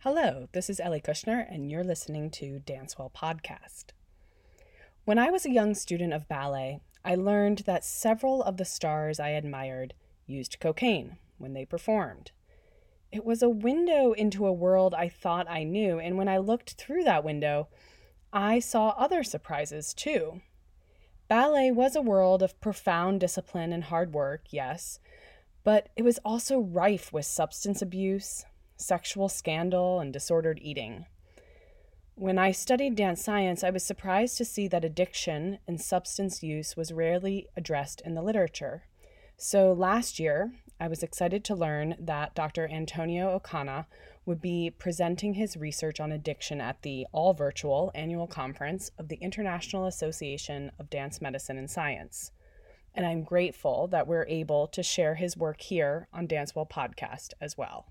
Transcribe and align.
Hello, 0.00 0.46
this 0.52 0.68
is 0.68 0.78
Ellie 0.78 1.00
Kushner, 1.00 1.50
and 1.50 1.70
you're 1.70 1.82
listening 1.82 2.30
to 2.32 2.60
Dancewell 2.66 3.10
Podcast. 3.14 3.86
When 5.06 5.18
I 5.18 5.30
was 5.30 5.46
a 5.46 5.50
young 5.50 5.74
student 5.74 6.12
of 6.12 6.28
ballet, 6.28 6.80
I 7.02 7.14
learned 7.14 7.60
that 7.60 7.82
several 7.82 8.42
of 8.42 8.58
the 8.58 8.66
stars 8.66 9.18
I 9.18 9.30
admired 9.30 9.94
used 10.26 10.60
cocaine 10.60 11.16
when 11.38 11.54
they 11.54 11.64
performed. 11.64 12.30
It 13.10 13.24
was 13.24 13.42
a 13.42 13.48
window 13.48 14.12
into 14.12 14.46
a 14.46 14.52
world 14.52 14.94
I 14.94 15.08
thought 15.08 15.48
I 15.48 15.64
knew, 15.64 15.98
and 15.98 16.18
when 16.18 16.28
I 16.28 16.38
looked 16.38 16.72
through 16.72 17.04
that 17.04 17.24
window, 17.24 17.68
I 18.34 18.58
saw 18.58 18.90
other 18.90 19.24
surprises 19.24 19.94
too. 19.94 20.42
Ballet 21.26 21.70
was 21.70 21.96
a 21.96 22.02
world 22.02 22.42
of 22.42 22.60
profound 22.60 23.18
discipline 23.20 23.72
and 23.72 23.84
hard 23.84 24.12
work, 24.12 24.44
yes, 24.50 25.00
but 25.64 25.88
it 25.96 26.02
was 26.02 26.18
also 26.18 26.58
rife 26.58 27.14
with 27.14 27.24
substance 27.24 27.80
abuse, 27.80 28.44
sexual 28.76 29.28
scandal, 29.28 30.00
and 30.00 30.12
disordered 30.12 30.58
eating. 30.62 31.06
When 32.14 32.38
I 32.38 32.50
studied 32.50 32.96
dance 32.96 33.22
science, 33.22 33.62
I 33.62 33.70
was 33.70 33.82
surprised 33.84 34.38
to 34.38 34.44
see 34.44 34.68
that 34.68 34.84
addiction 34.84 35.58
and 35.68 35.80
substance 35.80 36.42
use 36.42 36.74
was 36.74 36.92
rarely 36.92 37.46
addressed 37.56 38.00
in 38.00 38.14
the 38.14 38.22
literature. 38.22 38.84
So 39.36 39.72
last 39.72 40.18
year, 40.18 40.52
I 40.80 40.88
was 40.88 41.02
excited 41.02 41.44
to 41.44 41.54
learn 41.54 41.94
that 41.98 42.34
Dr. 42.34 42.68
Antonio 42.68 43.38
Ocana 43.38 43.84
would 44.24 44.40
be 44.40 44.70
presenting 44.70 45.34
his 45.34 45.58
research 45.58 46.00
on 46.00 46.10
addiction 46.10 46.60
at 46.60 46.80
the 46.82 47.06
all 47.12 47.34
virtual 47.34 47.92
annual 47.94 48.26
conference 48.26 48.90
of 48.98 49.08
the 49.08 49.16
International 49.16 49.86
Association 49.86 50.72
of 50.78 50.88
Dance 50.88 51.20
Medicine 51.20 51.58
and 51.58 51.70
Science. 51.70 52.32
And 52.94 53.04
I'm 53.04 53.24
grateful 53.24 53.88
that 53.88 54.06
we're 54.06 54.26
able 54.26 54.66
to 54.68 54.82
share 54.82 55.16
his 55.16 55.36
work 55.36 55.60
here 55.60 56.08
on 56.14 56.26
Dancewell 56.26 56.68
Podcast 56.68 57.34
as 57.42 57.58
well. 57.58 57.86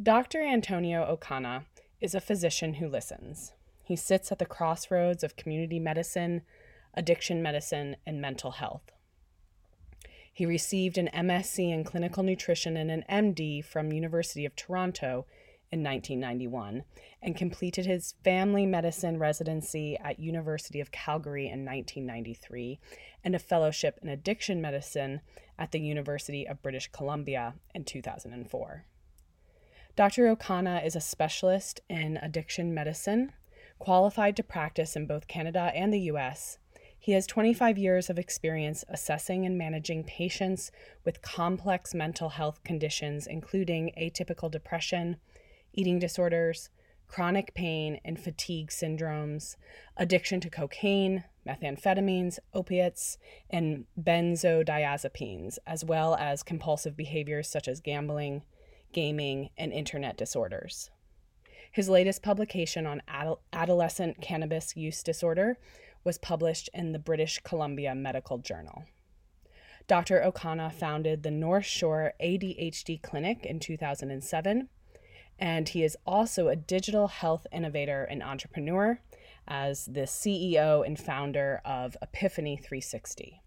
Dr. 0.00 0.40
Antonio 0.44 1.04
Ocana 1.12 1.64
is 2.00 2.14
a 2.14 2.20
physician 2.20 2.74
who 2.74 2.86
listens. 2.88 3.52
He 3.82 3.96
sits 3.96 4.30
at 4.30 4.38
the 4.38 4.46
crossroads 4.46 5.24
of 5.24 5.34
community 5.34 5.80
medicine, 5.80 6.42
addiction 6.94 7.42
medicine, 7.42 7.96
and 8.06 8.20
mental 8.20 8.52
health. 8.52 8.92
He 10.32 10.46
received 10.46 10.98
an 10.98 11.10
MSc 11.12 11.58
in 11.58 11.82
clinical 11.82 12.22
nutrition 12.22 12.76
and 12.76 12.92
an 12.92 13.04
MD 13.10 13.64
from 13.64 13.92
University 13.92 14.44
of 14.44 14.54
Toronto 14.54 15.26
in 15.72 15.82
1991 15.82 16.84
and 17.20 17.36
completed 17.36 17.84
his 17.84 18.14
family 18.22 18.66
medicine 18.66 19.18
residency 19.18 19.98
at 19.98 20.20
University 20.20 20.78
of 20.78 20.92
Calgary 20.92 21.46
in 21.46 21.64
1993 21.64 22.78
and 23.24 23.34
a 23.34 23.40
fellowship 23.40 23.98
in 24.00 24.08
addiction 24.08 24.60
medicine 24.60 25.22
at 25.58 25.72
the 25.72 25.80
University 25.80 26.46
of 26.46 26.62
British 26.62 26.88
Columbia 26.92 27.54
in 27.74 27.82
2004. 27.82 28.84
Dr. 29.98 30.32
Ocana 30.32 30.86
is 30.86 30.94
a 30.94 31.00
specialist 31.00 31.80
in 31.88 32.18
addiction 32.18 32.72
medicine, 32.72 33.32
qualified 33.80 34.36
to 34.36 34.44
practice 34.44 34.94
in 34.94 35.08
both 35.08 35.26
Canada 35.26 35.72
and 35.74 35.92
the 35.92 36.02
US, 36.12 36.58
he 36.96 37.10
has 37.10 37.26
25 37.26 37.76
years 37.76 38.08
of 38.08 38.16
experience 38.16 38.84
assessing 38.88 39.44
and 39.44 39.58
managing 39.58 40.04
patients 40.04 40.70
with 41.04 41.20
complex 41.20 41.94
mental 41.94 42.28
health 42.28 42.62
conditions, 42.62 43.26
including 43.26 43.90
atypical 44.00 44.48
depression, 44.48 45.16
eating 45.72 45.98
disorders, 45.98 46.70
chronic 47.08 47.52
pain 47.54 47.98
and 48.04 48.20
fatigue 48.20 48.68
syndromes, 48.68 49.56
addiction 49.96 50.38
to 50.38 50.48
cocaine, 50.48 51.24
methamphetamines, 51.44 52.38
opiates, 52.54 53.18
and 53.50 53.86
benzodiazepines, 54.00 55.58
as 55.66 55.84
well 55.84 56.14
as 56.14 56.44
compulsive 56.44 56.96
behaviors 56.96 57.48
such 57.48 57.66
as 57.66 57.80
gambling, 57.80 58.44
gaming, 58.92 59.50
and 59.56 59.72
internet 59.72 60.16
disorders. 60.16 60.90
His 61.70 61.88
latest 61.88 62.22
publication 62.22 62.86
on 62.86 63.02
adolescent 63.52 64.20
cannabis 64.20 64.76
use 64.76 65.02
disorder 65.02 65.58
was 66.04 66.18
published 66.18 66.70
in 66.72 66.92
the 66.92 66.98
British 66.98 67.40
Columbia 67.40 67.94
Medical 67.94 68.38
Journal. 68.38 68.84
Dr. 69.86 70.20
Ocana 70.20 70.72
founded 70.72 71.22
the 71.22 71.30
North 71.30 71.64
Shore 71.64 72.12
ADHD 72.22 73.00
Clinic 73.00 73.46
in 73.46 73.58
2007, 73.58 74.68
and 75.38 75.68
he 75.68 75.82
is 75.82 75.96
also 76.06 76.48
a 76.48 76.56
digital 76.56 77.08
health 77.08 77.46
innovator 77.52 78.04
and 78.04 78.22
entrepreneur 78.22 79.00
as 79.46 79.86
the 79.86 80.02
CEO 80.02 80.84
and 80.86 80.98
founder 80.98 81.62
of 81.64 81.96
Epiphany 82.02 82.56
360. 82.56 83.40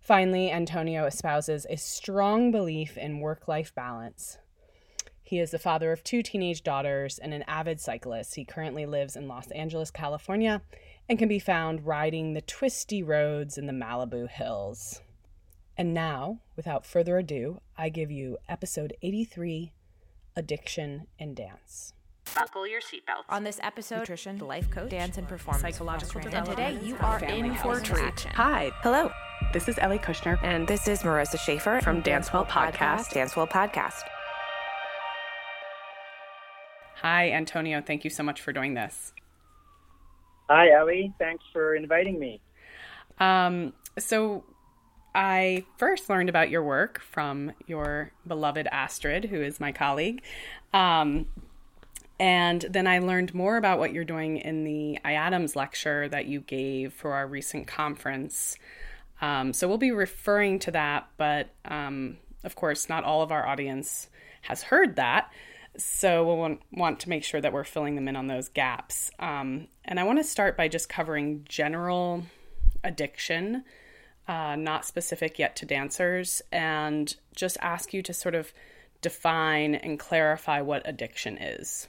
Finally, 0.00 0.50
Antonio 0.50 1.04
espouses 1.06 1.66
a 1.68 1.76
strong 1.76 2.50
belief 2.50 2.96
in 2.96 3.20
work 3.20 3.48
life 3.48 3.74
balance. 3.74 4.38
He 5.28 5.40
is 5.40 5.50
the 5.50 5.58
father 5.58 5.92
of 5.92 6.02
two 6.02 6.22
teenage 6.22 6.62
daughters 6.62 7.18
and 7.18 7.34
an 7.34 7.44
avid 7.46 7.82
cyclist. 7.82 8.34
He 8.36 8.46
currently 8.46 8.86
lives 8.86 9.14
in 9.14 9.28
Los 9.28 9.50
Angeles, 9.50 9.90
California, 9.90 10.62
and 11.06 11.18
can 11.18 11.28
be 11.28 11.38
found 11.38 11.84
riding 11.84 12.32
the 12.32 12.40
twisty 12.40 13.02
roads 13.02 13.58
in 13.58 13.66
the 13.66 13.74
Malibu 13.74 14.26
hills. 14.26 15.02
And 15.76 15.92
now, 15.92 16.40
without 16.56 16.86
further 16.86 17.18
ado, 17.18 17.60
I 17.76 17.90
give 17.90 18.10
you 18.10 18.38
episode 18.48 18.94
83 19.02 19.74
Addiction 20.34 21.08
and 21.18 21.36
Dance. 21.36 21.92
Buckle 22.34 22.66
your 22.66 22.80
seatbelts. 22.80 23.24
On 23.28 23.44
this 23.44 23.60
episode, 23.62 23.98
nutrition, 23.98 24.38
life 24.38 24.70
coach, 24.70 24.88
dance 24.88 25.18
and 25.18 25.28
performance, 25.28 25.60
psychological 25.60 26.22
and 26.22 26.46
today 26.46 26.78
you 26.82 26.96
are 27.00 27.22
in 27.22 27.54
for 27.56 27.76
a 27.76 27.82
treat. 27.82 28.24
Hi. 28.32 28.70
Hello. 28.76 29.10
This 29.52 29.68
is 29.68 29.78
Ellie 29.78 29.98
Kushner, 29.98 30.42
and 30.42 30.66
this 30.66 30.88
is 30.88 31.02
Marissa 31.02 31.38
Schaefer 31.38 31.80
from 31.82 32.02
Dancewell 32.02 32.46
Podcast. 32.48 33.12
Dancewell 33.12 33.50
Podcast. 33.50 34.04
Hi, 37.02 37.30
Antonio. 37.30 37.80
Thank 37.80 38.04
you 38.04 38.10
so 38.10 38.22
much 38.22 38.40
for 38.40 38.52
doing 38.52 38.74
this. 38.74 39.12
Hi, 40.48 40.72
Ellie. 40.72 41.12
Thanks 41.18 41.44
for 41.52 41.74
inviting 41.74 42.18
me. 42.18 42.40
Um, 43.18 43.72
so, 43.98 44.44
I 45.14 45.64
first 45.76 46.08
learned 46.08 46.28
about 46.28 46.50
your 46.50 46.62
work 46.62 47.00
from 47.00 47.52
your 47.66 48.12
beloved 48.26 48.68
Astrid, 48.70 49.24
who 49.26 49.40
is 49.40 49.58
my 49.58 49.72
colleague. 49.72 50.22
Um, 50.72 51.26
and 52.20 52.62
then 52.62 52.86
I 52.86 52.98
learned 52.98 53.34
more 53.34 53.56
about 53.56 53.78
what 53.78 53.92
you're 53.92 54.04
doing 54.04 54.38
in 54.38 54.64
the 54.64 54.98
IADMS 55.04 55.54
lecture 55.54 56.08
that 56.08 56.26
you 56.26 56.40
gave 56.40 56.92
for 56.92 57.14
our 57.14 57.26
recent 57.26 57.66
conference. 57.66 58.56
Um, 59.20 59.52
so 59.52 59.68
we'll 59.68 59.78
be 59.78 59.92
referring 59.92 60.58
to 60.60 60.72
that, 60.72 61.08
but 61.16 61.48
um, 61.64 62.18
of 62.44 62.56
course, 62.56 62.88
not 62.88 63.04
all 63.04 63.22
of 63.22 63.32
our 63.32 63.46
audience 63.46 64.08
has 64.42 64.62
heard 64.62 64.96
that. 64.96 65.32
So 65.78 66.24
we'll 66.24 66.58
want, 66.72 67.00
to 67.00 67.08
make 67.08 67.22
sure 67.22 67.40
that 67.40 67.52
we're 67.52 67.62
filling 67.62 67.94
them 67.94 68.08
in 68.08 68.16
on 68.16 68.26
those 68.26 68.48
gaps. 68.48 69.12
Um, 69.20 69.68
and 69.84 70.00
I 70.00 70.02
want 70.02 70.18
to 70.18 70.24
start 70.24 70.56
by 70.56 70.66
just 70.66 70.88
covering 70.88 71.46
general 71.48 72.24
addiction, 72.82 73.64
uh, 74.26 74.56
not 74.56 74.84
specific 74.84 75.38
yet 75.38 75.54
to 75.56 75.66
dancers, 75.66 76.42
and 76.50 77.14
just 77.34 77.56
ask 77.60 77.94
you 77.94 78.02
to 78.02 78.12
sort 78.12 78.34
of 78.34 78.52
define 79.02 79.76
and 79.76 80.00
clarify 80.00 80.60
what 80.60 80.82
addiction 80.84 81.38
is. 81.38 81.86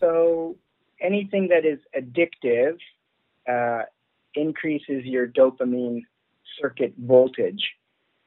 So 0.00 0.56
anything 0.98 1.48
that 1.48 1.66
is 1.66 1.78
addictive 1.94 2.78
uh, 3.46 3.82
increases 4.34 5.04
your 5.04 5.26
dopamine 5.26 6.04
circuit 6.58 6.94
voltage. 6.98 7.74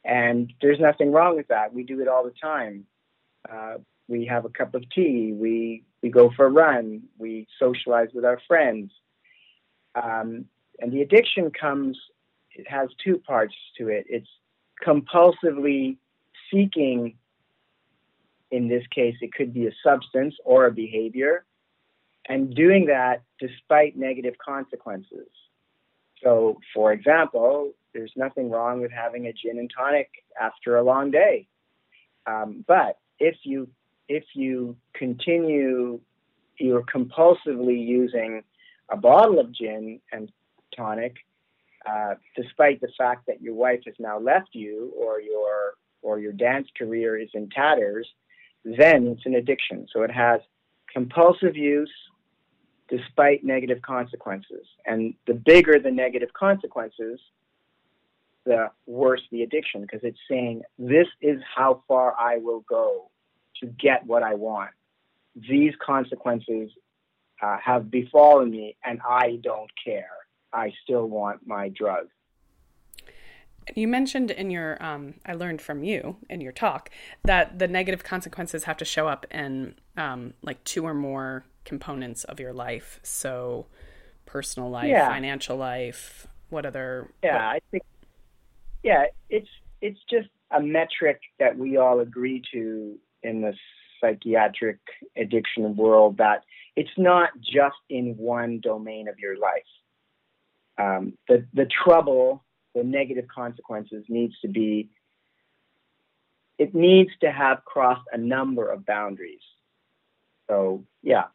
And 0.03 0.53
there's 0.61 0.79
nothing 0.79 1.11
wrong 1.11 1.35
with 1.35 1.47
that. 1.47 1.73
We 1.73 1.83
do 1.83 1.99
it 2.01 2.07
all 2.07 2.23
the 2.23 2.33
time. 2.39 2.85
Uh, 3.49 3.75
we 4.07 4.25
have 4.25 4.45
a 4.45 4.49
cup 4.49 4.75
of 4.75 4.83
tea. 4.89 5.33
We 5.33 5.83
we 6.01 6.09
go 6.09 6.31
for 6.35 6.45
a 6.45 6.49
run. 6.49 7.03
We 7.17 7.47
socialize 7.59 8.09
with 8.13 8.25
our 8.25 8.39
friends. 8.47 8.91
Um, 9.95 10.45
and 10.79 10.91
the 10.91 11.01
addiction 11.01 11.51
comes. 11.51 11.97
It 12.51 12.67
has 12.67 12.89
two 13.03 13.17
parts 13.19 13.55
to 13.77 13.87
it. 13.87 14.05
It's 14.09 14.27
compulsively 14.85 15.97
seeking. 16.51 17.15
In 18.51 18.67
this 18.67 18.83
case, 18.93 19.15
it 19.21 19.33
could 19.33 19.53
be 19.53 19.67
a 19.67 19.71
substance 19.81 20.35
or 20.43 20.65
a 20.65 20.71
behavior, 20.71 21.45
and 22.27 22.53
doing 22.53 22.87
that 22.87 23.23
despite 23.39 23.95
negative 23.95 24.33
consequences. 24.45 25.29
So, 26.21 26.59
for 26.73 26.91
example, 26.91 27.71
there's 27.93 28.11
nothing 28.15 28.49
wrong 28.49 28.81
with 28.81 28.91
having 28.91 29.27
a 29.27 29.33
gin 29.33 29.57
and 29.57 29.71
tonic 29.75 30.09
after 30.39 30.77
a 30.77 30.83
long 30.83 31.11
day. 31.11 31.47
Um, 32.27 32.63
but 32.67 32.97
if 33.21 33.35
you 33.43 33.69
if 34.09 34.25
you 34.33 34.75
continue 34.93 36.01
you're 36.57 36.83
compulsively 36.83 37.79
using 37.85 38.43
a 38.89 38.97
bottle 38.97 39.39
of 39.39 39.51
gin 39.51 39.99
and 40.11 40.31
tonic, 40.75 41.15
uh, 41.89 42.15
despite 42.35 42.81
the 42.81 42.89
fact 42.97 43.25
that 43.27 43.41
your 43.41 43.55
wife 43.55 43.79
has 43.85 43.95
now 43.99 44.19
left 44.19 44.49
you 44.53 44.91
or 44.97 45.21
your 45.21 45.75
or 46.01 46.19
your 46.19 46.33
dance 46.33 46.67
career 46.77 47.17
is 47.17 47.29
in 47.33 47.47
tatters, 47.49 48.07
then 48.65 49.07
it's 49.07 49.25
an 49.25 49.35
addiction. 49.35 49.87
So 49.93 50.01
it 50.01 50.11
has 50.11 50.41
compulsive 50.91 51.55
use 51.55 51.93
despite 52.89 53.43
negative 53.43 53.81
consequences. 53.83 54.65
And 54.85 55.13
the 55.27 55.35
bigger 55.35 55.79
the 55.79 55.91
negative 55.91 56.33
consequences, 56.33 57.19
the 58.45 58.71
worse 58.87 59.21
the 59.31 59.43
addiction 59.43 59.81
because 59.81 60.01
it's 60.03 60.19
saying, 60.29 60.63
this 60.79 61.07
is 61.21 61.39
how 61.55 61.83
far 61.87 62.15
I 62.19 62.37
will 62.37 62.61
go 62.67 63.10
to 63.59 63.67
get 63.67 64.05
what 64.05 64.23
I 64.23 64.35
want. 64.35 64.71
These 65.35 65.73
consequences 65.85 66.71
uh, 67.41 67.57
have 67.63 67.89
befallen 67.89 68.51
me, 68.51 68.75
and 68.83 68.99
I 69.07 69.39
don't 69.41 69.69
care. 69.83 70.09
I 70.53 70.73
still 70.83 71.07
want 71.07 71.45
my 71.45 71.69
drug. 71.69 72.07
You 73.75 73.87
mentioned 73.87 74.31
in 74.31 74.49
your, 74.49 74.81
um, 74.83 75.15
I 75.25 75.33
learned 75.33 75.61
from 75.61 75.83
you 75.83 76.17
in 76.29 76.41
your 76.41 76.51
talk 76.51 76.89
that 77.23 77.59
the 77.59 77.67
negative 77.67 78.03
consequences 78.03 78.63
have 78.65 78.77
to 78.77 78.85
show 78.85 79.07
up 79.07 79.25
in 79.31 79.75
um, 79.95 80.33
like 80.41 80.63
two 80.63 80.85
or 80.85 80.93
more 80.93 81.45
components 81.63 82.23
of 82.23 82.39
your 82.39 82.53
life. 82.53 82.99
So, 83.03 83.67
personal 84.25 84.69
life, 84.69 84.89
yeah. 84.89 85.07
financial 85.07 85.57
life. 85.57 86.27
What 86.49 86.65
other? 86.65 87.11
Yeah, 87.23 87.33
what... 87.33 87.41
I 87.41 87.59
think. 87.69 87.83
Yeah, 88.83 89.05
it's 89.29 89.49
it's 89.81 89.99
just 90.09 90.29
a 90.49 90.59
metric 90.59 91.21
that 91.39 91.57
we 91.57 91.77
all 91.77 91.99
agree 91.99 92.41
to 92.51 92.97
in 93.23 93.41
the 93.41 93.53
psychiatric 93.99 94.79
addiction 95.15 95.75
world 95.75 96.17
that 96.17 96.43
it's 96.75 96.89
not 96.97 97.29
just 97.39 97.77
in 97.89 98.15
one 98.17 98.59
domain 98.61 99.07
of 99.07 99.19
your 99.19 99.37
life. 99.37 99.63
Um, 100.77 101.13
the 101.27 101.45
the 101.53 101.67
trouble, 101.83 102.43
the 102.73 102.83
negative 102.83 103.25
consequences 103.33 104.05
needs 104.09 104.33
to 104.41 104.47
be. 104.47 104.89
It 106.57 106.75
needs 106.75 107.09
to 107.21 107.31
have 107.31 107.65
crossed 107.65 108.07
a 108.11 108.17
number 108.17 108.69
of 108.69 108.85
boundaries. 108.85 109.41
So 110.49 110.85
yeah, 111.01 111.25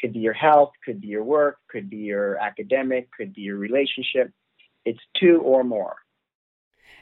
could 0.00 0.12
be 0.12 0.20
your 0.20 0.32
health, 0.32 0.72
could 0.84 1.00
be 1.00 1.08
your 1.08 1.24
work, 1.24 1.58
could 1.68 1.90
be 1.90 1.98
your 1.98 2.36
academic, 2.38 3.08
could 3.16 3.34
be 3.34 3.42
your 3.42 3.56
relationship. 3.56 4.32
It's 4.84 5.00
two 5.18 5.40
or 5.40 5.62
more. 5.62 5.96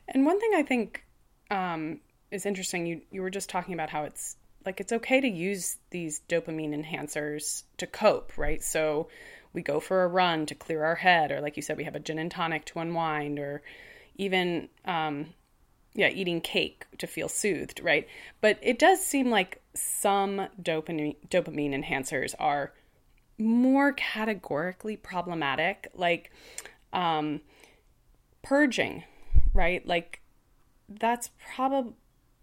And 0.08 0.25
one 0.26 0.40
thing 0.40 0.52
I 0.54 0.62
think 0.62 1.04
um, 1.50 2.00
is 2.30 2.46
interesting. 2.46 2.86
You 2.86 3.00
you 3.10 3.22
were 3.22 3.30
just 3.30 3.48
talking 3.48 3.75
about 3.75 3.90
how 3.90 4.04
it's 4.04 4.36
like 4.64 4.80
it's 4.80 4.92
okay 4.92 5.20
to 5.20 5.28
use 5.28 5.76
these 5.90 6.20
dopamine 6.28 6.75
enhancers 6.75 7.64
to 7.78 7.86
cope, 7.86 8.36
right? 8.36 8.62
So 8.62 9.08
we 9.52 9.62
go 9.62 9.80
for 9.80 10.04
a 10.04 10.08
run 10.08 10.46
to 10.46 10.54
clear 10.54 10.84
our 10.84 10.96
head, 10.96 11.32
or 11.32 11.40
like 11.40 11.56
you 11.56 11.62
said, 11.62 11.76
we 11.76 11.84
have 11.84 11.96
a 11.96 12.00
gin 12.00 12.19
and 12.19 12.30
tonic 12.30 12.64
to 12.66 12.80
unwind, 12.80 13.38
or 13.38 13.62
even 14.16 14.69
um, 14.84 15.34
yeah, 15.94 16.08
eating 16.08 16.40
cake 16.40 16.84
to 16.98 17.06
feel 17.06 17.28
soothed, 17.28 17.80
right? 17.82 18.06
But 18.40 18.58
it 18.62 18.78
does 18.78 19.04
seem 19.04 19.30
like 19.30 19.62
some 19.75 20.48
dopamine 20.60 21.16
dopamine 21.28 21.72
enhancers 21.72 22.34
are 22.38 22.72
more 23.38 23.92
categorically 23.92 24.96
problematic, 24.96 25.88
like 25.94 26.30
um, 26.92 27.40
purging, 28.42 29.04
right? 29.54 29.86
Like 29.86 30.20
that's 30.88 31.30
probably 31.54 31.94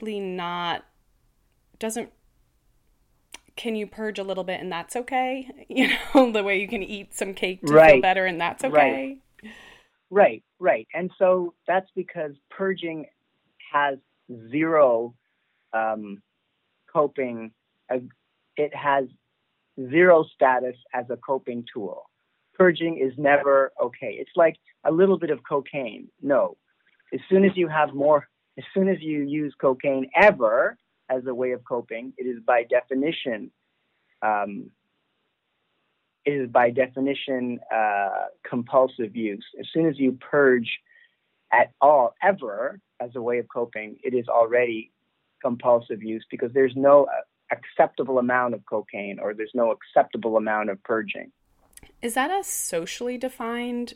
not 0.02 0.86
doesn't 1.80 2.12
can 3.56 3.76
you 3.76 3.88
purge 3.88 4.20
a 4.20 4.24
little 4.24 4.44
bit 4.44 4.60
and 4.60 4.72
that's 4.72 4.96
okay? 4.96 5.50
You 5.70 5.90
know 6.14 6.32
the 6.32 6.44
way 6.44 6.60
you 6.60 6.68
can 6.68 6.84
eat 6.84 7.14
some 7.14 7.34
cake 7.34 7.66
to 7.66 7.74
right. 7.74 7.94
feel 7.94 8.02
better 8.02 8.26
and 8.26 8.40
that's 8.40 8.64
okay? 8.64 9.20
Right. 9.44 9.52
right 10.10 10.44
right. 10.60 10.88
And 10.94 11.12
so 11.18 11.54
that's 11.68 11.90
because 11.96 12.32
purging 12.50 13.06
has 13.74 13.98
zero 14.50 15.16
um, 15.74 16.22
coping 16.92 17.52
uh, 17.94 17.98
it 18.58 18.74
has 18.74 19.06
zero 19.90 20.26
status 20.34 20.76
as 20.94 21.06
a 21.10 21.18
coping 21.18 21.66
tool. 21.74 22.10
Purging 22.54 22.98
is 22.98 23.14
never 23.18 23.72
okay. 23.82 24.16
It's 24.18 24.32
like 24.36 24.56
a 24.86 24.92
little 24.92 25.20
bit 25.20 25.30
of 25.30 25.40
cocaine. 25.48 26.08
No. 26.22 26.58
As 27.14 27.20
soon 27.30 27.44
as 27.44 27.52
you 27.56 27.68
have 27.68 27.94
more 27.94 28.28
as 28.58 28.64
soon 28.74 28.88
as 28.88 28.98
you 29.02 29.22
use 29.22 29.54
cocaine 29.60 30.10
ever 30.16 30.78
as 31.10 31.26
a 31.28 31.34
way 31.34 31.52
of 31.52 31.64
coping, 31.64 32.14
it 32.18 32.24
is 32.24 32.42
by 32.46 32.64
definition, 32.64 33.52
um, 34.22 34.72
it 36.26 36.32
is 36.32 36.50
by 36.50 36.72
definition 36.72 37.60
uh, 37.74 38.26
compulsive 38.48 39.16
use. 39.16 39.46
As 39.60 39.68
soon 39.74 39.88
as 39.88 40.00
you 40.00 40.14
purge 40.14 40.80
at 41.52 41.72
all, 41.82 42.16
ever 42.24 42.80
as 43.00 43.12
a 43.16 43.22
way 43.22 43.40
of 43.40 43.48
coping, 43.54 43.98
it 44.04 44.14
is 44.14 44.28
already 44.28 44.92
compulsive 45.42 46.02
use 46.02 46.26
because 46.32 46.52
there's 46.54 46.74
no 46.76 47.06
uh, 47.06 47.22
acceptable 47.52 48.18
amount 48.18 48.54
of 48.54 48.66
cocaine 48.66 49.20
or 49.22 49.34
there's 49.34 49.52
no 49.54 49.72
acceptable 49.72 50.38
amount 50.38 50.70
of 50.70 50.82
purging. 50.84 51.32
Is 52.02 52.16
that 52.16 52.32
a 52.32 52.44
socially 52.44 53.18
defined 53.18 53.94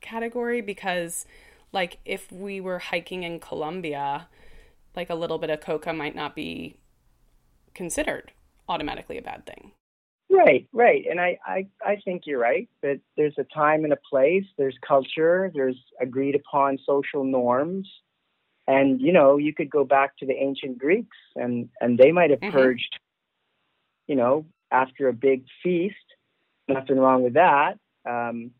category? 0.00 0.60
Because 0.60 1.26
like 1.72 1.98
if 2.04 2.30
we 2.30 2.60
were 2.60 2.78
hiking 2.78 3.22
in 3.22 3.40
Colombia, 3.40 4.28
like 4.94 5.10
a 5.10 5.14
little 5.14 5.38
bit 5.38 5.50
of 5.50 5.60
coca 5.60 5.92
might 5.92 6.14
not 6.14 6.34
be 6.34 6.76
considered 7.74 8.32
automatically 8.68 9.18
a 9.18 9.22
bad 9.22 9.46
thing. 9.46 9.72
Right, 10.30 10.66
right. 10.72 11.04
And 11.10 11.20
I, 11.20 11.38
I, 11.46 11.66
I 11.84 11.96
think 12.04 12.22
you're 12.24 12.38
right 12.38 12.68
that 12.82 13.00
there's 13.16 13.34
a 13.38 13.44
time 13.44 13.84
and 13.84 13.92
a 13.92 13.98
place, 14.08 14.44
there's 14.56 14.76
culture, 14.86 15.50
there's 15.54 15.78
agreed 16.00 16.34
upon 16.34 16.78
social 16.86 17.24
norms. 17.24 17.88
And, 18.66 19.00
you 19.00 19.12
know, 19.12 19.36
you 19.36 19.52
could 19.52 19.68
go 19.68 19.84
back 19.84 20.16
to 20.18 20.26
the 20.26 20.32
ancient 20.32 20.78
Greeks 20.78 21.16
and, 21.36 21.68
and 21.80 21.98
they 21.98 22.12
might 22.12 22.30
have 22.30 22.40
mm-hmm. 22.40 22.56
purged, 22.56 22.98
you 24.06 24.14
know, 24.14 24.46
after 24.70 25.08
a 25.08 25.12
big 25.12 25.44
feast. 25.62 25.96
Nothing 26.66 26.98
wrong 26.98 27.22
with 27.22 27.34
that. 27.34 27.78
Um, 28.08 28.52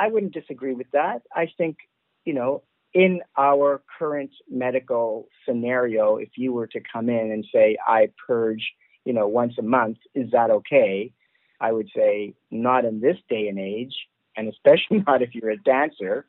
I 0.00 0.08
wouldn't 0.08 0.32
disagree 0.32 0.72
with 0.72 0.90
that. 0.92 1.20
I 1.36 1.52
think, 1.58 1.76
you 2.24 2.32
know, 2.32 2.62
in 2.94 3.20
our 3.36 3.82
current 3.98 4.30
medical 4.50 5.28
scenario, 5.46 6.16
if 6.16 6.30
you 6.36 6.54
were 6.54 6.66
to 6.68 6.80
come 6.80 7.10
in 7.10 7.30
and 7.30 7.44
say, 7.52 7.76
I 7.86 8.08
purge, 8.26 8.72
you 9.04 9.12
know, 9.12 9.28
once 9.28 9.54
a 9.58 9.62
month, 9.62 9.98
is 10.14 10.30
that 10.30 10.50
okay? 10.50 11.12
I 11.60 11.70
would 11.70 11.90
say, 11.94 12.32
not 12.50 12.86
in 12.86 13.02
this 13.02 13.18
day 13.28 13.48
and 13.48 13.58
age, 13.58 13.94
and 14.38 14.48
especially 14.48 15.04
not 15.06 15.20
if 15.20 15.34
you're 15.34 15.50
a 15.50 15.58
dancer. 15.58 16.24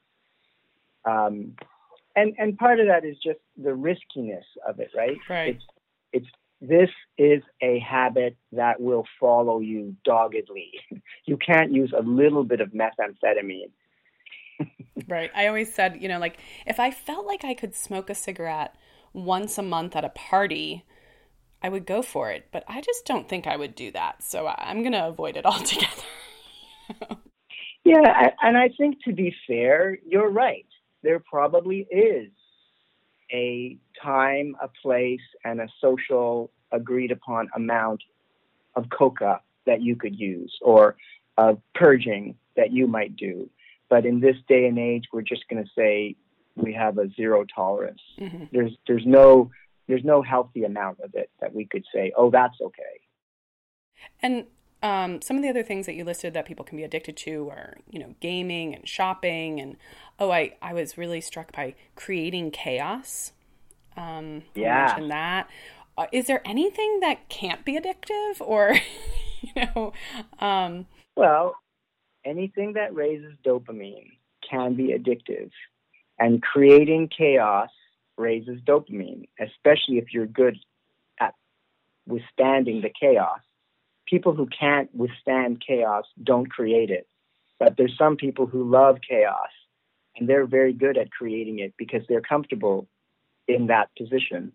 Um, 1.06 1.56
and 2.14 2.36
and 2.38 2.58
part 2.58 2.82
of 2.82 2.88
that 2.88 3.06
is 3.06 3.16
just 3.24 3.40
the 3.56 3.74
riskiness 3.74 4.46
of 4.68 4.82
it, 4.82 4.90
right? 4.94 5.18
Right. 5.30 5.56
It's 5.56 5.64
it's 6.12 6.28
this 6.62 6.90
is 7.18 7.42
a 7.62 7.80
habit 7.80 8.38
that 8.52 8.80
will 8.80 9.04
follow 9.20 9.60
you 9.60 9.96
doggedly. 10.06 10.72
You 11.26 11.38
can't 11.38 11.72
use 11.72 11.94
a 11.98 12.02
little 12.02 12.44
bit 12.44 12.62
of 12.62 12.72
methamphetamine. 12.72 13.72
right. 15.08 15.32
I 15.36 15.48
always 15.48 15.74
said, 15.74 16.02
you 16.02 16.10
know, 16.10 16.20
like 16.20 16.40
if 16.66 16.80
I 16.80 16.92
felt 16.92 17.26
like 17.26 17.46
I 17.46 17.54
could 17.54 17.76
smoke 17.76 18.10
a 18.10 18.16
cigarette 18.16 18.76
once 19.14 19.58
a 19.58 19.62
month 19.62 19.96
at 19.96 20.04
a 20.04 20.10
party, 20.10 20.84
I 21.62 21.70
would 21.70 21.86
go 21.86 22.02
for 22.02 22.32
it. 22.32 22.48
But 22.52 22.64
I 22.68 22.82
just 22.82 23.06
don't 23.06 23.30
think 23.30 23.48
I 23.48 23.56
would 23.56 23.76
do 23.76 23.92
that. 23.92 24.24
So 24.24 24.48
I'm 24.48 24.82
going 24.82 24.94
to 24.94 25.08
avoid 25.08 25.38
it 25.38 25.46
altogether. 25.52 26.04
yeah. 27.86 28.32
And 28.42 28.58
I 28.58 28.70
think 28.78 28.98
to 29.06 29.14
be 29.14 29.34
fair, 29.48 29.98
you're 30.06 30.32
right. 30.32 30.68
There 31.04 31.20
probably 31.20 31.88
is 31.90 32.32
a 33.32 33.78
time, 34.02 34.56
a 34.62 34.68
place, 34.68 35.22
and 35.44 35.62
a 35.62 35.68
social 35.80 36.52
agreed 36.72 37.12
upon 37.12 37.50
amount 37.56 38.02
of 38.76 38.90
coca 38.90 39.42
that 39.66 39.82
you 39.82 39.96
could 39.96 40.18
use 40.18 40.58
or 40.62 40.96
of 41.38 41.62
purging 41.76 42.36
that 42.56 42.72
you 42.72 42.88
might 42.88 43.16
do. 43.16 43.50
But 43.90 44.06
in 44.06 44.20
this 44.20 44.36
day 44.48 44.68
and 44.68 44.80
age, 44.80 45.06
we're 45.12 45.22
just 45.22 45.48
going 45.50 45.64
to 45.64 45.70
say 45.78 46.16
we 46.56 46.74
have 46.74 46.98
a 46.98 47.10
zero 47.16 47.46
tolerance. 47.54 48.02
Mm-hmm. 48.20 48.46
There's 48.52 48.72
there's 48.88 49.06
no 49.06 49.52
there's 49.88 50.04
no 50.04 50.22
healthy 50.22 50.64
amount 50.64 51.00
of 51.02 51.14
it 51.16 51.30
that 51.42 51.54
we 51.54 51.66
could 51.66 51.84
say, 51.94 52.14
oh, 52.16 52.30
that's 52.30 52.56
okay. 52.62 53.02
And 54.22 54.46
um, 54.84 55.22
some 55.22 55.38
of 55.38 55.44
the 55.44 55.50
other 55.50 55.64
things 55.64 55.86
that 55.86 55.96
you 55.96 56.04
listed 56.04 56.34
that 56.34 56.46
people 56.46 56.66
can 56.66 56.78
be 56.78 56.84
addicted 56.84 57.16
to 57.18 57.50
are, 57.50 57.78
you 57.90 58.00
know, 58.00 58.16
gaming 58.20 58.74
and 58.74 58.88
shopping. 58.88 59.60
And 59.60 59.78
oh, 60.20 60.32
I, 60.32 60.56
I 60.62 60.74
was 60.74 60.98
really 60.98 61.22
struck 61.22 61.52
by 61.52 61.76
creating 61.96 62.52
chaos. 62.52 63.32
Um, 63.96 64.44
yeah. 64.56 64.88
mentioned 64.88 65.12
that. 65.12 65.50
Uh, 65.98 66.08
is 66.12 66.26
there 66.26 66.42
anything 66.46 67.00
that 67.02 67.30
can't 67.30 67.64
be 67.64 67.80
addictive 67.80 68.40
or, 68.40 68.76
you 69.42 69.52
know? 69.56 69.94
Um, 70.40 70.88
well, 71.16 71.56
anything 72.26 72.74
that 72.74 72.96
raises 72.96 73.34
dopamine 73.46 74.12
can 74.50 74.76
be 74.76 74.96
addictive. 74.98 75.52
And 76.18 76.42
creating 76.42 77.10
chaos 77.16 77.70
raises 78.18 78.62
dopamine, 78.62 79.28
especially 79.40 79.98
if 79.98 80.14
you're 80.14 80.28
good 80.28 80.58
at 81.20 81.36
withstanding 82.08 82.82
the 82.82 82.92
chaos 83.00 83.40
people 84.12 84.36
who 84.36 84.48
can't 84.48 84.94
withstand 84.94 85.64
chaos 85.66 86.04
don't 86.22 86.52
create 86.52 86.92
it. 86.92 87.08
But 87.60 87.78
there's 87.78 87.98
some 87.98 88.18
people 88.18 88.46
who 88.46 88.70
love 88.70 88.98
chaos 89.08 89.50
and 90.18 90.28
they're 90.28 90.46
very 90.46 90.74
good 90.74 90.98
at 90.98 91.10
creating 91.10 91.60
it 91.60 91.74
because 91.78 92.02
they're 92.08 92.22
comfortable 92.22 92.88
in 93.48 93.68
that 93.68 93.90
position. 93.98 94.52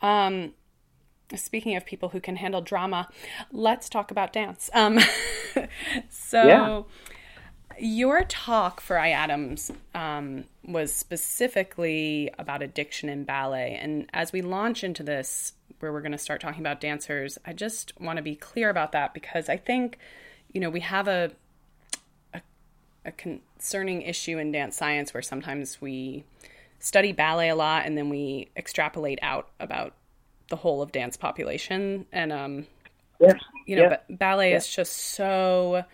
Um, 0.00 0.54
speaking 1.34 1.74
of 1.74 1.84
people 1.84 2.10
who 2.10 2.20
can 2.20 2.36
handle 2.36 2.60
drama, 2.60 3.08
let's 3.50 3.88
talk 3.88 4.12
about 4.12 4.32
dance. 4.32 4.70
Um, 4.72 5.00
so, 6.08 6.46
yeah. 6.46 6.82
your 7.80 8.22
talk 8.24 8.80
for 8.80 8.96
IADMS 8.96 9.74
um, 9.94 10.44
was 10.64 10.92
specifically 10.92 12.30
about 12.38 12.62
addiction 12.62 13.08
in 13.08 13.24
ballet. 13.24 13.76
And 13.80 14.08
as 14.12 14.32
we 14.32 14.40
launch 14.40 14.84
into 14.84 15.02
this, 15.02 15.54
where 15.80 15.92
we're 15.92 16.00
going 16.00 16.12
to 16.12 16.18
start 16.18 16.40
talking 16.40 16.60
about 16.60 16.80
dancers, 16.80 17.38
I 17.44 17.52
just 17.52 17.92
want 18.00 18.16
to 18.16 18.22
be 18.22 18.34
clear 18.34 18.70
about 18.70 18.92
that 18.92 19.14
because 19.14 19.48
I 19.48 19.56
think, 19.56 19.98
you 20.52 20.60
know, 20.60 20.70
we 20.70 20.80
have 20.80 21.08
a, 21.08 21.32
a, 22.34 22.40
a 23.04 23.12
concerning 23.12 24.02
issue 24.02 24.38
in 24.38 24.52
dance 24.52 24.76
science 24.76 25.14
where 25.14 25.22
sometimes 25.22 25.80
we 25.80 26.24
study 26.78 27.12
ballet 27.12 27.48
a 27.48 27.56
lot 27.56 27.86
and 27.86 27.96
then 27.96 28.08
we 28.08 28.48
extrapolate 28.56 29.18
out 29.22 29.48
about 29.60 29.94
the 30.48 30.56
whole 30.56 30.82
of 30.82 30.92
dance 30.92 31.16
population. 31.16 32.06
And, 32.12 32.32
um, 32.32 32.66
Yeah. 33.20 33.34
you 33.66 33.76
know, 33.76 33.82
Yeah. 33.82 33.88
but 33.88 34.18
ballet 34.18 34.50
Yeah. 34.50 34.56
is 34.56 34.66
just 34.66 34.96
so 34.96 35.84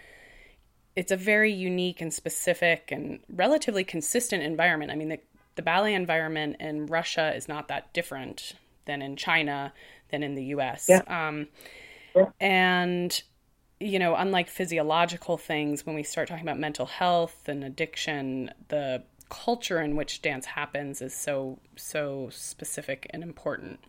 it's 0.97 1.11
a 1.11 1.17
very 1.17 1.53
unique 1.53 2.01
and 2.01 2.13
specific 2.15 2.93
and 2.93 3.19
relatively 3.29 3.83
consistent 3.83 4.43
environment. 4.43 4.93
I 4.93 4.95
mean, 4.95 5.09
the, 5.09 5.19
the 5.57 5.63
ballet 5.63 5.95
environment 5.95 6.57
in 6.61 6.87
Russia 6.87 7.35
is 7.35 7.49
not 7.49 7.69
that 7.69 7.93
different 7.93 8.55
than 8.87 9.03
in 9.03 9.17
China, 9.17 9.73
than 10.11 10.23
in 10.23 10.35
the 10.35 10.45
US. 10.47 10.87
Yeah. 10.89 11.03
Um, 11.07 11.49
Yeah. 12.15 12.27
And, 12.41 13.23
you 13.81 13.99
know, 13.99 14.15
unlike 14.15 14.49
physiological 14.49 15.37
things, 15.37 15.85
when 15.85 15.97
we 15.97 16.03
start 16.03 16.29
talking 16.29 16.45
about 16.45 16.59
mental 16.59 16.87
health 16.87 17.49
and 17.49 17.65
addiction, 17.65 18.51
the 18.69 19.03
culture 19.29 19.81
in 19.81 19.97
which 19.97 20.23
dance 20.23 20.47
happens 20.47 21.03
is 21.03 21.15
so, 21.15 21.59
so 21.77 22.29
specific 22.31 23.07
and 23.11 23.23
important. 23.23 23.81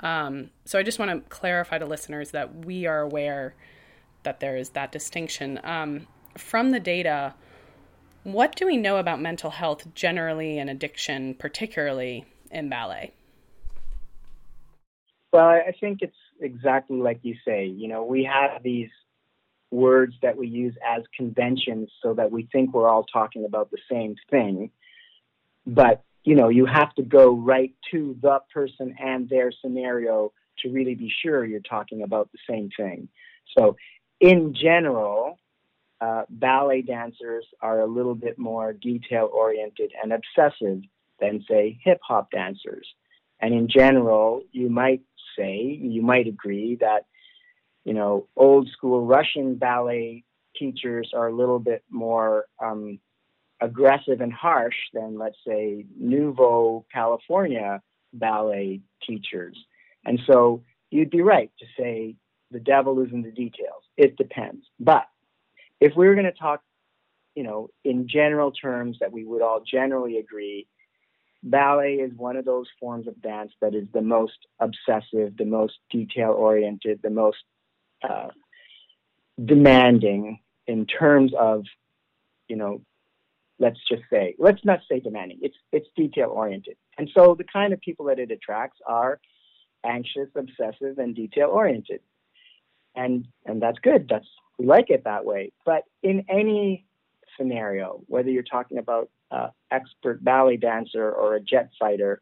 Um, 0.00 0.50
so 0.64 0.78
I 0.78 0.82
just 0.82 0.98
want 0.98 1.10
to 1.12 1.28
clarify 1.28 1.78
to 1.78 1.86
listeners 1.86 2.32
that 2.32 2.64
we 2.64 2.86
are 2.86 3.00
aware 3.00 3.54
that 4.24 4.40
there 4.40 4.56
is 4.56 4.70
that 4.70 4.90
distinction. 4.90 5.60
Um, 5.62 6.06
from 6.36 6.70
the 6.70 6.80
data, 6.80 7.34
what 8.24 8.56
do 8.56 8.66
we 8.66 8.76
know 8.76 8.96
about 8.96 9.20
mental 9.20 9.50
health 9.50 9.94
generally 9.94 10.58
and 10.58 10.68
addiction, 10.70 11.34
particularly 11.34 12.24
in 12.50 12.68
ballet? 12.68 13.12
Well, 15.32 15.46
I 15.46 15.72
think 15.80 16.02
it's 16.02 16.16
exactly 16.40 16.98
like 16.98 17.20
you 17.22 17.36
say. 17.46 17.66
You 17.66 17.88
know, 17.88 18.04
we 18.04 18.24
have 18.24 18.62
these 18.62 18.90
words 19.70 20.14
that 20.20 20.36
we 20.36 20.46
use 20.46 20.74
as 20.86 21.02
conventions 21.16 21.90
so 22.02 22.12
that 22.14 22.30
we 22.30 22.48
think 22.52 22.74
we're 22.74 22.88
all 22.88 23.04
talking 23.04 23.46
about 23.46 23.70
the 23.70 23.78
same 23.90 24.14
thing. 24.30 24.70
But, 25.66 26.04
you 26.24 26.34
know, 26.34 26.50
you 26.50 26.66
have 26.66 26.94
to 26.96 27.02
go 27.02 27.34
right 27.34 27.74
to 27.92 28.16
the 28.20 28.40
person 28.52 28.94
and 28.98 29.28
their 29.28 29.50
scenario 29.50 30.32
to 30.58 30.70
really 30.70 30.94
be 30.94 31.10
sure 31.22 31.46
you're 31.46 31.60
talking 31.60 32.02
about 32.02 32.30
the 32.32 32.38
same 32.48 32.68
thing. 32.76 33.08
So, 33.56 33.76
in 34.20 34.54
general, 34.54 35.38
uh, 36.00 36.24
ballet 36.28 36.82
dancers 36.82 37.46
are 37.60 37.80
a 37.80 37.86
little 37.86 38.14
bit 38.14 38.38
more 38.38 38.72
detail 38.74 39.30
oriented 39.32 39.92
and 40.00 40.12
obsessive 40.12 40.82
than, 41.20 41.44
say, 41.48 41.78
hip 41.82 42.00
hop 42.06 42.30
dancers. 42.30 42.86
And 43.40 43.54
in 43.54 43.68
general, 43.68 44.42
you 44.52 44.68
might 44.68 45.02
say, 45.38 45.78
you 45.80 46.02
might 46.02 46.26
agree 46.26 46.76
that, 46.80 47.06
you 47.84 47.94
know, 47.94 48.28
old 48.36 48.68
school 48.70 49.04
Russian 49.04 49.56
ballet 49.56 50.24
teachers 50.56 51.12
are 51.14 51.28
a 51.28 51.34
little 51.34 51.58
bit 51.58 51.82
more 51.90 52.46
um, 52.62 52.98
aggressive 53.60 54.20
and 54.20 54.32
harsh 54.32 54.76
than, 54.92 55.18
let's 55.18 55.38
say, 55.46 55.86
Nouveau 55.98 56.84
California 56.92 57.80
ballet 58.12 58.80
teachers. 59.06 59.56
And 60.04 60.20
so 60.26 60.62
you'd 60.90 61.10
be 61.10 61.22
right 61.22 61.50
to 61.58 61.66
say 61.78 62.16
the 62.50 62.60
devil 62.60 63.00
is 63.02 63.12
in 63.12 63.22
the 63.22 63.30
details. 63.30 63.82
It 63.96 64.16
depends. 64.16 64.66
But 64.78 65.06
if 65.80 65.96
we 65.96 66.06
were 66.06 66.14
going 66.14 66.26
to 66.26 66.32
talk, 66.32 66.60
you 67.34 67.42
know, 67.42 67.70
in 67.84 68.08
general 68.08 68.52
terms 68.52 68.98
that 69.00 69.12
we 69.12 69.24
would 69.24 69.42
all 69.42 69.62
generally 69.64 70.18
agree, 70.18 70.66
ballet 71.42 71.94
is 71.94 72.12
one 72.16 72.36
of 72.36 72.44
those 72.44 72.66
forms 72.78 73.06
of 73.08 73.20
dance 73.20 73.52
that 73.60 73.74
is 73.74 73.86
the 73.92 74.02
most 74.02 74.46
obsessive, 74.60 75.36
the 75.36 75.44
most 75.44 75.74
detail 75.90 76.30
oriented, 76.30 77.00
the 77.02 77.10
most 77.10 77.38
uh, 78.08 78.28
demanding 79.44 80.40
in 80.66 80.86
terms 80.86 81.32
of, 81.38 81.64
you 82.48 82.56
know, 82.56 82.80
let's 83.58 83.78
just 83.88 84.02
say, 84.10 84.34
let's 84.38 84.64
not 84.64 84.80
say 84.88 85.00
demanding. 85.00 85.38
It's 85.42 85.56
it's 85.72 85.86
detail 85.96 86.30
oriented, 86.30 86.76
and 86.98 87.08
so 87.14 87.34
the 87.36 87.44
kind 87.44 87.72
of 87.72 87.80
people 87.80 88.06
that 88.06 88.18
it 88.18 88.30
attracts 88.30 88.78
are 88.86 89.20
anxious, 89.84 90.28
obsessive, 90.36 90.98
and 90.98 91.14
detail 91.14 91.48
oriented, 91.48 92.00
and 92.94 93.26
and 93.46 93.60
that's 93.60 93.78
good. 93.78 94.06
That's 94.08 94.26
we 94.58 94.66
like 94.66 94.90
it 94.90 95.04
that 95.04 95.24
way. 95.24 95.52
But 95.64 95.84
in 96.02 96.24
any 96.28 96.86
scenario, 97.36 98.02
whether 98.06 98.30
you're 98.30 98.42
talking 98.42 98.78
about 98.78 99.10
uh, 99.32 99.48
expert 99.70 100.22
ballet 100.22 100.58
dancer 100.58 101.10
or 101.10 101.34
a 101.34 101.40
jet 101.40 101.70
fighter, 101.80 102.20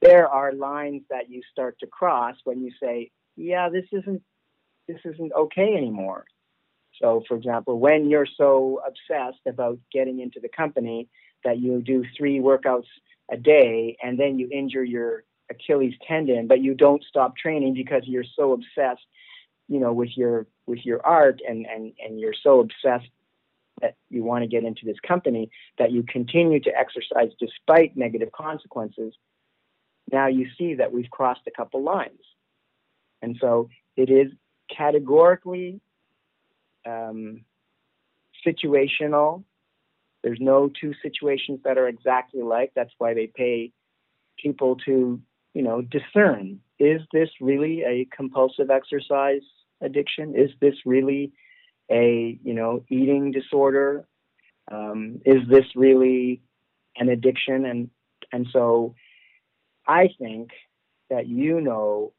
there 0.00 0.28
are 0.28 0.52
lines 0.52 1.02
that 1.08 1.30
you 1.30 1.40
start 1.50 1.78
to 1.78 1.86
cross 1.86 2.36
when 2.44 2.60
you 2.60 2.72
say, 2.82 3.10
"Yeah, 3.36 3.68
this 3.68 3.86
isn't 3.92 4.22
this 4.88 5.00
isn't 5.04 5.32
okay 5.32 5.74
anymore." 5.76 6.24
So, 7.00 7.22
for 7.26 7.36
example, 7.36 7.78
when 7.78 8.10
you're 8.10 8.26
so 8.26 8.82
obsessed 8.86 9.46
about 9.46 9.78
getting 9.92 10.20
into 10.20 10.40
the 10.40 10.48
company 10.48 11.08
that 11.44 11.58
you 11.58 11.80
do 11.80 12.04
three 12.16 12.38
workouts 12.38 12.86
a 13.30 13.36
day 13.36 13.96
and 14.02 14.18
then 14.18 14.38
you 14.38 14.48
injure 14.50 14.84
your 14.84 15.24
Achilles 15.50 15.94
tendon, 16.06 16.46
but 16.46 16.60
you 16.60 16.74
don't 16.74 17.02
stop 17.04 17.36
training 17.36 17.74
because 17.74 18.02
you're 18.06 18.24
so 18.36 18.52
obsessed, 18.52 19.06
you 19.68 19.78
know, 19.78 19.92
with 19.92 20.10
your 20.16 20.46
with 20.66 20.84
your 20.84 21.04
art 21.06 21.40
and 21.46 21.66
and 21.66 21.92
and 22.04 22.20
you're 22.20 22.34
so 22.42 22.60
obsessed 22.60 23.08
that 23.82 23.96
you 24.08 24.22
want 24.22 24.42
to 24.42 24.48
get 24.48 24.64
into 24.64 24.86
this 24.86 24.96
company 25.06 25.50
that 25.78 25.90
you 25.90 26.04
continue 26.04 26.60
to 26.60 26.70
exercise 26.74 27.30
despite 27.38 27.96
negative 27.96 28.30
consequences. 28.32 29.12
Now 30.10 30.28
you 30.28 30.46
see 30.56 30.74
that 30.74 30.92
we've 30.92 31.10
crossed 31.10 31.42
a 31.46 31.50
couple 31.50 31.82
lines, 31.82 32.20
and 33.20 33.36
so 33.40 33.68
it 33.96 34.08
is 34.08 34.28
categorically 34.74 35.80
um, 36.86 37.44
situational. 38.46 39.44
There's 40.22 40.40
no 40.40 40.70
two 40.80 40.94
situations 41.02 41.60
that 41.64 41.78
are 41.78 41.88
exactly 41.88 42.42
like. 42.42 42.72
That's 42.74 42.92
why 42.98 43.14
they 43.14 43.26
pay 43.26 43.72
people 44.38 44.76
to, 44.86 45.20
you 45.54 45.62
know, 45.62 45.82
discern: 45.82 46.60
is 46.78 47.00
this 47.12 47.30
really 47.40 47.82
a 47.82 48.06
compulsive 48.14 48.70
exercise 48.70 49.42
addiction? 49.80 50.34
Is 50.36 50.50
this 50.60 50.74
really 50.84 51.32
a, 51.92 52.38
you 52.42 52.54
know, 52.54 52.84
eating 52.88 53.30
disorder? 53.32 54.06
Um, 54.70 55.20
is 55.24 55.46
this 55.48 55.66
really 55.76 56.42
an 56.96 57.08
addiction? 57.08 57.66
And 57.66 57.90
and 58.32 58.46
so, 58.52 58.94
I 59.86 60.08
think 60.18 60.50
that 61.10 61.26
you 61.26 61.60
know 61.60 62.12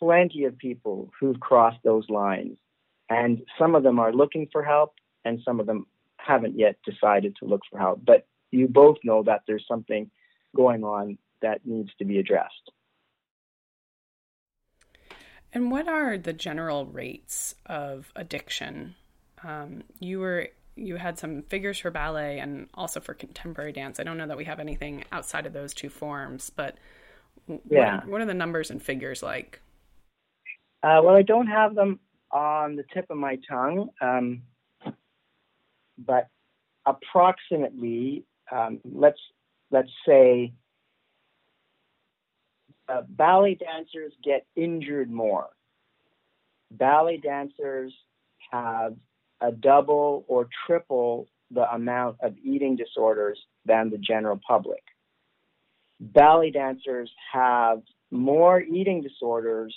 plenty 0.00 0.44
of 0.44 0.58
people 0.58 1.12
who've 1.18 1.38
crossed 1.38 1.78
those 1.84 2.08
lines 2.08 2.56
and 3.08 3.42
some 3.56 3.76
of 3.76 3.84
them 3.84 4.00
are 4.00 4.12
looking 4.12 4.48
for 4.50 4.64
help 4.64 4.94
and 5.24 5.38
some 5.44 5.60
of 5.60 5.66
them 5.66 5.86
haven't 6.16 6.58
yet 6.58 6.76
decided 6.84 7.36
to 7.36 7.44
look 7.44 7.60
for 7.70 7.78
help 7.78 8.00
but 8.04 8.26
you 8.50 8.66
both 8.66 8.96
know 9.04 9.22
that 9.22 9.42
there's 9.46 9.64
something 9.68 10.10
going 10.56 10.82
on 10.82 11.16
that 11.40 11.60
needs 11.64 11.90
to 11.98 12.04
be 12.04 12.18
addressed 12.18 12.72
And 15.52 15.70
what 15.70 15.88
are 15.88 16.16
the 16.18 16.32
general 16.32 16.86
rates 16.86 17.54
of 17.66 18.12
addiction? 18.16 18.94
Um, 19.44 19.84
you 20.00 20.20
were 20.20 20.48
you 20.74 20.96
had 20.96 21.18
some 21.18 21.42
figures 21.42 21.78
for 21.78 21.90
ballet 21.90 22.38
and 22.38 22.68
also 22.74 22.98
for 23.00 23.12
contemporary 23.12 23.72
dance. 23.72 24.00
I 24.00 24.04
don't 24.04 24.16
know 24.16 24.26
that 24.26 24.38
we 24.38 24.46
have 24.46 24.58
anything 24.60 25.04
outside 25.12 25.44
of 25.44 25.52
those 25.52 25.74
two 25.74 25.90
forms, 25.90 26.48
but 26.50 26.78
what, 27.46 27.60
Yeah. 27.70 28.00
what 28.04 28.22
are 28.22 28.26
the 28.26 28.32
numbers 28.34 28.70
and 28.70 28.82
figures 28.82 29.22
like? 29.22 29.60
uh, 30.82 31.00
well 31.02 31.14
i 31.14 31.22
don't 31.22 31.46
have 31.46 31.74
them 31.74 32.00
on 32.30 32.76
the 32.76 32.84
tip 32.94 33.06
of 33.10 33.16
my 33.16 33.38
tongue 33.48 33.88
um, 34.00 34.42
but 35.98 36.28
approximately 36.86 38.24
um, 38.50 38.80
let's 38.84 39.20
let's 39.70 39.90
say 40.06 40.52
uh, 42.88 43.02
ballet 43.08 43.54
dancers 43.54 44.12
get 44.22 44.46
injured 44.56 45.10
more. 45.10 45.48
Ballet 46.70 47.18
dancers 47.18 47.92
have 48.50 48.94
a 49.40 49.52
double 49.52 50.24
or 50.28 50.48
triple 50.66 51.28
the 51.50 51.70
amount 51.72 52.16
of 52.22 52.34
eating 52.42 52.76
disorders 52.76 53.38
than 53.66 53.90
the 53.90 53.98
general 53.98 54.40
public. 54.46 54.82
Ballet 56.00 56.50
dancers 56.50 57.10
have 57.32 57.82
more 58.10 58.60
eating 58.60 59.02
disorders 59.02 59.74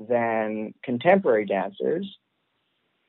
than 0.00 0.74
contemporary 0.82 1.46
dancers, 1.46 2.06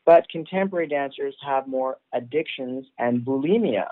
but 0.05 0.27
contemporary 0.29 0.87
dancers 0.87 1.35
have 1.45 1.67
more 1.67 1.97
addictions 2.13 2.85
and 2.97 3.21
bulimia 3.21 3.87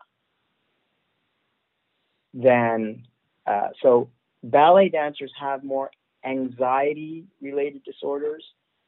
than 2.34 3.04
uh, 3.46 3.70
so 3.82 4.10
ballet 4.44 4.90
dancers 4.90 5.32
have 5.40 5.64
more 5.64 5.92
anxiety 6.26 7.26
related 7.42 7.84
disorders 7.84 8.44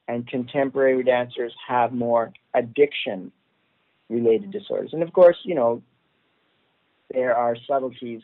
and 0.08 0.28
contemporary 0.28 1.04
dancers 1.04 1.54
have 1.68 1.94
more 1.94 2.34
addiction 2.54 3.32
related 4.10 4.52
disorders. 4.52 4.92
And 4.94 5.02
of 5.02 5.14
course, 5.14 5.38
you 5.44 5.56
know, 5.56 5.82
there 7.12 7.36
are 7.36 7.56
subtleties, 7.68 8.22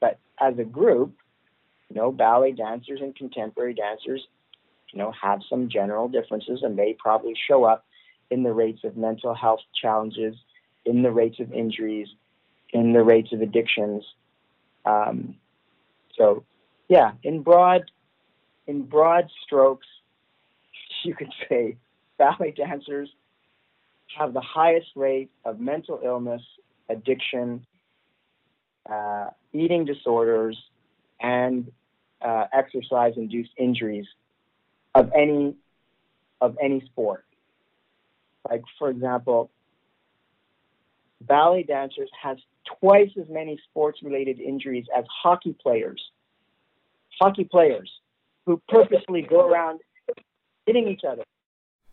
but 0.00 0.18
as 0.40 0.58
a 0.58 0.64
group, 0.64 1.14
you 1.88 1.96
know, 1.96 2.12
ballet 2.12 2.52
dancers 2.52 3.00
and 3.02 3.14
contemporary 3.14 3.74
dancers, 3.74 4.26
you 4.92 4.98
know, 4.98 5.12
have 5.20 5.40
some 5.48 5.68
general 5.68 6.08
differences 6.08 6.60
and 6.62 6.78
they 6.78 6.96
probably 6.98 7.34
show 7.48 7.64
up 7.64 7.84
in 8.30 8.42
the 8.42 8.52
rates 8.52 8.80
of 8.84 8.96
mental 8.96 9.34
health 9.34 9.60
challenges, 9.80 10.34
in 10.84 11.02
the 11.02 11.10
rates 11.10 11.38
of 11.40 11.52
injuries, 11.52 12.08
in 12.72 12.92
the 12.92 13.02
rates 13.02 13.32
of 13.32 13.40
addictions. 13.40 14.04
Um, 14.84 15.36
so, 16.22 16.44
yeah, 16.88 17.12
in 17.24 17.42
broad, 17.42 17.90
in 18.68 18.82
broad 18.82 19.28
strokes, 19.44 19.86
you 21.04 21.14
could 21.14 21.32
say 21.48 21.76
ballet 22.16 22.52
dancers 22.52 23.08
have 24.16 24.32
the 24.32 24.40
highest 24.40 24.88
rate 24.94 25.30
of 25.44 25.58
mental 25.58 26.00
illness, 26.04 26.42
addiction, 26.88 27.66
uh, 28.88 29.30
eating 29.52 29.84
disorders, 29.84 30.56
and 31.20 31.72
uh, 32.20 32.44
exercise-induced 32.52 33.50
injuries 33.56 34.06
of 34.94 35.10
any 35.16 35.56
of 36.40 36.56
any 36.62 36.82
sport. 36.86 37.24
Like 38.48 38.62
for 38.78 38.90
example, 38.90 39.50
ballet 41.20 41.62
dancers 41.62 42.10
have 42.22 42.36
twice 42.80 43.10
as 43.20 43.28
many 43.28 43.58
sports-related 43.70 44.40
injuries 44.40 44.86
as 44.96 45.04
hockey 45.22 45.54
players. 45.60 46.00
Hockey 47.20 47.44
players 47.44 47.90
who 48.46 48.60
purposely 48.68 49.22
go 49.22 49.48
around 49.48 49.80
hitting 50.66 50.88
each 50.88 51.02
other. 51.08 51.22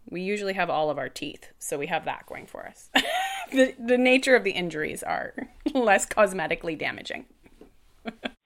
We 0.10 0.22
usually 0.22 0.54
have 0.54 0.70
all 0.70 0.90
of 0.90 0.98
our 0.98 1.10
teeth, 1.10 1.50
so 1.60 1.78
we 1.78 1.88
have 1.88 2.06
that 2.06 2.26
going 2.26 2.48
for 2.48 2.66
us. 2.66 2.90
the 3.52 3.76
the 3.80 3.98
nature 3.98 4.36
of 4.36 4.44
the 4.44 4.52
injuries 4.52 5.04
are 5.04 5.36
less 5.74 6.06
cosmetically 6.06 6.78
damaging. 6.78 7.26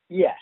yes, 0.10 0.38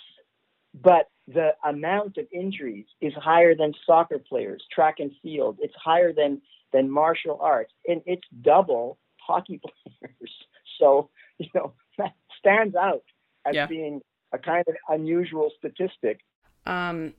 but 0.73 1.07
the 1.27 1.51
amount 1.63 2.17
of 2.17 2.25
injuries 2.31 2.85
is 3.01 3.13
higher 3.13 3.55
than 3.55 3.73
soccer 3.85 4.19
players, 4.19 4.63
track 4.73 4.95
and 4.99 5.11
field. 5.21 5.57
It's 5.61 5.75
higher 5.75 6.11
than 6.13 6.41
than 6.73 6.89
martial 6.89 7.37
arts, 7.41 7.73
and 7.87 8.01
it's 8.05 8.27
double 8.41 8.97
hockey 9.19 9.59
players. 10.01 10.31
So 10.79 11.09
you 11.37 11.49
know 11.53 11.73
that 11.97 12.13
stands 12.39 12.75
out 12.75 13.03
as 13.45 13.55
yeah. 13.55 13.67
being 13.67 14.01
a 14.33 14.37
kind 14.37 14.63
of 14.67 14.75
unusual 14.89 15.51
statistic. 15.57 16.19
Um, 16.65 17.13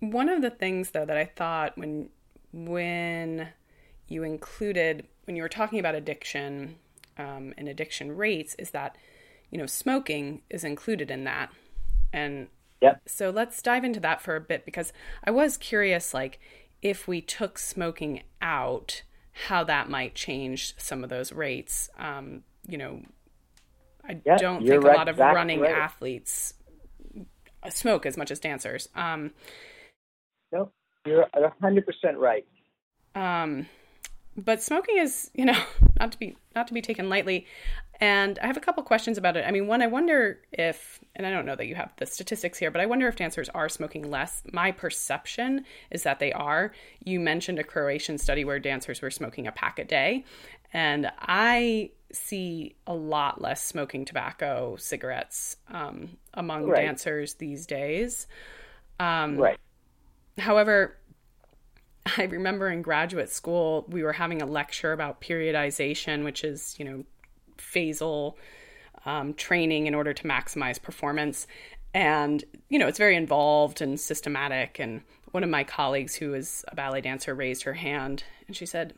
one 0.00 0.28
of 0.28 0.42
the 0.42 0.50
things 0.50 0.90
though 0.90 1.04
that 1.04 1.16
I 1.16 1.24
thought 1.24 1.78
when 1.78 2.08
when 2.52 3.48
you 4.08 4.22
included 4.22 5.06
when 5.24 5.36
you 5.36 5.42
were 5.42 5.48
talking 5.48 5.78
about 5.78 5.94
addiction 5.94 6.76
um, 7.18 7.54
and 7.56 7.68
addiction 7.68 8.16
rates 8.16 8.54
is 8.58 8.70
that 8.70 8.96
you 9.50 9.58
know 9.58 9.66
smoking 9.66 10.42
is 10.50 10.64
included 10.64 11.10
in 11.10 11.24
that 11.24 11.50
and 12.12 12.48
yep. 12.80 13.00
so 13.06 13.30
let's 13.30 13.62
dive 13.62 13.84
into 13.84 14.00
that 14.00 14.20
for 14.20 14.36
a 14.36 14.40
bit 14.40 14.64
because 14.64 14.92
i 15.24 15.30
was 15.30 15.56
curious 15.56 16.12
like 16.12 16.40
if 16.82 17.06
we 17.06 17.20
took 17.20 17.58
smoking 17.58 18.22
out 18.40 19.02
how 19.46 19.62
that 19.64 19.88
might 19.88 20.14
change 20.14 20.74
some 20.76 21.04
of 21.04 21.10
those 21.10 21.32
rates 21.32 21.88
um, 21.98 22.42
you 22.66 22.76
know 22.76 23.00
i 24.08 24.14
don't 24.36 24.66
think 24.66 24.82
right, 24.82 24.94
a 24.94 24.98
lot 24.98 25.08
of 25.08 25.16
exactly 25.16 25.36
running 25.36 25.60
right. 25.60 25.72
athletes 25.72 26.54
smoke 27.70 28.06
as 28.06 28.16
much 28.16 28.30
as 28.30 28.40
dancers 28.40 28.88
um, 28.94 29.30
nope 30.52 30.72
you're 31.06 31.26
100% 31.34 31.84
right 32.16 32.44
um, 33.14 33.66
but 34.36 34.62
smoking 34.62 34.98
is, 34.98 35.30
you 35.34 35.44
know, 35.44 35.60
not 35.98 36.12
to 36.12 36.18
be 36.18 36.36
not 36.54 36.66
to 36.68 36.74
be 36.74 36.82
taken 36.82 37.08
lightly. 37.08 37.46
And 38.00 38.38
I 38.40 38.46
have 38.48 38.56
a 38.56 38.60
couple 38.60 38.82
questions 38.82 39.16
about 39.16 39.36
it. 39.36 39.44
I 39.46 39.52
mean, 39.52 39.68
one, 39.68 39.80
I 39.80 39.86
wonder 39.86 40.40
if, 40.50 40.98
and 41.14 41.24
I 41.24 41.30
don't 41.30 41.46
know 41.46 41.54
that 41.54 41.68
you 41.68 41.76
have 41.76 41.92
the 41.98 42.06
statistics 42.06 42.58
here, 42.58 42.68
but 42.72 42.80
I 42.80 42.86
wonder 42.86 43.06
if 43.06 43.14
dancers 43.14 43.48
are 43.50 43.68
smoking 43.68 44.10
less. 44.10 44.42
My 44.52 44.72
perception 44.72 45.64
is 45.92 46.02
that 46.02 46.18
they 46.18 46.32
are. 46.32 46.72
You 47.04 47.20
mentioned 47.20 47.60
a 47.60 47.64
Croatian 47.64 48.18
study 48.18 48.44
where 48.44 48.58
dancers 48.58 49.00
were 49.02 49.10
smoking 49.12 49.46
a 49.46 49.52
pack 49.52 49.78
a 49.78 49.84
day, 49.84 50.24
and 50.72 51.12
I 51.20 51.90
see 52.12 52.76
a 52.86 52.94
lot 52.94 53.40
less 53.40 53.64
smoking 53.64 54.04
tobacco, 54.04 54.76
cigarettes 54.76 55.56
um, 55.68 56.16
among 56.34 56.66
right. 56.66 56.84
dancers 56.84 57.34
these 57.34 57.66
days. 57.66 58.26
Um, 59.00 59.36
right. 59.36 59.58
However, 60.38 60.96
I 62.18 62.24
remember 62.24 62.68
in 62.68 62.82
graduate 62.82 63.30
school, 63.30 63.84
we 63.88 64.02
were 64.02 64.12
having 64.12 64.42
a 64.42 64.46
lecture 64.46 64.92
about 64.92 65.20
periodization, 65.20 66.24
which 66.24 66.44
is, 66.44 66.74
you 66.78 66.84
know, 66.84 67.04
phasal 67.58 68.34
um, 69.04 69.34
training 69.34 69.86
in 69.86 69.94
order 69.94 70.12
to 70.12 70.22
maximize 70.24 70.80
performance. 70.80 71.46
And, 71.94 72.42
you 72.68 72.78
know, 72.78 72.88
it's 72.88 72.98
very 72.98 73.16
involved 73.16 73.80
and 73.80 74.00
systematic. 74.00 74.78
And 74.78 75.02
one 75.32 75.44
of 75.44 75.50
my 75.50 75.64
colleagues, 75.64 76.14
who 76.14 76.34
is 76.34 76.64
a 76.68 76.74
ballet 76.74 77.00
dancer, 77.00 77.34
raised 77.34 77.62
her 77.64 77.74
hand 77.74 78.24
and 78.46 78.56
she 78.56 78.66
said, 78.66 78.94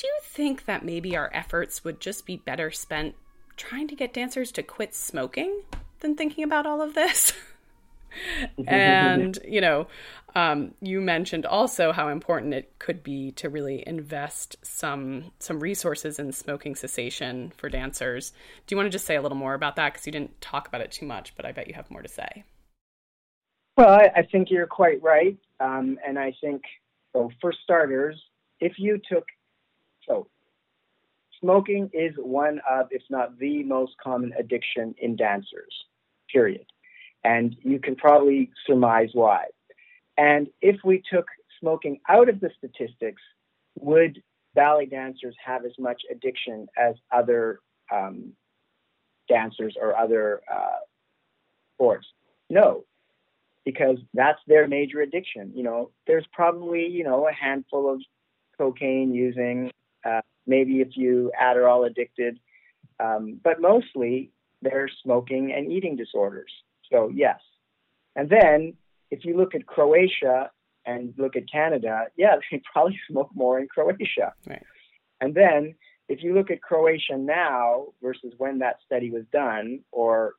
Do 0.00 0.06
you 0.06 0.18
think 0.22 0.64
that 0.64 0.82
maybe 0.82 1.14
our 1.14 1.28
efforts 1.34 1.84
would 1.84 2.00
just 2.00 2.24
be 2.24 2.38
better 2.38 2.70
spent 2.70 3.16
trying 3.58 3.86
to 3.88 3.94
get 3.94 4.14
dancers 4.14 4.50
to 4.52 4.62
quit 4.62 4.94
smoking 4.94 5.60
than 5.98 6.14
thinking 6.16 6.42
about 6.42 6.64
all 6.64 6.80
of 6.80 6.94
this? 6.94 7.34
and 8.66 9.38
you 9.46 9.60
know 9.60 9.88
um, 10.34 10.72
you 10.80 11.02
mentioned 11.02 11.44
also 11.44 11.92
how 11.92 12.08
important 12.08 12.54
it 12.54 12.72
could 12.78 13.02
be 13.02 13.32
to 13.32 13.50
really 13.50 13.84
invest 13.86 14.56
some 14.62 15.32
some 15.38 15.60
resources 15.60 16.18
in 16.18 16.32
smoking 16.32 16.74
cessation 16.74 17.52
for 17.58 17.68
dancers. 17.68 18.30
Do 18.66 18.72
you 18.72 18.78
want 18.78 18.86
to 18.86 18.90
just 18.90 19.04
say 19.04 19.16
a 19.16 19.22
little 19.22 19.36
more 19.36 19.52
about 19.52 19.76
that? 19.76 19.92
Because 19.92 20.06
you 20.06 20.12
didn't 20.12 20.40
talk 20.40 20.66
about 20.66 20.80
it 20.80 20.90
too 20.92 21.04
much 21.04 21.36
but 21.36 21.44
i 21.44 21.52
bet 21.52 21.68
you 21.68 21.74
have 21.74 21.90
more 21.90 22.00
to 22.00 22.08
say. 22.08 22.44
Well 23.76 23.90
i, 23.90 24.08
I 24.16 24.22
think 24.22 24.50
you're 24.50 24.66
quite 24.66 25.02
right. 25.02 25.36
Um, 25.60 25.98
and 26.08 26.18
i 26.18 26.34
think 26.40 26.62
so 27.12 27.30
for 27.38 27.52
starters 27.52 28.18
if 28.60 28.78
you 28.78 28.98
took 29.06 29.26
so 30.06 30.26
smoking 31.40 31.90
is 31.92 32.12
one 32.16 32.60
of 32.68 32.88
if 32.90 33.02
not 33.10 33.38
the 33.38 33.62
most 33.64 33.92
common 34.02 34.32
addiction 34.38 34.94
in 34.98 35.16
dancers 35.16 35.74
period 36.32 36.64
and 37.24 37.56
you 37.62 37.78
can 37.78 37.96
probably 37.96 38.50
surmise 38.66 39.10
why. 39.12 39.44
And 40.16 40.48
if 40.60 40.76
we 40.84 41.02
took 41.12 41.26
smoking 41.58 42.00
out 42.08 42.28
of 42.28 42.40
the 42.40 42.50
statistics, 42.56 43.22
would 43.78 44.22
ballet 44.54 44.86
dancers 44.86 45.34
have 45.44 45.64
as 45.64 45.72
much 45.78 46.02
addiction 46.10 46.66
as 46.76 46.94
other 47.12 47.60
um, 47.92 48.32
dancers 49.28 49.76
or 49.80 49.96
other 49.96 50.40
uh, 50.52 50.78
sports? 51.76 52.06
No, 52.48 52.84
because 53.64 53.98
that's 54.14 54.40
their 54.46 54.66
major 54.66 55.00
addiction. 55.00 55.52
You 55.54 55.62
know, 55.62 55.90
there's 56.06 56.26
probably 56.32 56.86
you 56.86 57.04
know 57.04 57.28
a 57.28 57.32
handful 57.32 57.92
of 57.92 58.00
cocaine 58.58 59.14
using, 59.14 59.70
uh, 60.04 60.20
maybe 60.46 60.82
a 60.82 60.86
few 60.86 61.32
Adderall 61.40 61.86
addicted, 61.86 62.38
um, 62.98 63.40
but 63.42 63.60
mostly 63.60 64.30
they're 64.62 64.90
smoking 65.02 65.52
and 65.52 65.70
eating 65.70 65.96
disorders. 65.96 66.52
So 66.90 67.10
yes. 67.14 67.38
And 68.16 68.28
then 68.28 68.74
if 69.10 69.24
you 69.24 69.36
look 69.36 69.54
at 69.54 69.66
Croatia 69.66 70.50
and 70.84 71.14
look 71.16 71.36
at 71.36 71.50
Canada, 71.50 72.06
yeah, 72.16 72.36
they 72.50 72.62
probably 72.72 72.98
smoke 73.10 73.30
more 73.34 73.58
in 73.58 73.68
Croatia. 73.68 74.34
Right. 74.46 74.62
And 75.20 75.34
then 75.34 75.74
if 76.08 76.22
you 76.22 76.34
look 76.34 76.50
at 76.50 76.60
Croatia 76.60 77.16
now 77.16 77.86
versus 78.02 78.32
when 78.38 78.58
that 78.58 78.76
study 78.84 79.10
was 79.10 79.24
done, 79.32 79.80
or 79.92 80.34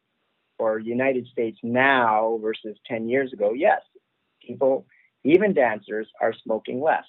or 0.61 0.77
United 0.77 1.27
States 1.31 1.57
now 1.63 2.37
versus 2.39 2.77
10 2.85 3.09
years 3.09 3.33
ago, 3.33 3.51
yes, 3.51 3.81
people, 4.45 4.85
even 5.23 5.55
dancers, 5.55 6.07
are 6.21 6.35
smoking 6.43 6.79
less. 6.79 7.05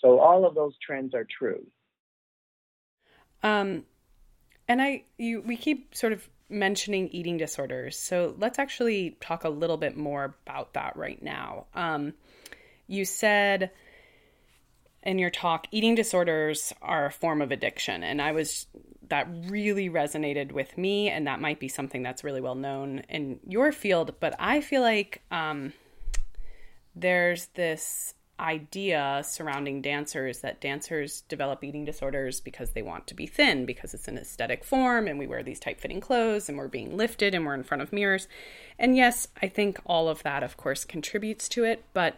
So 0.00 0.20
all 0.20 0.46
of 0.46 0.54
those 0.54 0.74
trends 0.84 1.14
are 1.14 1.26
true. 1.38 1.66
Um, 3.42 3.84
and 4.66 4.82
I, 4.82 5.04
you, 5.16 5.42
we 5.42 5.56
keep 5.56 5.94
sort 5.94 6.12
of 6.12 6.28
mentioning 6.48 7.08
eating 7.08 7.36
disorders. 7.36 7.98
So 7.98 8.34
let's 8.38 8.58
actually 8.58 9.16
talk 9.20 9.44
a 9.44 9.48
little 9.48 9.76
bit 9.76 9.96
more 9.96 10.36
about 10.46 10.74
that 10.74 10.96
right 10.96 11.22
now. 11.22 11.66
Um, 11.74 12.14
you 12.86 13.04
said 13.04 13.70
in 15.02 15.18
your 15.18 15.30
talk, 15.30 15.66
eating 15.70 15.94
disorders 15.94 16.72
are 16.82 17.06
a 17.06 17.12
form 17.12 17.42
of 17.42 17.52
addiction. 17.52 18.02
And 18.02 18.20
I 18.20 18.32
was, 18.32 18.66
that 19.08 19.28
really 19.46 19.88
resonated 19.88 20.52
with 20.52 20.76
me. 20.76 21.08
And 21.08 21.26
that 21.26 21.40
might 21.40 21.60
be 21.60 21.68
something 21.68 22.02
that's 22.02 22.24
really 22.24 22.40
well 22.40 22.54
known 22.54 23.00
in 23.08 23.40
your 23.46 23.72
field. 23.72 24.14
But 24.20 24.34
I 24.38 24.60
feel 24.60 24.82
like 24.82 25.22
um, 25.30 25.72
there's 26.94 27.46
this 27.54 28.14
idea 28.40 29.22
surrounding 29.24 29.82
dancers 29.82 30.40
that 30.40 30.60
dancers 30.60 31.22
develop 31.22 31.64
eating 31.64 31.84
disorders 31.84 32.40
because 32.40 32.70
they 32.70 32.82
want 32.82 33.06
to 33.06 33.14
be 33.14 33.26
thin, 33.26 33.66
because 33.66 33.94
it's 33.94 34.08
an 34.08 34.18
aesthetic 34.18 34.64
form 34.64 35.08
and 35.08 35.18
we 35.18 35.26
wear 35.26 35.42
these 35.42 35.60
tight 35.60 35.80
fitting 35.80 36.00
clothes 36.00 36.48
and 36.48 36.56
we're 36.56 36.68
being 36.68 36.96
lifted 36.96 37.34
and 37.34 37.44
we're 37.44 37.54
in 37.54 37.64
front 37.64 37.82
of 37.82 37.92
mirrors. 37.92 38.28
And 38.78 38.96
yes, 38.96 39.28
I 39.42 39.48
think 39.48 39.80
all 39.84 40.08
of 40.08 40.22
that, 40.22 40.42
of 40.42 40.56
course, 40.56 40.84
contributes 40.84 41.48
to 41.50 41.64
it. 41.64 41.84
But 41.92 42.16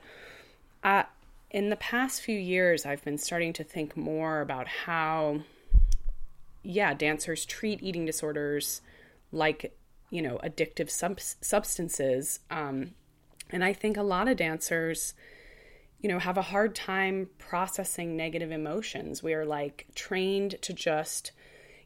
uh, 0.84 1.04
in 1.50 1.70
the 1.70 1.76
past 1.76 2.22
few 2.22 2.38
years, 2.38 2.84
I've 2.84 3.04
been 3.04 3.18
starting 3.18 3.52
to 3.54 3.64
think 3.64 3.96
more 3.96 4.40
about 4.40 4.68
how 4.68 5.40
yeah, 6.62 6.94
dancers 6.94 7.44
treat 7.44 7.82
eating 7.82 8.04
disorders 8.04 8.82
like, 9.32 9.76
you 10.10 10.22
know, 10.22 10.38
addictive 10.42 10.90
sub- 10.90 11.20
substances. 11.20 12.40
Um, 12.50 12.92
and 13.50 13.64
I 13.64 13.72
think 13.72 13.96
a 13.96 14.02
lot 14.02 14.28
of 14.28 14.36
dancers, 14.36 15.14
you 16.00 16.08
know, 16.08 16.18
have 16.18 16.38
a 16.38 16.42
hard 16.42 16.74
time 16.74 17.28
processing 17.38 18.16
negative 18.16 18.50
emotions. 18.50 19.22
We 19.22 19.34
are 19.34 19.44
like 19.44 19.86
trained 19.94 20.56
to 20.62 20.72
just, 20.72 21.32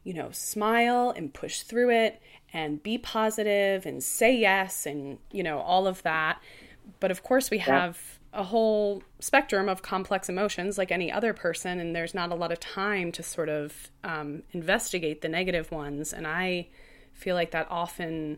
you 0.03 0.13
know, 0.13 0.29
smile 0.31 1.13
and 1.15 1.33
push 1.33 1.61
through 1.61 1.91
it 1.91 2.21
and 2.53 2.81
be 2.81 2.97
positive 2.97 3.85
and 3.85 4.01
say 4.01 4.35
yes 4.35 4.85
and, 4.85 5.17
you 5.31 5.43
know, 5.43 5.59
all 5.59 5.87
of 5.87 6.01
that. 6.03 6.41
But 6.99 7.11
of 7.11 7.23
course, 7.23 7.49
we 7.49 7.57
have 7.59 7.99
a 8.31 8.43
whole 8.43 9.01
spectrum 9.19 9.67
of 9.67 9.81
complex 9.81 10.29
emotions 10.29 10.77
like 10.77 10.91
any 10.91 11.11
other 11.11 11.33
person, 11.33 11.79
and 11.79 11.95
there's 11.95 12.13
not 12.13 12.31
a 12.31 12.35
lot 12.35 12.51
of 12.51 12.59
time 12.59 13.11
to 13.13 13.23
sort 13.23 13.49
of 13.49 13.89
um, 14.03 14.43
investigate 14.51 15.21
the 15.21 15.29
negative 15.29 15.71
ones. 15.71 16.13
And 16.13 16.27
I 16.27 16.67
feel 17.13 17.33
like 17.33 17.51
that 17.51 17.67
often 17.69 18.37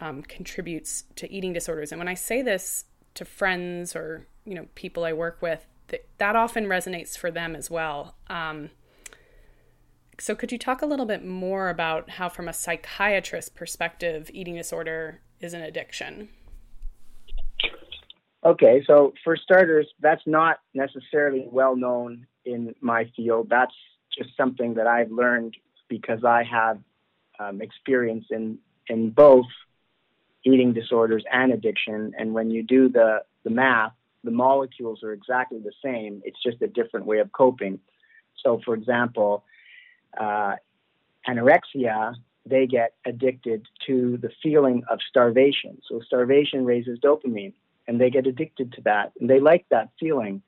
um, 0.00 0.22
contributes 0.22 1.04
to 1.16 1.32
eating 1.32 1.52
disorders. 1.52 1.92
And 1.92 1.98
when 1.98 2.08
I 2.08 2.14
say 2.14 2.42
this 2.42 2.84
to 3.18 3.24
friends 3.24 3.94
or 3.94 4.26
you 4.44 4.54
know 4.54 4.66
people 4.74 5.04
I 5.04 5.12
work 5.12 5.42
with, 5.42 5.66
th- 5.88 6.04
that 6.18 6.36
often 6.36 6.66
resonates 6.66 7.18
for 7.18 7.30
them 7.30 7.54
as 7.54 7.70
well. 7.70 8.14
Um, 8.28 8.70
so, 10.20 10.34
could 10.34 10.50
you 10.50 10.58
talk 10.58 10.82
a 10.82 10.86
little 10.86 11.06
bit 11.06 11.24
more 11.24 11.68
about 11.68 12.10
how, 12.10 12.28
from 12.28 12.48
a 12.48 12.52
psychiatrist 12.52 13.54
perspective, 13.54 14.30
eating 14.32 14.56
disorder 14.56 15.20
is 15.40 15.52
an 15.52 15.62
addiction? 15.62 16.28
Okay, 18.44 18.82
so 18.86 19.12
for 19.24 19.36
starters, 19.36 19.86
that's 20.00 20.22
not 20.26 20.60
necessarily 20.72 21.46
well 21.50 21.76
known 21.76 22.26
in 22.44 22.74
my 22.80 23.10
field. 23.16 23.48
That's 23.50 23.74
just 24.16 24.30
something 24.36 24.74
that 24.74 24.86
I've 24.86 25.10
learned 25.10 25.56
because 25.88 26.24
I 26.24 26.44
have 26.44 26.78
um, 27.40 27.60
experience 27.60 28.26
in 28.30 28.58
in 28.88 29.10
both 29.10 29.46
eating 30.52 30.72
disorders 30.72 31.24
and 31.32 31.52
addiction. 31.52 32.12
And 32.18 32.34
when 32.34 32.50
you 32.50 32.62
do 32.62 32.88
the 32.88 33.22
the 33.44 33.50
math, 33.50 33.92
the 34.24 34.30
molecules 34.30 35.02
are 35.02 35.12
exactly 35.12 35.58
the 35.58 35.72
same. 35.84 36.22
It's 36.24 36.42
just 36.42 36.60
a 36.62 36.68
different 36.68 37.06
way 37.06 37.18
of 37.18 37.32
coping. 37.32 37.80
So, 38.42 38.60
for 38.64 38.74
example, 38.74 39.44
uh, 40.18 40.56
anorexia, 41.26 42.14
they 42.46 42.66
get 42.66 42.94
addicted 43.04 43.66
to 43.86 44.16
the 44.18 44.30
feeling 44.42 44.82
of 44.90 44.98
starvation. 45.08 45.80
So, 45.88 46.00
starvation 46.00 46.64
raises 46.64 46.98
dopamine 46.98 47.54
and 47.86 48.00
they 48.00 48.10
get 48.10 48.26
addicted 48.26 48.72
to 48.74 48.80
that 48.82 49.12
and 49.20 49.28
they 49.30 49.40
like 49.40 49.66
that 49.70 49.90
feeling. 50.00 50.42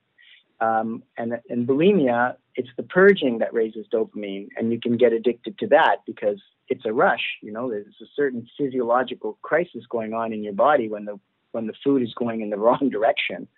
Um, 0.60 1.02
and 1.16 1.40
in 1.48 1.66
bulimia, 1.66 2.36
it's 2.60 2.68
the 2.76 2.82
purging 2.82 3.38
that 3.38 3.54
raises 3.54 3.86
dopamine, 3.90 4.48
and 4.54 4.70
you 4.70 4.78
can 4.78 4.98
get 4.98 5.14
addicted 5.14 5.56
to 5.60 5.66
that 5.68 5.96
because 6.06 6.38
it's 6.68 6.84
a 6.84 6.92
rush. 6.92 7.24
You 7.40 7.52
know, 7.52 7.70
there's 7.70 7.86
a 8.02 8.10
certain 8.14 8.46
physiological 8.58 9.38
crisis 9.40 9.86
going 9.88 10.12
on 10.12 10.34
in 10.34 10.44
your 10.44 10.52
body 10.52 10.86
when 10.90 11.06
the 11.06 11.18
when 11.52 11.66
the 11.66 11.72
food 11.82 12.02
is 12.02 12.12
going 12.12 12.42
in 12.42 12.50
the 12.50 12.58
wrong 12.64 12.90
direction, 12.90 13.48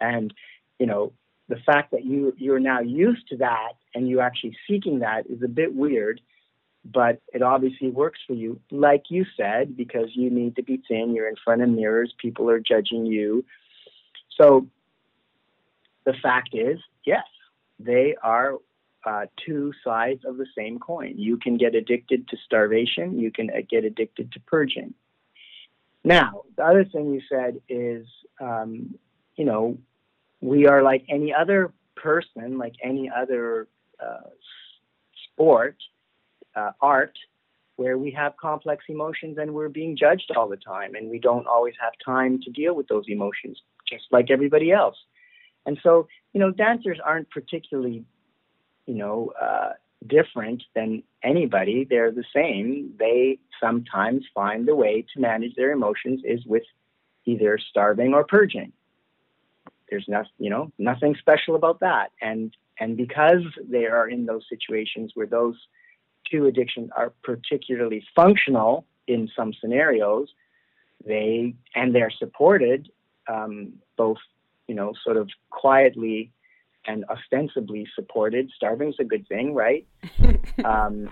and 0.00 0.32
you 0.78 0.86
know 0.86 1.12
the 1.48 1.56
fact 1.66 1.90
that 1.90 2.04
you 2.04 2.32
you're 2.38 2.60
now 2.60 2.78
used 2.78 3.26
to 3.30 3.38
that 3.38 3.72
and 3.92 4.08
you're 4.08 4.22
actually 4.22 4.56
seeking 4.68 5.00
that 5.00 5.26
is 5.26 5.42
a 5.42 5.48
bit 5.48 5.74
weird 5.74 6.20
but 6.84 7.20
it 7.34 7.42
obviously 7.42 7.90
works 7.90 8.20
for 8.26 8.32
you, 8.32 8.60
like 8.70 9.04
you 9.10 9.26
said, 9.36 9.76
because 9.76 10.10
you 10.14 10.30
need 10.30 10.56
to 10.56 10.62
be 10.62 10.80
thin. 10.88 11.12
You're 11.12 11.28
in 11.28 11.34
front 11.44 11.60
of 11.60 11.68
mirrors, 11.68 12.14
people 12.16 12.48
are 12.48 12.60
judging 12.60 13.04
you. 13.04 13.44
So 14.38 14.66
the 16.04 16.14
fact 16.22 16.50
is, 16.54 16.78
yes, 17.04 17.24
they 17.78 18.16
are 18.22 18.54
uh, 19.04 19.26
two 19.44 19.72
sides 19.84 20.24
of 20.24 20.36
the 20.36 20.46
same 20.56 20.78
coin. 20.78 21.14
You 21.16 21.36
can 21.36 21.56
get 21.56 21.74
addicted 21.74 22.28
to 22.28 22.36
starvation, 22.44 23.18
you 23.18 23.30
can 23.30 23.50
uh, 23.50 23.60
get 23.68 23.84
addicted 23.84 24.32
to 24.32 24.40
purging. 24.40 24.94
Now, 26.04 26.42
the 26.56 26.64
other 26.64 26.84
thing 26.84 27.12
you 27.12 27.20
said 27.28 27.60
is, 27.68 28.06
um, 28.40 28.98
you 29.36 29.44
know, 29.44 29.78
we 30.40 30.66
are 30.66 30.82
like 30.82 31.04
any 31.08 31.34
other 31.34 31.72
person, 31.96 32.58
like 32.58 32.74
any 32.82 33.10
other 33.10 33.66
uh, 34.00 34.30
sport 35.24 35.76
uh, 36.54 36.72
art 36.80 37.16
where 37.76 37.96
we 37.96 38.10
have 38.10 38.36
complex 38.36 38.84
emotions 38.88 39.38
and 39.38 39.54
we're 39.54 39.68
being 39.68 39.96
judged 39.96 40.32
all 40.36 40.48
the 40.48 40.56
time 40.56 40.94
and 40.96 41.08
we 41.08 41.18
don't 41.18 41.46
always 41.46 41.74
have 41.80 41.92
time 42.04 42.40
to 42.42 42.50
deal 42.50 42.74
with 42.74 42.88
those 42.88 43.04
emotions 43.08 43.62
just 43.88 44.04
like 44.10 44.30
everybody 44.30 44.72
else 44.72 44.96
and 45.68 45.78
so 45.82 46.08
you 46.32 46.40
know 46.40 46.50
dancers 46.50 46.98
aren't 47.04 47.30
particularly 47.30 48.02
you 48.86 48.94
know 48.94 49.32
uh, 49.40 49.72
different 50.06 50.62
than 50.74 51.02
anybody. 51.22 51.86
They're 51.88 52.10
the 52.10 52.24
same. 52.34 52.94
They 52.98 53.38
sometimes 53.60 54.24
find 54.34 54.66
the 54.66 54.74
way 54.74 55.04
to 55.12 55.20
manage 55.20 55.54
their 55.54 55.72
emotions 55.72 56.22
is 56.24 56.44
with 56.46 56.62
either 57.26 57.58
starving 57.70 58.14
or 58.14 58.24
purging. 58.24 58.72
There's 59.90 60.06
nothing 60.08 60.32
you 60.38 60.50
know 60.50 60.72
nothing 60.78 61.14
special 61.18 61.54
about 61.54 61.80
that. 61.80 62.12
And 62.22 62.56
and 62.80 62.96
because 62.96 63.42
they 63.68 63.86
are 63.86 64.08
in 64.08 64.24
those 64.24 64.44
situations 64.48 65.12
where 65.14 65.26
those 65.26 65.56
two 66.30 66.46
addictions 66.46 66.90
are 66.96 67.12
particularly 67.22 68.02
functional 68.16 68.86
in 69.06 69.28
some 69.36 69.52
scenarios, 69.60 70.28
they 71.04 71.54
and 71.74 71.94
they're 71.94 72.16
supported 72.18 72.90
um, 73.28 73.74
both, 73.96 74.18
you 74.68 74.74
know, 74.74 74.92
sort 75.02 75.16
of 75.16 75.28
quietly 75.50 76.32
and 76.86 77.04
ostensibly 77.10 77.86
supported. 77.94 78.50
Starving's 78.54 78.96
a 79.00 79.04
good 79.04 79.26
thing, 79.28 79.54
right? 79.54 79.86
um, 80.64 81.10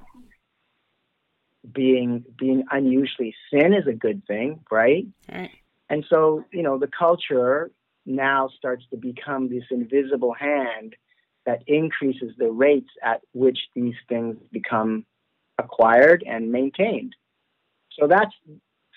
being 1.72 2.24
being 2.38 2.64
unusually 2.70 3.34
thin 3.50 3.74
is 3.74 3.86
a 3.88 3.92
good 3.92 4.24
thing, 4.26 4.60
right? 4.70 5.06
right? 5.32 5.50
And 5.88 6.04
so, 6.08 6.44
you 6.52 6.62
know, 6.62 6.78
the 6.78 6.88
culture 6.88 7.70
now 8.04 8.48
starts 8.56 8.84
to 8.90 8.96
become 8.96 9.48
this 9.48 9.64
invisible 9.70 10.32
hand 10.32 10.94
that 11.44 11.62
increases 11.66 12.32
the 12.38 12.50
rates 12.50 12.90
at 13.02 13.20
which 13.32 13.58
these 13.74 13.94
things 14.08 14.36
become 14.52 15.04
acquired 15.58 16.24
and 16.26 16.50
maintained. 16.50 17.14
So 17.98 18.06
that's 18.06 18.34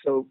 so 0.04 0.26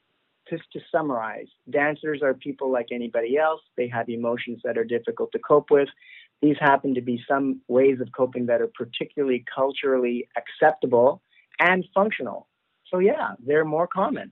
just 0.49 0.63
to 0.73 0.79
summarize, 0.91 1.47
dancers 1.69 2.21
are 2.21 2.33
people 2.33 2.71
like 2.71 2.87
anybody 2.91 3.37
else. 3.37 3.61
They 3.77 3.87
have 3.89 4.09
emotions 4.09 4.61
that 4.63 4.77
are 4.77 4.83
difficult 4.83 5.31
to 5.33 5.39
cope 5.39 5.71
with. 5.71 5.89
These 6.41 6.57
happen 6.59 6.95
to 6.95 7.01
be 7.01 7.21
some 7.27 7.61
ways 7.67 7.99
of 7.99 8.09
coping 8.15 8.45
that 8.47 8.61
are 8.61 8.71
particularly 8.73 9.43
culturally 9.53 10.27
acceptable 10.37 11.21
and 11.59 11.85
functional. 11.93 12.47
So 12.89 12.99
yeah, 12.99 13.31
they're 13.45 13.65
more 13.65 13.87
common. 13.87 14.31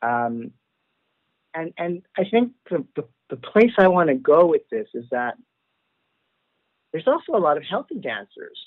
Um, 0.00 0.52
and 1.54 1.72
and 1.76 2.02
I 2.16 2.24
think 2.30 2.52
the, 2.70 2.84
the, 2.94 3.04
the 3.30 3.36
place 3.36 3.72
I 3.78 3.88
want 3.88 4.08
to 4.08 4.14
go 4.14 4.46
with 4.46 4.62
this 4.70 4.86
is 4.94 5.04
that 5.10 5.34
there's 6.92 7.08
also 7.08 7.32
a 7.36 7.42
lot 7.42 7.56
of 7.56 7.64
healthy 7.64 7.96
dancers 7.96 8.58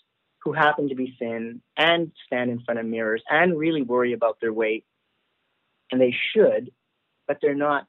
who 0.43 0.53
happen 0.53 0.89
to 0.89 0.95
be 0.95 1.15
thin 1.19 1.61
and 1.77 2.11
stand 2.25 2.49
in 2.49 2.61
front 2.61 2.79
of 2.79 2.85
mirrors 2.85 3.23
and 3.29 3.57
really 3.57 3.81
worry 3.81 4.13
about 4.13 4.39
their 4.41 4.53
weight. 4.53 4.85
And 5.91 5.99
they 5.99 6.15
should, 6.33 6.71
but 7.27 7.37
they're 7.41 7.55
not 7.55 7.87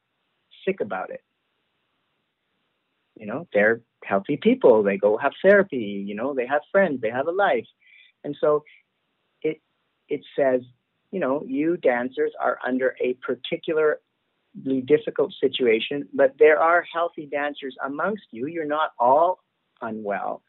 sick 0.65 0.81
about 0.81 1.11
it. 1.11 1.23
You 3.17 3.27
know, 3.27 3.47
they're 3.53 3.83
healthy 4.05 4.37
people. 4.37 4.83
They 4.83 4.97
go 4.97 5.17
have 5.17 5.33
therapy, 5.43 6.05
you 6.07 6.15
know, 6.15 6.35
they 6.35 6.47
have 6.47 6.63
friends, 6.73 7.01
they 7.01 7.11
have 7.11 7.29
a 7.29 7.33
life. 7.33 7.67
And 8.25 8.37
so 8.41 8.65
it 9.43 9.61
it 10.09 10.23
says, 10.37 10.63
you 11.11 11.21
know, 11.21 11.45
you 11.47 11.77
dancers 11.77 12.33
are 12.41 12.59
under 12.67 12.97
a 13.01 13.15
particularly 13.15 13.97
difficult 14.85 15.33
situation, 15.41 16.09
but 16.13 16.35
there 16.39 16.59
are 16.59 16.85
healthy 16.93 17.27
dancers 17.27 17.77
amongst 17.85 18.25
you. 18.31 18.47
You're 18.47 18.65
not 18.65 18.91
all 18.99 19.41
unwell 19.81 20.43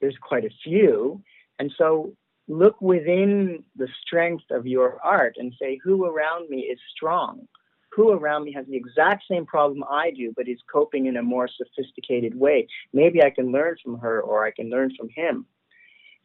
there's 0.00 0.16
quite 0.20 0.44
a 0.44 0.50
few. 0.64 1.22
And 1.58 1.72
so 1.76 2.12
look 2.48 2.80
within 2.80 3.64
the 3.76 3.88
strength 4.02 4.44
of 4.50 4.66
your 4.66 4.98
art 5.02 5.36
and 5.38 5.52
say, 5.60 5.78
who 5.82 6.04
around 6.04 6.48
me 6.48 6.60
is 6.60 6.78
strong? 6.94 7.46
Who 7.90 8.10
around 8.10 8.44
me 8.44 8.52
has 8.52 8.66
the 8.66 8.76
exact 8.76 9.24
same 9.28 9.46
problem 9.46 9.82
I 9.88 10.10
do, 10.10 10.32
but 10.36 10.48
is 10.48 10.58
coping 10.70 11.06
in 11.06 11.16
a 11.16 11.22
more 11.22 11.48
sophisticated 11.48 12.38
way? 12.38 12.68
Maybe 12.92 13.22
I 13.22 13.30
can 13.30 13.52
learn 13.52 13.76
from 13.82 13.98
her 13.98 14.20
or 14.20 14.44
I 14.44 14.50
can 14.50 14.70
learn 14.70 14.94
from 14.96 15.08
him. 15.08 15.46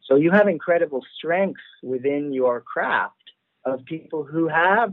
So 0.04 0.16
you 0.16 0.30
have 0.30 0.48
incredible 0.48 1.04
strengths 1.16 1.62
within 1.82 2.32
your 2.32 2.60
craft 2.60 3.16
of 3.64 3.84
people 3.84 4.24
who 4.24 4.48
have 4.48 4.92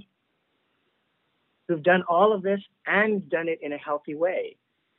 who've 1.67 1.83
done 1.83 2.03
all 2.07 2.33
of 2.33 2.41
this 2.41 2.61
and 2.87 3.29
done 3.29 3.47
it 3.47 3.59
in 3.61 3.73
a 3.73 3.77
healthy 3.77 4.15
way. 4.15 4.55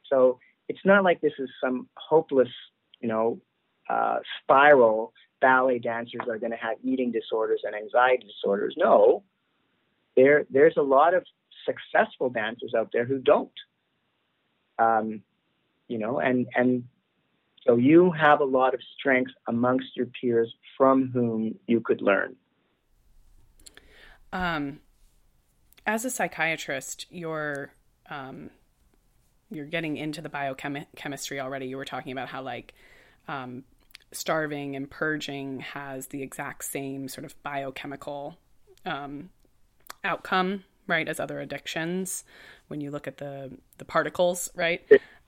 So 0.09 0.39
it's 0.69 0.85
not 0.85 1.03
like 1.03 1.21
this 1.21 1.33
is 1.39 1.49
some 1.63 1.89
hopeless, 1.97 2.49
you 3.01 3.09
know, 3.09 3.41
uh, 3.89 4.19
spiral 4.41 5.13
ballet 5.41 5.79
dancers 5.79 6.23
are 6.29 6.39
going 6.39 6.53
to 6.53 6.59
have 6.59 6.77
eating 6.83 7.13
disorders 7.13 7.63
and 7.65 7.75
anxiety 7.75 8.27
disorders. 8.27 8.75
No, 8.77 9.25
there 10.17 10.45
there's 10.51 10.77
a 10.77 10.83
lot 10.83 11.15
of 11.15 11.25
successful 11.67 12.31
dancers 12.31 12.75
out 12.77 12.91
there 12.93 13.05
who 13.05 13.19
don't. 13.19 13.51
Um, 14.79 15.23
you 15.89 15.99
know, 15.99 16.21
and 16.21 16.47
and 16.55 16.85
So 17.67 17.77
you 17.77 18.11
have 18.13 18.41
a 18.41 18.45
lot 18.45 18.75
of 18.75 18.81
strengths 18.99 19.33
amongst 19.47 19.95
your 19.95 20.07
peers 20.07 20.53
from 20.77 21.11
whom 21.13 21.59
you 21.67 21.81
could 21.81 22.01
learn. 22.01 22.37
Um, 24.33 24.81
as 25.87 26.05
a 26.05 26.11
psychiatrist, 26.11 27.07
you're 27.11 27.73
um, 28.09 28.51
you're 29.51 29.67
getting 29.67 29.97
into 29.97 30.23
the 30.23 30.29
biochemistry 30.29 31.41
already. 31.41 31.67
You 31.67 31.77
were 31.77 31.85
talking 31.85 32.13
about 32.13 32.29
how 32.29 32.43
like 32.43 32.75
um, 33.29 33.65
starving 34.13 34.77
and 34.77 34.91
purging 34.91 35.61
has 35.61 36.09
the 36.09 36.23
exact 36.23 36.65
same 36.65 37.09
sort 37.09 37.25
of 37.25 37.41
biochemical 37.43 38.39
um, 38.85 39.31
outcome, 40.05 40.65
right, 40.87 41.09
as 41.09 41.21
other 41.21 41.41
addictions. 41.41 42.25
When 42.69 42.81
you 42.81 42.91
look 42.91 43.07
at 43.07 43.19
the 43.19 43.51
the 43.79 43.85
particles, 43.85 44.51
right? 44.55 44.83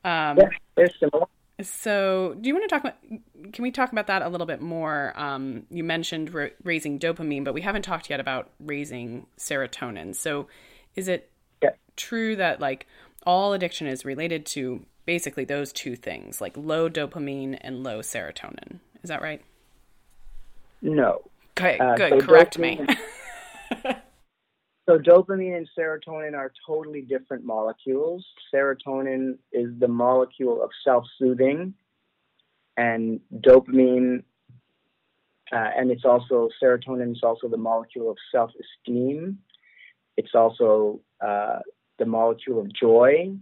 Um, 0.05 0.39
yeah, 0.39 0.49
they're 0.77 0.91
similar. 0.99 1.27
So, 1.61 2.37
do 2.41 2.49
you 2.49 2.55
want 2.55 2.69
to 2.69 2.75
talk 2.75 2.81
about? 2.81 3.53
Can 3.53 3.63
we 3.63 3.71
talk 3.71 3.93
about 3.93 4.07
that 4.09 4.23
a 4.23 4.29
little 4.29 4.47
bit 4.47 4.61
more? 4.61 5.13
Um, 5.17 5.65
you 5.71 5.85
mentioned 5.85 6.33
ra- 6.35 6.49
raising 6.65 6.99
dopamine, 6.99 7.45
but 7.45 7.55
we 7.55 7.61
haven't 7.61 7.83
talked 7.83 8.11
yet 8.11 8.21
about 8.21 8.51
raising 8.59 9.27
serotonin. 9.39 10.15
So, 10.15 10.49
is 10.97 11.09
it 11.09 11.31
yeah. 11.63 11.71
true 11.97 12.37
that 12.37 12.61
like 12.61 12.87
all 13.25 13.53
addiction 13.53 13.87
is 13.87 14.05
related 14.05 14.47
to 14.47 14.85
basically 15.07 15.45
those 15.45 15.73
two 15.73 15.97
things, 15.97 16.41
like 16.41 16.57
low 16.57 16.89
dopamine 16.89 17.59
and 17.61 17.83
low 17.83 18.01
serotonin? 18.01 18.81
Is 19.03 19.09
that 19.09 19.23
right? 19.23 19.43
No. 20.81 21.23
Okay, 21.59 21.79
uh, 21.79 21.97
good. 21.97 22.11
So 22.11 22.21
Correct 22.21 22.59
me. 22.59 22.81
So 24.89 24.99
dopamine 24.99 25.57
and 25.57 25.69
serotonin 25.79 26.35
are 26.35 26.53
totally 26.67 27.03
different 27.03 27.45
molecules. 27.45 28.27
Serotonin 28.53 29.39
is 29.53 29.69
the 29.79 29.87
molecule 29.87 30.63
of 30.63 30.71
self-soothing, 30.85 31.73
and 32.77 33.21
dopamine, 33.33 34.25
uh, 35.53 35.71
and 35.77 35.91
it's 35.93 36.05
also 36.05 36.49
serotonin 36.61 37.13
is 37.13 37.23
also 37.23 37.49
the 37.49 37.57
molecule 37.57 38.11
of 38.11 38.17
self-esteem. 38.33 39.39
It's 40.17 40.35
also 40.35 41.01
uh, 41.21 41.61
the 41.99 42.07
molecule 42.07 42.61
of 42.61 42.73
joy, 42.73 43.37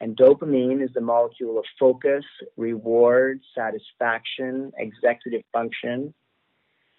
and 0.00 0.16
dopamine 0.16 0.82
is 0.82 0.90
the 0.94 1.00
molecule 1.00 1.58
of 1.58 1.64
focus, 1.78 2.24
reward, 2.56 3.40
satisfaction, 3.54 4.72
executive 4.76 5.42
function. 5.52 6.14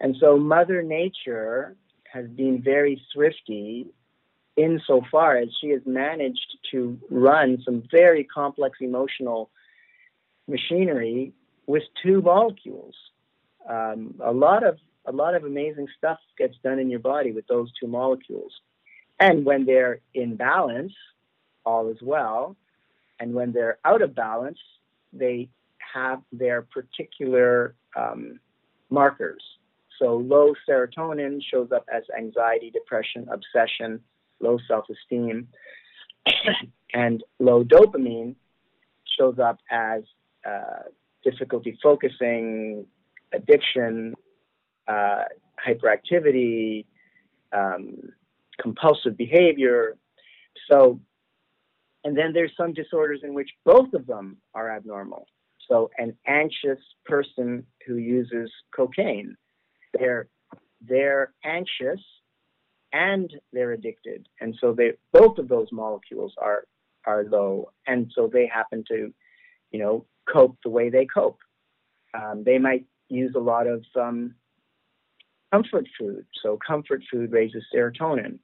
And 0.02 0.16
so 0.20 0.38
Mother 0.38 0.82
Nature 0.82 1.76
has 2.12 2.28
been 2.28 2.62
very 2.62 3.02
thrifty 3.14 3.88
insofar 4.58 5.38
as 5.38 5.50
she 5.62 5.70
has 5.70 5.82
managed 5.86 6.58
to 6.72 7.00
run 7.10 7.62
some 7.64 7.84
very 7.92 8.26
complex 8.26 8.80
emotional 8.82 9.50
machinery 10.48 11.32
with 11.68 11.84
two 12.04 12.22
molecules. 12.22 12.96
Um, 13.70 14.16
a 14.24 14.32
lot 14.32 14.66
of 14.66 14.78
a 15.06 15.12
lot 15.12 15.34
of 15.34 15.44
amazing 15.44 15.88
stuff 15.98 16.20
gets 16.38 16.56
done 16.64 16.78
in 16.78 16.90
your 16.90 17.00
body 17.00 17.32
with 17.32 17.48
those 17.48 17.72
two 17.80 17.88
molecules, 17.88 18.52
and 19.20 19.46
when 19.46 19.66
they're 19.66 20.02
in 20.14 20.36
balance, 20.36 20.94
all 21.66 21.90
is 21.90 21.98
well. 22.02 22.58
And 23.20 23.34
when 23.34 23.52
they're 23.52 23.80
out 23.86 24.02
of 24.02 24.16
balance, 24.16 24.60
they 25.12 25.50
have 25.94 26.22
their 26.32 26.62
particular 26.62 27.76
um, 27.96 28.40
markers. 28.90 29.44
So 29.98 30.16
low 30.18 30.54
serotonin 30.68 31.40
shows 31.52 31.70
up 31.76 31.86
as 31.94 32.04
anxiety, 32.18 32.72
depression, 32.72 33.28
obsession, 33.32 34.00
low 34.40 34.58
self-esteem, 34.68 35.48
and 36.94 37.24
low 37.40 37.64
dopamine 37.64 38.36
shows 39.18 39.40
up 39.40 39.60
as 39.70 40.04
uh, 40.48 40.84
difficulty 41.24 41.78
focusing, 41.84 42.86
addiction, 43.34 44.14
uh, 44.88 45.24
hyperactivity, 45.68 46.86
um, 47.52 47.98
compulsive 48.62 49.18
behavior. 49.18 49.98
So, 50.70 51.00
and 52.04 52.18
then 52.18 52.32
there's 52.34 52.54
some 52.56 52.74
disorders 52.74 53.22
in 53.24 53.34
which 53.34 53.50
both 53.66 53.94
of 53.94 54.08
them 54.08 54.38
are 54.54 54.70
abnormal. 54.70 55.28
So, 55.68 55.90
an 55.98 56.18
anxious 56.26 56.80
person 57.06 57.66
who 57.86 57.98
uses 57.98 58.52
cocaine 58.76 59.36
they're 59.94 60.28
they're 60.82 61.34
anxious 61.44 62.00
and 62.92 63.32
they're 63.54 63.74
addicted, 63.74 64.28
and 64.40 64.56
so 64.60 64.74
they 64.74 64.94
both 65.14 65.38
of 65.38 65.48
those 65.48 65.68
molecules 65.72 66.34
are 66.38 66.66
are 67.06 67.24
low, 67.26 67.72
and 67.88 68.12
so 68.14 68.30
they 68.32 68.48
happen 68.48 68.84
to, 68.88 69.14
you 69.72 69.80
know, 69.80 70.06
cope 70.32 70.58
the 70.64 70.70
way 70.70 70.90
they 70.90 71.06
cope. 71.06 71.40
Um, 72.14 72.44
they 72.44 72.58
might 72.58 72.86
use 73.08 73.34
a 73.36 73.40
lot 73.40 73.68
of 73.68 73.84
um, 74.00 74.36
comfort 75.52 75.88
food, 76.00 76.26
so 76.42 76.58
comfort 76.66 77.04
food 77.12 77.32
raises 77.32 77.64
serotonin. 77.74 78.40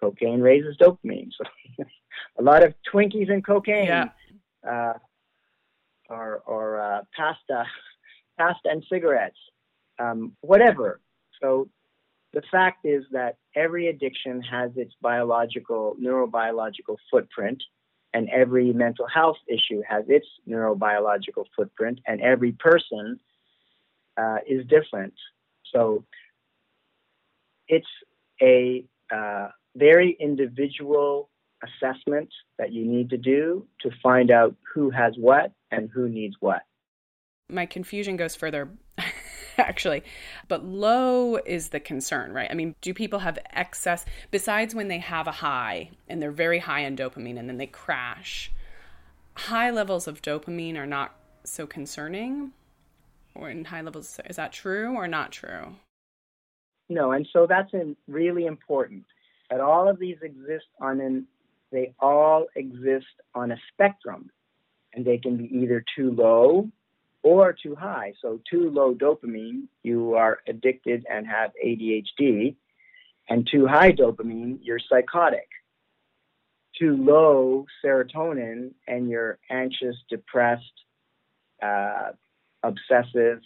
Cocaine 0.00 0.40
raises 0.40 0.76
dopamine. 0.76 1.30
So 1.36 1.84
a 2.38 2.42
lot 2.42 2.64
of 2.64 2.74
Twinkies 2.92 3.30
and 3.30 3.44
cocaine, 3.44 3.86
yeah. 3.86 4.08
uh, 4.68 4.94
or 6.08 6.42
or 6.46 6.80
uh, 6.80 7.02
pasta, 7.16 7.64
pasta 8.38 8.68
and 8.68 8.84
cigarettes 8.90 9.38
um, 9.98 10.32
whatever. 10.40 11.00
So 11.40 11.68
the 12.32 12.42
fact 12.50 12.84
is 12.84 13.04
that 13.12 13.36
every 13.54 13.88
addiction 13.88 14.42
has 14.42 14.70
its 14.76 14.94
biological, 15.00 15.96
neurobiological 16.00 16.96
footprint, 17.10 17.62
and 18.12 18.28
every 18.30 18.72
mental 18.72 19.06
health 19.06 19.36
issue 19.48 19.82
has 19.88 20.04
its 20.08 20.26
neurobiological 20.48 21.44
footprint, 21.54 22.00
and 22.06 22.20
every 22.20 22.52
person 22.52 23.18
uh, 24.16 24.38
is 24.46 24.66
different. 24.66 25.14
So 25.72 26.04
it's 27.68 27.86
a 28.40 28.84
uh, 29.12 29.48
very 29.76 30.16
individual 30.18 31.28
assessment 31.62 32.28
that 32.58 32.72
you 32.72 32.84
need 32.84 33.10
to 33.10 33.16
do 33.16 33.66
to 33.80 33.90
find 34.02 34.30
out 34.30 34.54
who 34.74 34.90
has 34.90 35.14
what 35.16 35.52
and 35.70 35.90
who 35.92 36.08
needs 36.08 36.34
what. 36.40 36.62
My 37.48 37.66
confusion 37.66 38.16
goes 38.16 38.34
further 38.34 38.70
actually. 39.58 40.02
But 40.48 40.64
low 40.64 41.36
is 41.36 41.68
the 41.68 41.80
concern, 41.80 42.32
right? 42.32 42.50
I 42.50 42.54
mean, 42.54 42.74
do 42.80 42.92
people 42.94 43.20
have 43.20 43.38
excess, 43.52 44.04
besides 44.30 44.74
when 44.74 44.88
they 44.88 44.98
have 44.98 45.26
a 45.26 45.32
high 45.32 45.90
and 46.08 46.20
they're 46.20 46.30
very 46.30 46.58
high 46.58 46.80
in 46.80 46.96
dopamine 46.96 47.38
and 47.38 47.48
then 47.48 47.56
they 47.56 47.66
crash? 47.66 48.52
High 49.34 49.70
levels 49.70 50.08
of 50.08 50.22
dopamine 50.22 50.76
are 50.76 50.86
not 50.86 51.14
so 51.44 51.66
concerning? 51.66 52.52
Or 53.34 53.50
in 53.50 53.66
high 53.66 53.82
levels, 53.82 54.18
is 54.28 54.36
that 54.36 54.52
true 54.52 54.94
or 54.94 55.06
not 55.06 55.32
true? 55.32 55.76
No, 56.88 57.12
and 57.12 57.26
so 57.32 57.46
that's 57.46 57.72
really 58.06 58.46
important 58.46 59.04
that 59.50 59.60
all 59.60 59.88
of 59.88 59.98
these 59.98 60.16
exist 60.22 60.66
on 60.80 61.00
an, 61.00 61.26
they 61.72 61.94
all 62.00 62.46
exist 62.54 63.06
on 63.34 63.52
a 63.52 63.56
spectrum 63.72 64.30
and 64.94 65.04
they 65.04 65.18
can 65.18 65.36
be 65.36 65.44
either 65.56 65.84
too 65.96 66.10
low 66.12 66.68
or 67.22 67.52
too 67.52 67.74
high. 67.74 68.12
So, 68.22 68.40
too 68.48 68.70
low 68.70 68.94
dopamine, 68.94 69.64
you 69.82 70.14
are 70.14 70.38
addicted 70.48 71.04
and 71.10 71.26
have 71.26 71.50
ADHD, 71.64 72.54
and 73.28 73.48
too 73.50 73.66
high 73.66 73.92
dopamine, 73.92 74.58
you're 74.62 74.78
psychotic. 74.78 75.48
Too 76.78 76.96
low 76.96 77.66
serotonin, 77.84 78.72
and 78.86 79.08
you're 79.08 79.38
anxious, 79.50 79.96
depressed, 80.08 80.64
uh, 81.62 82.12
obsessive, 82.62 83.40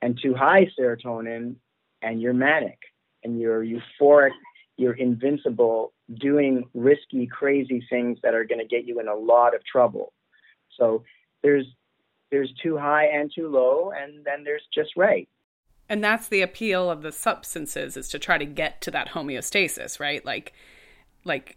and 0.00 0.18
too 0.22 0.34
high 0.34 0.70
serotonin, 0.78 1.56
and 2.02 2.20
you're 2.22 2.34
manic, 2.34 2.78
and 3.24 3.40
you're 3.40 3.64
euphoric, 3.64 4.30
you're 4.78 4.94
invincible, 4.94 5.92
doing 6.14 6.64
risky, 6.72 7.26
crazy 7.26 7.84
things 7.90 8.18
that 8.22 8.34
are 8.34 8.44
going 8.44 8.60
to 8.60 8.66
get 8.66 8.86
you 8.86 9.00
in 9.00 9.08
a 9.08 9.14
lot 9.14 9.54
of 9.54 9.64
trouble. 9.64 10.12
So, 10.78 11.04
there's 11.42 11.66
there's 12.30 12.52
too 12.62 12.76
high 12.76 13.06
and 13.06 13.30
too 13.34 13.48
low, 13.48 13.90
and 13.90 14.24
then 14.24 14.44
there's 14.44 14.66
just 14.72 14.90
right. 14.96 15.28
And 15.88 16.04
that's 16.04 16.28
the 16.28 16.42
appeal 16.42 16.90
of 16.90 17.02
the 17.02 17.12
substances 17.12 17.96
is 17.96 18.08
to 18.10 18.18
try 18.18 18.36
to 18.36 18.44
get 18.44 18.82
to 18.82 18.90
that 18.90 19.08
homeostasis, 19.08 19.98
right? 19.98 20.24
Like, 20.24 20.52
like 21.24 21.56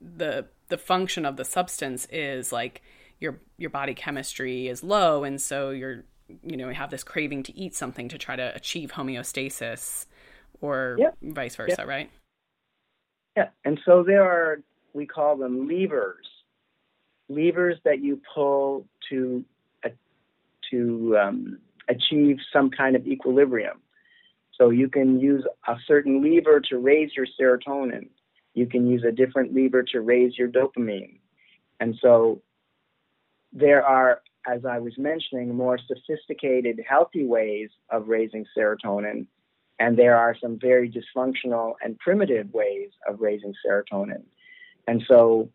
the 0.00 0.46
the 0.68 0.78
function 0.78 1.24
of 1.24 1.36
the 1.36 1.44
substance 1.44 2.06
is 2.10 2.52
like 2.52 2.82
your 3.20 3.40
your 3.56 3.70
body 3.70 3.94
chemistry 3.94 4.68
is 4.68 4.82
low, 4.82 5.24
and 5.24 5.40
so 5.40 5.70
you're 5.70 6.04
you 6.42 6.56
know 6.56 6.70
have 6.70 6.90
this 6.90 7.04
craving 7.04 7.42
to 7.44 7.56
eat 7.56 7.74
something 7.74 8.08
to 8.08 8.18
try 8.18 8.36
to 8.36 8.54
achieve 8.54 8.92
homeostasis, 8.92 10.06
or 10.60 10.96
yep. 10.98 11.16
vice 11.22 11.56
versa, 11.56 11.76
yep. 11.78 11.86
right? 11.86 12.10
Yeah, 13.36 13.48
and 13.64 13.78
so 13.84 14.02
there 14.02 14.24
are 14.24 14.60
we 14.94 15.06
call 15.06 15.36
them 15.36 15.68
levers, 15.68 16.26
levers 17.28 17.76
that 17.84 18.02
you 18.02 18.20
pull 18.34 18.86
to 19.10 19.44
to 20.70 21.16
um, 21.16 21.58
achieve 21.88 22.38
some 22.52 22.70
kind 22.70 22.96
of 22.96 23.06
equilibrium. 23.06 23.80
So 24.58 24.70
you 24.70 24.88
can 24.88 25.20
use 25.20 25.44
a 25.68 25.76
certain 25.86 26.22
lever 26.22 26.60
to 26.70 26.78
raise 26.78 27.10
your 27.14 27.26
serotonin. 27.38 28.08
You 28.54 28.66
can 28.66 28.86
use 28.88 29.04
a 29.06 29.12
different 29.12 29.54
lever 29.54 29.84
to 29.92 30.00
raise 30.00 30.36
your 30.36 30.48
dopamine. 30.48 31.20
And 31.78 31.94
so 32.00 32.42
there 33.52 33.84
are 33.84 34.22
as 34.46 34.64
I 34.64 34.78
was 34.78 34.92
mentioning, 34.96 35.54
more 35.54 35.78
sophisticated, 35.78 36.80
healthy 36.88 37.26
ways 37.26 37.68
of 37.90 38.08
raising 38.08 38.46
serotonin, 38.56 39.26
and 39.78 39.96
there 39.96 40.16
are 40.16 40.36
some 40.40 40.58
very 40.58 40.90
dysfunctional 40.90 41.74
and 41.82 41.98
primitive 41.98 42.52
ways 42.52 42.90
of 43.08 43.20
raising 43.20 43.54
serotonin. 43.64 44.22
And 44.88 45.02
so, 45.08 45.50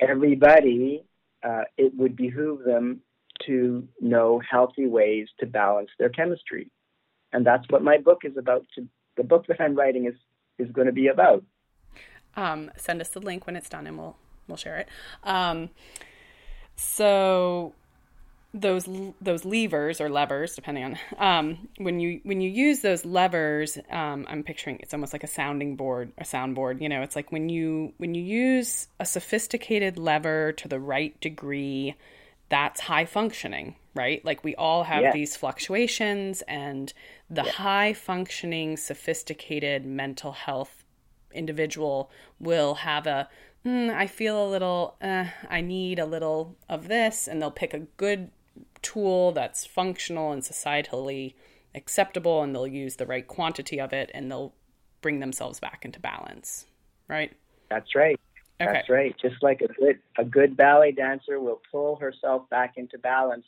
everybody, 0.00 1.04
uh, 1.42 1.62
it 1.76 1.92
would 1.96 2.16
behoove 2.16 2.64
them 2.64 3.00
to 3.46 3.86
know 4.00 4.40
healthy 4.48 4.86
ways 4.86 5.28
to 5.40 5.46
balance 5.46 5.90
their 5.98 6.08
chemistry. 6.08 6.70
And 7.32 7.44
that's 7.44 7.64
what 7.68 7.82
my 7.82 7.98
book 7.98 8.20
is 8.24 8.36
about. 8.36 8.64
To, 8.76 8.86
the 9.16 9.24
book 9.24 9.46
that 9.48 9.60
I'm 9.60 9.74
writing 9.74 10.06
is, 10.06 10.14
is 10.58 10.70
going 10.72 10.86
to 10.86 10.92
be 10.92 11.08
about. 11.08 11.44
Um, 12.36 12.70
send 12.76 13.00
us 13.00 13.08
the 13.08 13.20
link 13.20 13.46
when 13.46 13.56
it's 13.56 13.68
done 13.68 13.86
and 13.86 13.98
we'll, 13.98 14.16
we'll 14.46 14.56
share 14.56 14.78
it. 14.78 14.88
Um, 15.22 15.70
so 16.76 17.74
those 18.54 18.88
those 19.20 19.44
levers 19.44 20.00
or 20.00 20.08
levers, 20.08 20.54
depending 20.54 20.84
on 20.84 20.98
um, 21.18 21.68
when 21.78 21.98
you 21.98 22.20
when 22.22 22.40
you 22.40 22.48
use 22.48 22.80
those 22.80 23.04
levers, 23.04 23.76
um, 23.90 24.24
I'm 24.28 24.44
picturing 24.44 24.78
it's 24.80 24.94
almost 24.94 25.12
like 25.12 25.24
a 25.24 25.28
sounding 25.28 25.74
board, 25.74 26.12
a 26.16 26.22
soundboard. 26.22 26.80
You 26.80 26.88
know, 26.88 27.02
it's 27.02 27.16
like 27.16 27.32
when 27.32 27.48
you 27.48 27.92
when 27.98 28.14
you 28.14 28.22
use 28.22 28.86
a 29.00 29.04
sophisticated 29.04 29.98
lever 29.98 30.52
to 30.52 30.68
the 30.68 30.78
right 30.78 31.20
degree, 31.20 31.96
that's 32.48 32.80
high 32.80 33.06
functioning, 33.06 33.74
right? 33.94 34.24
Like 34.24 34.44
we 34.44 34.54
all 34.54 34.84
have 34.84 35.02
yeah. 35.02 35.12
these 35.12 35.36
fluctuations, 35.36 36.42
and 36.42 36.92
the 37.28 37.42
yeah. 37.42 37.50
high 37.50 37.92
functioning, 37.92 38.76
sophisticated 38.76 39.84
mental 39.84 40.30
health 40.30 40.84
individual 41.32 42.08
will 42.38 42.74
have 42.74 43.08
a 43.08 43.28
mm, 43.66 43.92
I 43.92 44.06
feel 44.06 44.46
a 44.46 44.48
little, 44.48 44.96
uh, 45.00 45.24
I 45.50 45.60
need 45.60 45.98
a 45.98 46.06
little 46.06 46.56
of 46.68 46.86
this, 46.86 47.26
and 47.26 47.42
they'll 47.42 47.50
pick 47.50 47.74
a 47.74 47.80
good 47.80 48.30
tool 48.84 49.32
that's 49.32 49.66
functional 49.66 50.30
and 50.30 50.42
societally 50.42 51.34
acceptable 51.74 52.42
and 52.42 52.54
they'll 52.54 52.66
use 52.66 52.96
the 52.96 53.06
right 53.06 53.26
quantity 53.26 53.80
of 53.80 53.92
it 53.92 54.10
and 54.14 54.30
they'll 54.30 54.54
bring 55.00 55.18
themselves 55.18 55.58
back 55.58 55.84
into 55.84 55.98
balance 55.98 56.66
right? 57.08 57.32
That's 57.70 57.94
right. 57.94 58.18
Okay. 58.60 58.72
that's 58.72 58.88
right. 58.88 59.14
Just 59.20 59.42
like 59.42 59.60
a 59.60 59.68
good 59.68 59.98
a 60.18 60.24
good 60.24 60.56
ballet 60.56 60.92
dancer 60.92 61.40
will 61.40 61.60
pull 61.70 61.96
herself 61.96 62.48
back 62.50 62.74
into 62.76 62.98
balance 62.98 63.44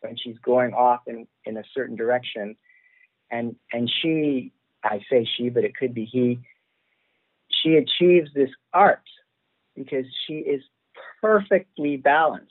when 0.00 0.16
she's 0.16 0.38
going 0.38 0.74
off 0.74 1.00
in 1.06 1.26
in 1.44 1.56
a 1.56 1.64
certain 1.74 1.96
direction. 1.96 2.56
And 3.30 3.56
and 3.72 3.90
she 4.02 4.52
i 4.82 4.98
say 5.10 5.28
she 5.36 5.50
but 5.50 5.62
it 5.62 5.76
could 5.76 5.92
be 5.92 6.06
he 6.06 6.38
she 7.62 7.76
achieves 7.76 8.30
this 8.34 8.48
art 8.72 9.02
because 9.76 10.06
she 10.26 10.36
is 10.36 10.62
perfectly 11.20 11.98
balanced 11.98 12.50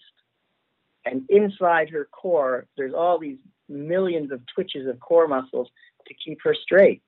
and 1.06 1.24
inside 1.30 1.90
her 1.90 2.08
core, 2.12 2.68
there's 2.78 2.94
all 2.94 3.20
these 3.20 3.38
millions 3.68 4.32
of 4.32 4.42
twitches 4.54 4.88
of 4.88 5.00
core 5.00 5.28
muscles 5.28 5.70
to 6.08 6.14
keep 6.14 6.40
her 6.44 6.56
straight. 6.56 7.02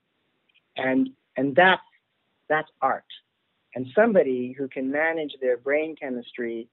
And 0.78 1.10
and 1.38 1.56
that's 1.56 1.82
that's 2.50 2.70
art. 2.82 3.06
And 3.74 3.88
somebody 3.96 4.54
who 4.58 4.68
can 4.68 4.92
manage 4.92 5.34
their 5.42 5.58
brain 5.58 5.96
chemistry 5.96 6.68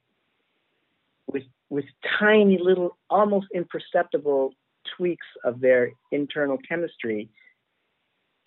with 1.27 1.45
with 1.71 1.85
tiny 2.19 2.59
little, 2.59 2.97
almost 3.11 3.47
imperceptible 3.55 4.53
tweaks 4.97 5.27
of 5.45 5.61
their 5.61 5.91
internal 6.13 6.59
chemistry 6.69 7.29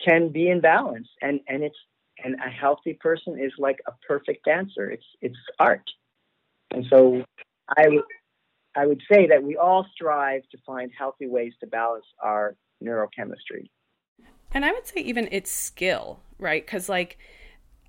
can 0.04 0.30
be 0.30 0.48
in 0.48 0.60
balance. 0.60 1.08
And 1.20 1.40
and 1.48 1.62
it's 1.62 1.76
and 2.24 2.36
a 2.36 2.50
healthy 2.50 2.94
person 2.94 3.38
is 3.38 3.52
like 3.58 3.78
a 3.86 3.92
perfect 4.06 4.44
dancer. 4.44 4.90
It's 4.90 5.06
it's 5.20 5.36
art. 5.58 5.88
And 6.70 6.86
so 6.88 7.24
I 7.76 7.86
I 8.74 8.86
would 8.86 9.02
say 9.10 9.26
that 9.26 9.42
we 9.42 9.56
all 9.56 9.86
strive 9.94 10.42
to 10.50 10.58
find 10.66 10.90
healthy 10.96 11.26
ways 11.26 11.52
to 11.60 11.66
balance 11.66 12.06
our 12.22 12.56
neurochemistry. 12.82 13.68
And 14.52 14.64
I 14.64 14.72
would 14.72 14.86
say 14.86 15.00
even 15.00 15.28
it's 15.30 15.50
skill, 15.50 16.20
right? 16.38 16.64
Because 16.64 16.88
like 16.88 17.18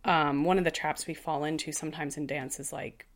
um, 0.06 0.44
one 0.44 0.58
of 0.58 0.64
the 0.64 0.72
traps 0.72 1.08
we 1.08 1.14
fall 1.14 1.44
into 1.44 1.72
sometimes 1.72 2.18
in 2.18 2.28
dance 2.28 2.60
is 2.60 2.74
like 2.74 3.08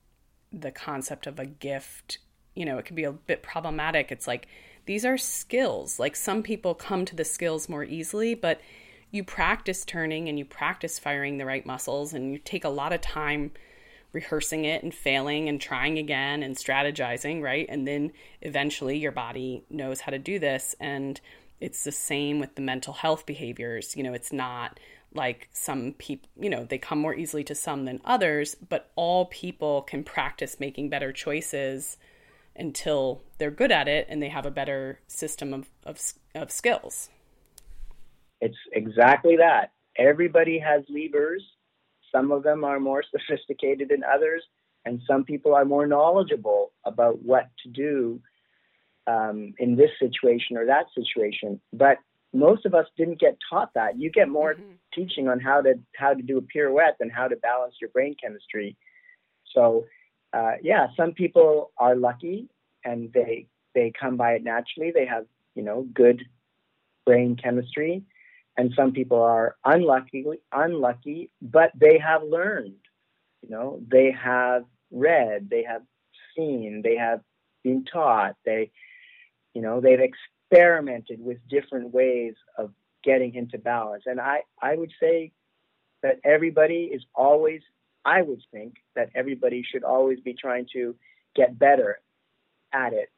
the 0.51 0.71
concept 0.71 1.27
of 1.27 1.39
a 1.39 1.45
gift. 1.45 2.19
You 2.55 2.65
know, 2.65 2.77
it 2.77 2.85
can 2.85 2.95
be 2.95 3.03
a 3.03 3.11
bit 3.11 3.43
problematic. 3.43 4.11
It's 4.11 4.27
like 4.27 4.47
these 4.85 5.05
are 5.05 5.17
skills. 5.17 5.99
Like 5.99 6.15
some 6.15 6.43
people 6.43 6.73
come 6.73 7.05
to 7.05 7.15
the 7.15 7.25
skills 7.25 7.67
more 7.69 7.83
easily, 7.83 8.33
but 8.33 8.61
you 9.11 9.23
practice 9.23 9.85
turning 9.85 10.27
and 10.27 10.37
you 10.37 10.45
practice 10.45 10.99
firing 10.99 11.37
the 11.37 11.45
right 11.45 11.65
muscles 11.65 12.13
and 12.13 12.31
you 12.31 12.37
take 12.37 12.65
a 12.65 12.69
lot 12.69 12.93
of 12.93 13.01
time 13.01 13.51
rehearsing 14.17 14.65
it 14.65 14.81
and 14.81 14.93
failing 14.93 15.47
and 15.47 15.61
trying 15.61 15.99
again 15.99 16.41
and 16.41 16.55
strategizing, 16.55 17.39
right? 17.39 17.67
And 17.69 17.87
then 17.87 18.11
eventually 18.41 18.97
your 18.97 19.11
body 19.11 19.63
knows 19.69 20.01
how 20.01 20.11
to 20.11 20.17
do 20.17 20.39
this. 20.39 20.75
And 20.79 21.21
it's 21.59 21.83
the 21.83 21.91
same 21.91 22.39
with 22.39 22.55
the 22.55 22.63
mental 22.63 22.93
health 22.93 23.27
behaviors. 23.27 23.95
You 23.95 24.01
know, 24.01 24.13
it's 24.13 24.33
not 24.33 24.79
like 25.13 25.49
some 25.53 25.93
people, 25.99 26.27
you 26.35 26.49
know, 26.49 26.65
they 26.65 26.79
come 26.79 26.97
more 26.97 27.13
easily 27.13 27.43
to 27.43 27.53
some 27.53 27.85
than 27.85 28.01
others, 28.03 28.55
but 28.55 28.89
all 28.95 29.27
people 29.27 29.83
can 29.83 30.03
practice 30.03 30.59
making 30.59 30.89
better 30.89 31.13
choices 31.13 31.97
until 32.55 33.21
they're 33.37 33.51
good 33.51 33.71
at 33.71 33.87
it 33.87 34.07
and 34.09 34.21
they 34.21 34.29
have 34.29 34.47
a 34.47 34.51
better 34.51 34.99
system 35.07 35.53
of, 35.53 35.69
of, 35.85 36.01
of 36.33 36.51
skills. 36.51 37.09
It's 38.41 38.57
exactly 38.73 39.37
that. 39.37 39.73
Everybody 39.95 40.57
has 40.57 40.83
levers 40.89 41.43
some 42.17 42.31
of 42.31 42.43
them 42.43 42.63
are 42.63 42.79
more 42.79 43.03
sophisticated 43.11 43.89
than 43.89 44.03
others, 44.03 44.43
and 44.85 45.01
some 45.07 45.23
people 45.23 45.53
are 45.53 45.65
more 45.65 45.85
knowledgeable 45.85 46.71
about 46.85 47.21
what 47.21 47.47
to 47.63 47.69
do 47.69 48.21
um, 49.05 49.53
in 49.57 49.75
this 49.75 49.91
situation 49.99 50.57
or 50.57 50.65
that 50.65 50.85
situation. 50.95 51.59
But 51.73 51.97
most 52.33 52.65
of 52.65 52.73
us 52.73 52.85
didn't 52.97 53.19
get 53.19 53.37
taught 53.49 53.73
that. 53.75 53.99
You 53.99 54.11
get 54.11 54.29
more 54.29 54.53
mm-hmm. 54.53 54.73
teaching 54.93 55.27
on 55.27 55.39
how 55.39 55.61
to 55.61 55.75
how 55.95 56.13
to 56.13 56.21
do 56.21 56.37
a 56.37 56.41
pirouette 56.41 56.97
than 56.99 57.09
how 57.09 57.27
to 57.27 57.35
balance 57.37 57.75
your 57.81 57.89
brain 57.89 58.15
chemistry. 58.21 58.75
So, 59.53 59.85
uh, 60.33 60.53
yeah, 60.61 60.87
some 60.95 61.13
people 61.13 61.71
are 61.77 61.95
lucky 61.95 62.49
and 62.83 63.11
they 63.13 63.47
they 63.73 63.91
come 63.99 64.17
by 64.17 64.33
it 64.33 64.43
naturally. 64.43 64.91
They 64.91 65.05
have 65.05 65.25
you 65.55 65.63
know 65.63 65.87
good 65.93 66.23
brain 67.05 67.37
chemistry, 67.41 68.03
and 68.57 68.73
some 68.75 68.91
people 68.91 69.21
are 69.21 69.55
unlucky 69.63 70.25
unlucky 70.51 71.29
but 71.41 71.71
they 71.79 71.97
have 71.99 72.23
learned 72.23 72.73
you 73.41 73.49
know 73.49 73.79
they 73.87 74.11
have 74.11 74.63
read 74.91 75.49
they 75.49 75.63
have 75.63 75.81
seen 76.35 76.81
they 76.83 76.95
have 76.95 77.21
been 77.63 77.85
taught 77.85 78.35
they 78.45 78.71
you 79.53 79.61
know 79.61 79.79
they've 79.79 79.99
experimented 79.99 81.19
with 81.23 81.37
different 81.49 81.93
ways 81.93 82.33
of 82.57 82.71
getting 83.03 83.35
into 83.35 83.57
balance. 83.57 84.03
And 84.05 84.19
i 84.19 84.41
i 84.61 84.75
would 84.75 84.91
say 84.99 85.31
that 86.03 86.19
everybody 86.23 86.89
is 86.93 87.03
always 87.15 87.61
i 88.05 88.21
would 88.21 88.41
think 88.51 88.75
that 88.95 89.09
everybody 89.15 89.63
should 89.69 89.83
always 89.83 90.19
be 90.19 90.33
trying 90.33 90.67
to 90.73 90.95
get 91.35 91.57
better 91.57 91.99
at 92.73 92.93
it 92.93 93.09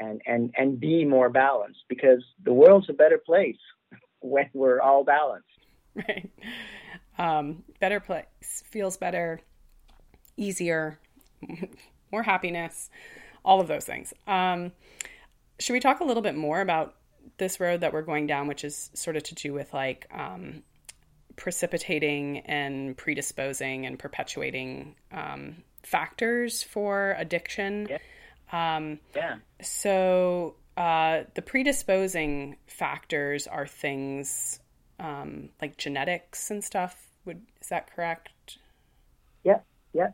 and 0.00 0.20
and 0.26 0.54
and 0.56 0.80
be 0.80 1.04
more 1.04 1.28
balanced 1.28 1.80
because 1.88 2.22
the 2.44 2.52
world's 2.52 2.88
a 2.88 2.92
better 2.92 3.18
place 3.18 3.58
when 4.20 4.48
we're 4.52 4.80
all 4.80 5.04
balanced. 5.04 5.46
Right. 6.08 6.30
Um, 7.18 7.64
better 7.80 7.98
place, 7.98 8.62
feels 8.66 8.96
better, 8.96 9.40
easier, 10.36 11.00
more 12.12 12.22
happiness, 12.22 12.88
all 13.44 13.60
of 13.60 13.66
those 13.66 13.84
things. 13.84 14.14
Um, 14.28 14.70
should 15.58 15.72
we 15.72 15.80
talk 15.80 15.98
a 15.98 16.04
little 16.04 16.22
bit 16.22 16.36
more 16.36 16.60
about 16.60 16.94
this 17.38 17.58
road 17.58 17.80
that 17.80 17.92
we're 17.92 18.02
going 18.02 18.28
down, 18.28 18.46
which 18.46 18.62
is 18.62 18.90
sort 18.94 19.16
of 19.16 19.24
to 19.24 19.34
do 19.34 19.52
with 19.52 19.72
like 19.74 20.06
um, 20.14 20.62
precipitating 21.36 22.40
and 22.40 22.96
predisposing 22.96 23.86
and 23.86 23.98
perpetuating 23.98 24.94
um, 25.10 25.56
factors 25.82 26.62
for 26.62 27.16
addiction? 27.18 27.88
Yeah. 27.90 27.98
Um, 28.52 29.00
yeah. 29.14 29.36
So 29.62 30.54
uh, 30.78 31.24
the 31.34 31.42
predisposing 31.42 32.56
factors 32.68 33.48
are 33.48 33.66
things 33.66 34.60
um, 35.00 35.48
like 35.60 35.76
genetics 35.76 36.52
and 36.52 36.62
stuff. 36.62 37.10
Would 37.24 37.42
is 37.60 37.68
that 37.68 37.92
correct? 37.92 38.58
Yeah, 39.42 39.58
yeah. 39.92 40.10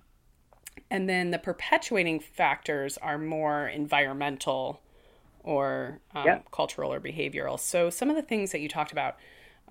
And 0.91 1.07
then 1.07 1.31
the 1.31 1.39
perpetuating 1.39 2.21
factors 2.21 2.97
are 2.97 3.19
more 3.19 3.69
environmental 3.69 4.81
or 5.43 6.01
um, 6.15 6.25
yeah. 6.25 6.39
cultural 6.51 6.91
or 6.95 6.99
behavioral. 6.99 7.61
So 7.61 7.91
some 7.91 8.09
of 8.09 8.17
the 8.17 8.23
things 8.23 8.53
that 8.53 8.61
you 8.61 8.69
talked 8.69 8.91
about 8.91 9.17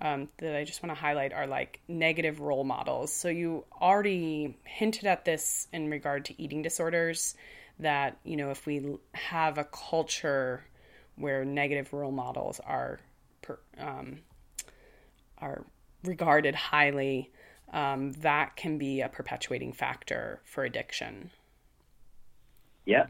um, 0.00 0.28
that 0.38 0.54
I 0.54 0.62
just 0.62 0.80
want 0.80 0.94
to 0.94 1.00
highlight 1.00 1.32
are 1.32 1.48
like 1.48 1.80
negative 1.88 2.38
role 2.38 2.62
models. 2.62 3.12
So 3.12 3.28
you 3.28 3.64
already 3.82 4.56
hinted 4.62 5.06
at 5.06 5.24
this 5.24 5.66
in 5.72 5.90
regard 5.90 6.26
to 6.26 6.40
eating 6.40 6.62
disorders. 6.62 7.34
That 7.80 8.16
you 8.22 8.36
know, 8.36 8.50
if 8.50 8.64
we 8.64 8.96
have 9.14 9.58
a 9.58 9.64
culture 9.64 10.62
where 11.16 11.44
negative 11.44 11.92
role 11.92 12.12
models 12.12 12.60
are 12.60 13.00
per, 13.42 13.58
um, 13.78 14.20
are 15.38 15.64
regarded 16.02 16.54
highly, 16.54 17.30
um, 17.72 18.12
that 18.12 18.56
can 18.56 18.78
be 18.78 19.00
a 19.00 19.08
perpetuating 19.08 19.72
factor 19.72 20.40
for 20.44 20.64
addiction. 20.64 21.30
Yeah. 22.84 23.06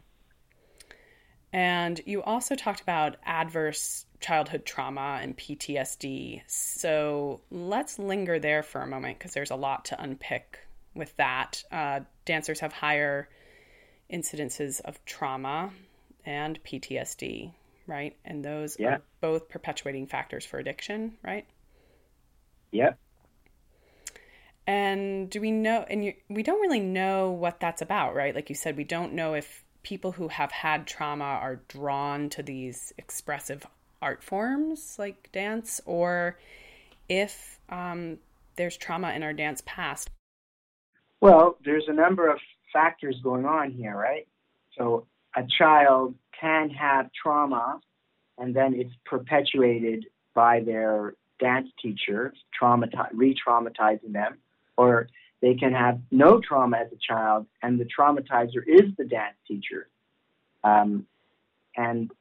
And 1.53 2.01
you 2.05 2.21
also 2.21 2.55
talked 2.55 2.81
about 2.81 3.15
adverse 3.23 4.05
childhood 4.19 4.65
trauma 4.65 5.19
and 5.21 5.37
PTSD. 5.37 6.41
So 6.47 7.41
let's 7.49 7.99
linger 7.99 8.39
there 8.39 8.63
for 8.63 8.81
a 8.81 8.87
moment 8.87 9.19
because 9.19 9.33
there's 9.33 9.51
a 9.51 9.55
lot 9.55 9.85
to 9.85 10.01
unpick 10.01 10.59
with 10.93 11.15
that. 11.17 11.63
Uh, 11.71 12.01
dancers 12.25 12.59
have 12.59 12.73
higher 12.73 13.29
incidences 14.11 14.81
of 14.81 15.03
trauma 15.05 15.71
and 16.25 16.61
PTSD, 16.63 17.51
right? 17.87 18.15
And 18.25 18.43
those 18.43 18.79
Yeah. 18.79 18.95
are 18.95 19.01
both 19.21 19.49
perpetuating 19.49 20.07
factors 20.07 20.45
for 20.45 20.59
addiction, 20.59 21.17
right? 21.23 21.45
Yep. 22.71 22.97
And 24.67 25.29
do 25.29 25.39
we 25.39 25.51
know? 25.51 25.85
And 25.89 26.03
you, 26.03 26.13
we 26.29 26.43
don't 26.43 26.61
really 26.61 26.79
know 26.79 27.31
what 27.31 27.59
that's 27.59 27.81
about, 27.81 28.15
right? 28.15 28.33
Like 28.33 28.49
you 28.49 28.55
said, 28.55 28.77
we 28.77 28.83
don't 28.83 29.13
know 29.13 29.35
if 29.35 29.63
people 29.83 30.13
who 30.13 30.27
have 30.29 30.51
had 30.51 30.87
trauma 30.87 31.23
are 31.23 31.57
drawn 31.67 32.29
to 32.29 32.41
these 32.41 32.91
expressive 32.97 33.65
art 34.01 34.23
forms 34.23 34.97
like 34.97 35.31
dance, 35.31 35.79
or 35.85 36.37
if 37.07 37.59
um, 37.69 38.17
there's 38.55 38.75
trauma 38.77 39.11
in 39.13 39.21
our 39.21 39.33
dance 39.33 39.61
past. 39.65 40.09
Well, 41.21 41.57
there's 41.63 41.85
a 41.87 41.93
number 41.93 42.29
of 42.29 42.39
factors 42.73 43.19
going 43.23 43.45
on 43.45 43.71
here, 43.71 43.95
right? 43.95 44.27
So 44.77 45.05
a 45.35 45.43
child 45.57 46.15
can 46.39 46.69
have 46.69 47.09
trauma 47.13 47.79
and 48.37 48.55
then 48.55 48.73
it's 48.73 48.93
perpetuated 49.05 50.05
by 50.33 50.59
their 50.59 51.13
dance 51.39 51.69
teacher, 51.81 52.33
traumati- 52.59 53.09
re-traumatizing 53.13 54.11
them, 54.11 54.37
or 54.77 55.07
they 55.41 55.53
can 55.53 55.73
have 55.73 55.99
no 56.11 56.41
trauma 56.41 56.77
as 56.77 56.87
a 56.91 56.97
child 56.97 57.45
and 57.61 57.79
the 57.79 57.85
traumatizer 57.85 58.63
is 58.67 58.91
the 58.97 59.05
dance 59.05 59.35
teacher. 59.47 59.87
Um, 60.63 61.05
and 61.77 62.11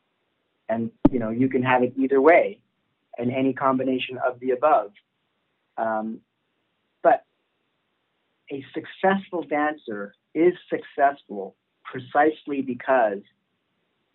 and 0.69 0.91
you 1.11 1.19
know 1.19 1.31
you 1.31 1.49
can 1.49 1.63
have 1.63 1.83
it 1.83 1.93
either 1.97 2.21
way, 2.21 2.59
and 3.19 3.31
any 3.31 3.53
combination 3.53 4.19
of 4.19 4.41
the 4.41 4.51
above. 4.51 4.93
Um, 5.77 6.21
but 7.03 7.25
a 8.51 8.65
successful 8.73 9.43
dancer 9.43 10.15
is 10.35 10.55
successful 10.69 11.55
precisely 11.85 12.63
because 12.63 13.21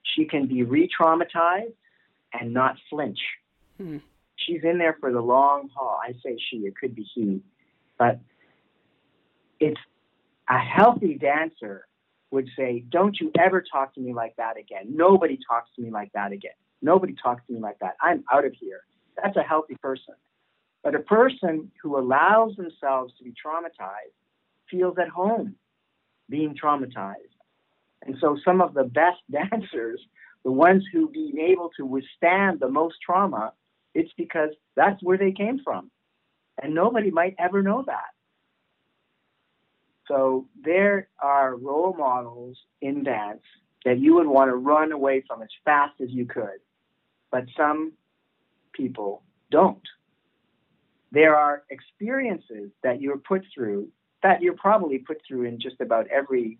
she 0.03 0.25
can 0.25 0.47
be 0.47 0.63
re-traumatized 0.63 1.73
and 2.33 2.53
not 2.53 2.75
flinch. 2.89 3.19
Hmm. 3.77 3.97
She's 4.35 4.63
in 4.63 4.77
there 4.77 4.97
for 4.99 5.11
the 5.11 5.21
long 5.21 5.69
haul. 5.75 5.99
I 6.01 6.13
say 6.23 6.37
she, 6.49 6.57
it 6.57 6.75
could 6.77 6.95
be 6.95 7.05
he, 7.13 7.41
but 7.97 8.19
it's 9.59 9.79
a 10.49 10.57
healthy 10.57 11.15
dancer 11.15 11.85
would 12.31 12.47
say, 12.57 12.83
Don't 12.89 13.19
you 13.19 13.31
ever 13.37 13.61
talk 13.61 13.93
to 13.95 14.01
me 14.01 14.13
like 14.13 14.35
that 14.37 14.57
again. 14.57 14.85
Nobody 14.89 15.37
talks 15.47 15.69
to 15.75 15.81
me 15.81 15.91
like 15.91 16.11
that 16.13 16.31
again. 16.31 16.53
Nobody 16.81 17.15
talks 17.21 17.45
to 17.47 17.53
me 17.53 17.59
like 17.59 17.79
that. 17.79 17.95
I'm 18.01 18.23
out 18.31 18.45
of 18.45 18.53
here. 18.59 18.81
That's 19.21 19.35
a 19.35 19.43
healthy 19.43 19.75
person. 19.81 20.15
But 20.83 20.95
a 20.95 20.99
person 20.99 21.71
who 21.83 21.99
allows 21.99 22.55
themselves 22.55 23.13
to 23.17 23.23
be 23.23 23.31
traumatized 23.31 24.15
feels 24.71 24.97
at 24.97 25.09
home 25.09 25.55
being 26.29 26.55
traumatized. 26.55 27.15
And 28.05 28.15
so 28.19 28.37
some 28.43 28.61
of 28.61 28.73
the 28.73 28.83
best 28.83 29.19
dancers, 29.31 30.01
the 30.43 30.51
ones 30.51 30.83
who 30.91 31.09
being 31.09 31.39
able 31.39 31.69
to 31.77 31.85
withstand 31.85 32.59
the 32.59 32.69
most 32.69 32.95
trauma, 33.05 33.53
it's 33.93 34.11
because 34.17 34.49
that's 34.75 35.01
where 35.03 35.17
they 35.17 35.31
came 35.31 35.59
from. 35.63 35.91
And 36.61 36.73
nobody 36.75 37.11
might 37.11 37.35
ever 37.39 37.61
know 37.61 37.83
that. 37.87 38.11
So 40.07 40.47
there 40.61 41.07
are 41.21 41.55
role 41.55 41.95
models 41.97 42.57
in 42.81 43.03
dance 43.03 43.43
that 43.85 43.99
you 43.99 44.15
would 44.15 44.27
want 44.27 44.49
to 44.49 44.55
run 44.55 44.91
away 44.91 45.23
from 45.27 45.41
as 45.41 45.49
fast 45.63 46.01
as 46.01 46.09
you 46.09 46.25
could. 46.25 46.59
But 47.31 47.45
some 47.55 47.93
people 48.73 49.23
don't. 49.51 49.81
There 51.11 51.35
are 51.35 51.63
experiences 51.69 52.71
that 52.83 53.01
you're 53.01 53.17
put 53.17 53.43
through 53.53 53.89
that 54.23 54.41
you're 54.41 54.55
probably 54.55 54.97
put 54.97 55.21
through 55.27 55.43
in 55.43 55.59
just 55.59 55.79
about 55.79 56.07
every, 56.07 56.57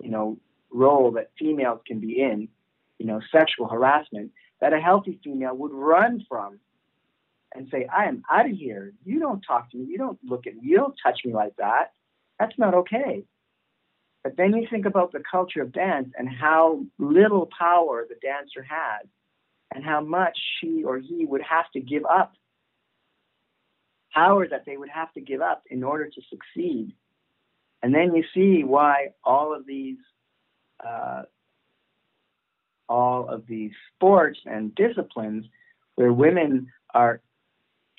you 0.00 0.10
know, 0.10 0.38
role 0.70 1.12
that 1.12 1.30
females 1.38 1.80
can 1.86 2.00
be 2.00 2.20
in, 2.20 2.48
you 2.98 3.06
know, 3.06 3.20
sexual 3.32 3.68
harassment, 3.68 4.30
that 4.60 4.72
a 4.72 4.80
healthy 4.80 5.18
female 5.24 5.56
would 5.56 5.72
run 5.72 6.24
from 6.28 6.58
and 7.54 7.68
say, 7.70 7.86
I 7.86 8.04
am 8.04 8.22
out 8.30 8.46
of 8.46 8.52
here. 8.52 8.92
You 9.04 9.18
don't 9.18 9.40
talk 9.40 9.70
to 9.70 9.76
me. 9.76 9.86
You 9.86 9.98
don't 9.98 10.18
look 10.24 10.46
at 10.46 10.54
me. 10.54 10.60
You 10.62 10.76
don't 10.76 10.94
touch 11.04 11.20
me 11.24 11.32
like 11.32 11.56
that. 11.56 11.92
That's 12.38 12.56
not 12.58 12.74
okay. 12.74 13.24
But 14.22 14.36
then 14.36 14.54
you 14.54 14.66
think 14.70 14.86
about 14.86 15.12
the 15.12 15.22
culture 15.30 15.62
of 15.62 15.72
dance 15.72 16.10
and 16.16 16.28
how 16.28 16.84
little 16.98 17.48
power 17.58 18.06
the 18.08 18.16
dancer 18.20 18.62
has 18.62 19.06
and 19.74 19.84
how 19.84 20.00
much 20.00 20.38
she 20.58 20.84
or 20.84 20.98
he 20.98 21.24
would 21.24 21.42
have 21.42 21.70
to 21.72 21.80
give 21.80 22.04
up. 22.04 22.34
Power 24.12 24.46
that 24.48 24.64
they 24.66 24.76
would 24.76 24.88
have 24.90 25.12
to 25.14 25.20
give 25.20 25.40
up 25.40 25.62
in 25.70 25.82
order 25.84 26.06
to 26.06 26.20
succeed. 26.28 26.92
And 27.82 27.94
then 27.94 28.14
you 28.14 28.24
see 28.34 28.64
why 28.64 29.08
all 29.24 29.54
of 29.54 29.66
these 29.66 29.98
uh, 30.84 31.22
all 32.88 33.28
of 33.28 33.46
these 33.46 33.70
sports 33.94 34.38
and 34.46 34.74
disciplines 34.74 35.46
where 35.94 36.12
women 36.12 36.68
are 36.92 37.20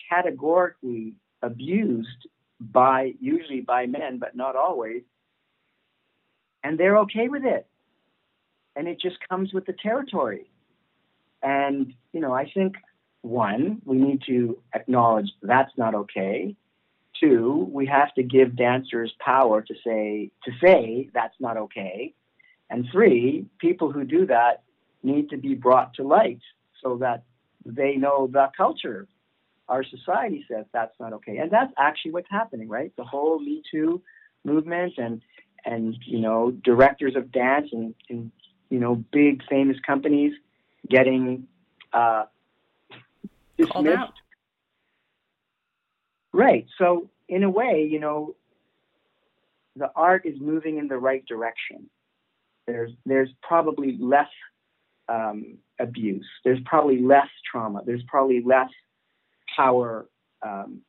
categorically 0.10 1.14
abused 1.42 2.28
by 2.60 3.14
usually 3.20 3.62
by 3.62 3.86
men, 3.86 4.20
but 4.20 4.36
not 4.36 4.56
always, 4.56 5.04
and 6.64 6.78
they're 6.78 6.98
okay 7.00 7.28
with 7.28 7.44
it. 7.46 7.66
And 8.76 8.88
it 8.88 9.00
just 9.02 9.18
comes 9.28 9.54
with 9.54 9.66
the 9.66 9.74
territory. 9.74 10.52
And, 11.42 11.94
you 12.14 12.20
know, 12.20 12.34
I 12.34 12.50
think 12.54 12.76
one, 13.22 13.82
we 13.86 13.98
need 13.98 14.22
to 14.28 14.60
acknowledge 14.74 15.30
that's 15.42 15.72
not 15.78 15.96
okay. 15.96 16.56
Two, 17.20 17.70
we 17.72 17.86
have 17.86 18.14
to 18.16 18.24
give 18.24 18.56
dancers 18.56 19.14
power 19.20 19.62
to 19.62 19.74
say 19.86 20.32
to 20.46 20.52
say 20.64 21.10
that's 21.14 21.36
not 21.40 21.58
okay. 21.58 22.14
And 22.70 22.88
three, 22.92 23.46
people 23.60 23.92
who 23.92 24.06
do 24.06 24.26
that 24.28 24.64
need 25.04 25.30
to 25.30 25.38
be 25.38 25.56
brought 25.56 25.94
to 25.96 26.04
light 26.04 26.40
so 26.82 26.98
that 26.98 27.24
they 27.66 27.96
know 27.96 28.28
the 28.32 28.50
culture. 28.56 29.08
Our 29.68 29.84
society 29.84 30.46
says 30.50 30.66
that's 30.74 30.98
not 31.00 31.14
okay. 31.14 31.38
And 31.38 31.52
that's 31.52 31.72
actually 31.78 32.12
what's 32.12 32.30
happening, 32.30 32.68
right? 32.70 32.92
The 32.98 33.04
whole 33.04 33.40
Me 33.40 33.62
Too 33.72 34.02
movement 34.44 34.94
and 34.98 35.22
and 35.64 35.96
you 36.06 36.20
know, 36.20 36.52
directors 36.52 37.16
of 37.16 37.32
dance 37.32 37.70
and, 37.72 37.94
and 38.10 38.32
you 38.70 38.80
know, 38.80 38.96
big 39.12 39.44
famous 39.50 39.78
companies 39.86 40.34
getting 40.90 41.48
uh, 41.94 42.26
dismissed. 43.58 44.14
Right. 46.34 46.66
So 46.78 47.10
in 47.28 47.44
a 47.44 47.50
way, 47.50 47.88
you 47.90 48.00
know, 48.00 48.36
the 49.76 49.92
art 49.96 50.26
is 50.26 50.36
moving 50.40 50.78
in 50.78 50.88
the 50.88 50.98
right 50.98 51.26
direction. 51.26 51.90
There's 52.68 52.92
there's 53.06 53.30
probably 53.42 53.98
less 54.00 54.30
um, 55.10 55.58
abuse. 55.80 56.28
There's 56.44 56.60
probably 56.66 57.02
less 57.02 57.28
trauma. 57.50 57.82
There's 57.86 58.04
probably 58.08 58.42
less 58.46 58.70
power, 59.56 60.08
um, 60.46 60.82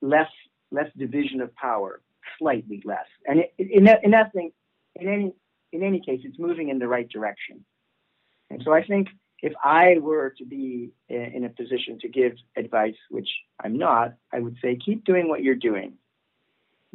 less 0.00 0.30
less 0.70 0.90
division 0.96 1.40
of 1.40 1.54
power, 1.54 2.00
slightly 2.38 2.82
less. 2.84 3.06
And 3.26 3.40
it, 3.40 3.52
in 3.58 3.88
in 4.02 4.10
that 4.12 4.32
thing, 4.32 4.52
in 4.94 5.08
any 5.08 5.34
in 5.72 5.82
any 5.82 6.00
case, 6.00 6.20
it's 6.24 6.38
moving 6.38 6.68
in 6.68 6.78
the 6.78 6.88
right 6.88 7.08
direction. 7.08 7.64
And 8.50 8.62
so 8.64 8.72
I 8.72 8.82
think 8.84 9.08
if 9.42 9.52
I 9.62 9.98
were 10.00 10.34
to 10.38 10.44
be 10.44 10.92
in, 11.08 11.44
a 11.44 11.48
position 11.48 11.98
to 12.00 12.08
give 12.08 12.32
advice, 12.56 12.96
which 13.10 13.28
I'm 13.62 13.76
not, 13.76 14.14
I 14.32 14.40
would 14.40 14.56
say 14.62 14.76
keep 14.76 15.04
doing 15.04 15.28
what 15.28 15.42
you're 15.42 15.54
doing. 15.54 15.94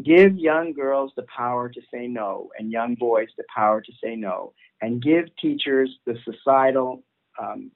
Give 0.03 0.35
young 0.35 0.73
girls 0.73 1.11
the 1.15 1.25
power 1.35 1.69
to 1.69 1.81
say 1.93 2.07
no, 2.07 2.49
and 2.57 2.71
young 2.71 2.95
boys 2.95 3.29
the 3.37 3.43
power 3.53 3.81
to 3.81 3.91
say 4.03 4.15
no, 4.15 4.53
and 4.81 5.01
give 5.01 5.25
teachers 5.39 5.89
the 6.05 6.17
societal 6.25 7.03
um, 7.39 7.71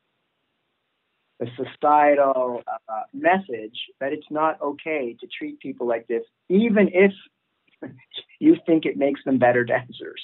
the 1.39 1.47
societal 1.57 2.63
uh, 2.67 3.01
message 3.13 3.77
that 3.99 4.13
it's 4.13 4.27
not 4.31 4.61
okay 4.61 5.15
to 5.19 5.27
treat 5.27 5.59
people 5.59 5.85
like 5.85 6.07
this, 6.07 6.23
even 6.49 6.89
if 6.93 7.11
you 8.39 8.55
think 8.65 8.85
it 8.85 8.97
makes 8.97 9.21
them 9.25 9.37
better 9.37 9.63
dancers. 9.63 10.21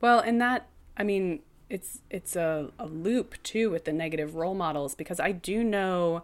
Well, 0.00 0.20
and 0.20 0.40
that, 0.40 0.68
I 0.96 1.02
mean, 1.02 1.40
it's 1.70 2.00
it's 2.10 2.36
a, 2.36 2.70
a 2.78 2.86
loop 2.86 3.42
too 3.42 3.70
with 3.70 3.84
the 3.84 3.92
negative 3.92 4.34
role 4.34 4.54
models 4.54 4.94
because 4.94 5.20
I 5.20 5.32
do 5.32 5.62
know 5.62 6.22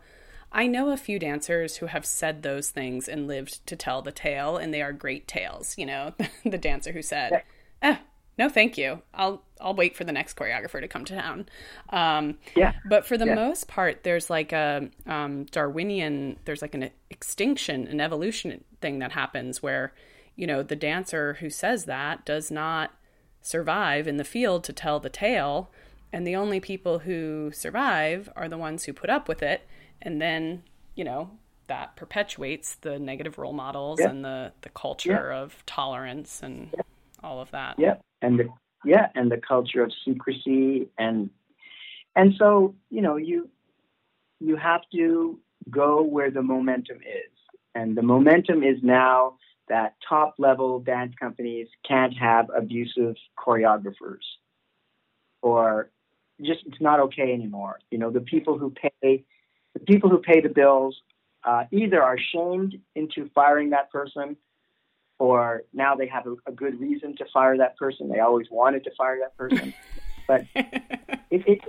I 0.53 0.67
know 0.67 0.91
a 0.91 0.97
few 0.97 1.19
dancers 1.19 1.77
who 1.79 1.87
have 1.87 2.07
said 2.07 2.43
those 2.43 2.71
things 2.71 3.09
and 3.09 3.27
lived 3.27 3.67
to 3.67 3.77
tell 3.77 4.03
the 4.03 4.13
tale 4.13 4.57
and 4.57 4.73
they 4.73 4.83
are 4.83 4.93
great 4.93 5.27
tales, 5.27 5.77
you 5.77 5.85
know. 5.87 6.15
the 6.45 6.59
dancer 6.59 6.93
who 6.93 7.03
said, 7.03 7.39
"Eh, 7.83 7.97
no 8.39 8.49
thank 8.49 8.79
you. 8.79 9.03
I'll 9.13 9.43
I'll 9.61 9.75
wait 9.75 9.97
for 9.97 10.05
the 10.05 10.13
next 10.13 10.37
choreographer 10.37 10.81
to 10.81 10.89
come 10.89 11.05
to 11.07 11.15
town." 11.17 11.47
Um 11.91 12.39
Yeah. 12.55 12.73
but 12.85 13.07
for 13.07 13.17
the 13.19 13.27
Yeah. 13.27 13.37
most 13.37 13.69
part 13.69 14.03
there's 14.05 14.31
like 14.31 14.53
a 14.53 14.89
um 15.07 15.45
Darwinian 15.47 16.39
there's 16.45 16.63
like 16.63 16.75
an 16.75 16.91
extinction 17.11 17.87
an 17.89 18.01
evolution 18.01 18.65
thing 18.81 18.99
that 19.01 19.13
happens 19.13 19.63
where 19.63 19.93
you 20.37 20.47
know 20.47 20.63
the 20.63 20.77
dancer 20.77 21.35
who 21.35 21.51
says 21.51 21.85
that 21.87 22.25
does 22.25 22.51
not 22.51 22.93
survive 23.45 24.09
in 24.09 24.17
the 24.17 24.25
field 24.25 24.65
to 24.65 24.73
tell 24.73 24.99
the 24.99 25.11
tale. 25.11 25.71
And 26.13 26.27
the 26.27 26.35
only 26.35 26.61
people 26.61 27.01
who 27.01 27.51
survive 27.53 28.29
are 28.35 28.49
the 28.49 28.59
ones 28.59 28.85
who 28.85 28.93
put 28.93 29.11
up 29.11 29.29
with 29.29 29.43
it. 29.43 29.69
And 30.01 30.21
then, 30.21 30.63
you 30.95 31.05
know, 31.05 31.31
that 31.67 31.95
perpetuates 31.95 32.75
the 32.75 32.99
negative 32.99 33.39
role 33.39 33.53
models 33.53 34.01
yeah. 34.01 34.09
and 34.09 34.25
the, 34.25 34.53
the 34.63 34.71
culture 34.71 35.31
yeah. 35.31 35.43
of 35.43 35.65
tolerance 35.67 36.43
and 36.43 36.71
yeah. 36.75 36.83
all 37.23 37.41
of 37.41 37.51
that. 37.53 37.79
Yeah. 37.79 37.97
And 38.23 38.39
the 38.39 38.49
yeah, 38.87 39.09
and 39.15 39.31
the 39.31 39.39
culture 39.39 39.83
of 39.83 39.93
secrecy 40.05 40.89
and 40.99 41.31
and 42.17 42.35
so, 42.39 42.75
you 42.91 43.01
know, 43.03 43.17
you 43.17 43.49
you 44.41 44.57
have 44.57 44.83
to 44.93 45.39
go 45.71 46.03
where 46.03 46.31
the 46.31 46.43
momentum 46.43 46.99
is. 46.99 47.33
And 47.75 47.97
the 47.97 48.03
momentum 48.03 48.63
is 48.63 48.77
now 48.83 49.37
that 49.69 49.95
top 50.09 50.35
level 50.39 50.81
dance 50.81 51.15
companies 51.19 51.69
can't 51.87 52.17
have 52.17 52.51
abusive 52.57 53.17
choreographers 53.39 54.25
or 55.43 55.91
just 56.41 56.61
it's 56.67 56.81
not 56.81 57.01
okay 57.01 57.33
anymore. 57.33 57.79
You 57.91 57.99
know, 57.99 58.11
the 58.11 58.21
people 58.21 58.59
who 58.59 58.71
pay 58.71 59.25
the 59.73 59.81
people 59.87 60.11
who 60.11 60.19
pay 60.19 60.41
the 60.41 60.49
bills 60.49 60.97
uh, 61.45 61.65
either 61.71 62.03
are 62.03 62.19
shamed 62.33 62.77
into 62.95 63.31
firing 63.35 63.71
that 63.71 63.91
person 63.91 64.37
or 65.19 65.63
now 65.73 65.95
they 65.95 66.09
have 66.09 66.27
a, 66.27 66.35
a, 66.47 66.53
good 66.53 66.81
reason 66.81 67.15
to 67.17 67.25
fire 67.33 67.57
that 67.59 67.77
person. 67.77 68.09
They 68.09 68.21
always 68.21 68.47
wanted 68.51 68.85
to 68.85 68.91
fire 68.97 69.19
that 69.21 69.37
person. 69.37 69.73
but 70.27 70.45
it, 70.55 70.67
it, 71.31 71.61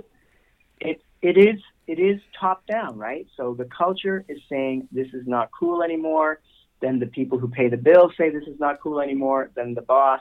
it, 0.80 1.02
it 1.22 1.38
is 1.38 1.60
it 1.86 1.98
is 1.98 2.20
top 2.38 2.66
down, 2.66 2.98
right? 2.98 3.26
So 3.36 3.54
the 3.54 3.66
culture 3.66 4.24
is 4.28 4.38
saying 4.48 4.88
this 4.90 5.08
is 5.12 5.26
not 5.26 5.50
cool 5.56 5.82
anymore. 5.82 6.40
Then 6.80 6.98
the 6.98 7.06
people 7.06 7.38
who 7.38 7.48
pay 7.48 7.68
the 7.68 7.76
bills 7.76 8.12
say 8.18 8.30
this 8.30 8.46
is 8.46 8.60
not 8.60 8.80
cool 8.80 9.00
anymore. 9.00 9.50
Then 9.54 9.74
the 9.74 9.82
boss, 9.82 10.20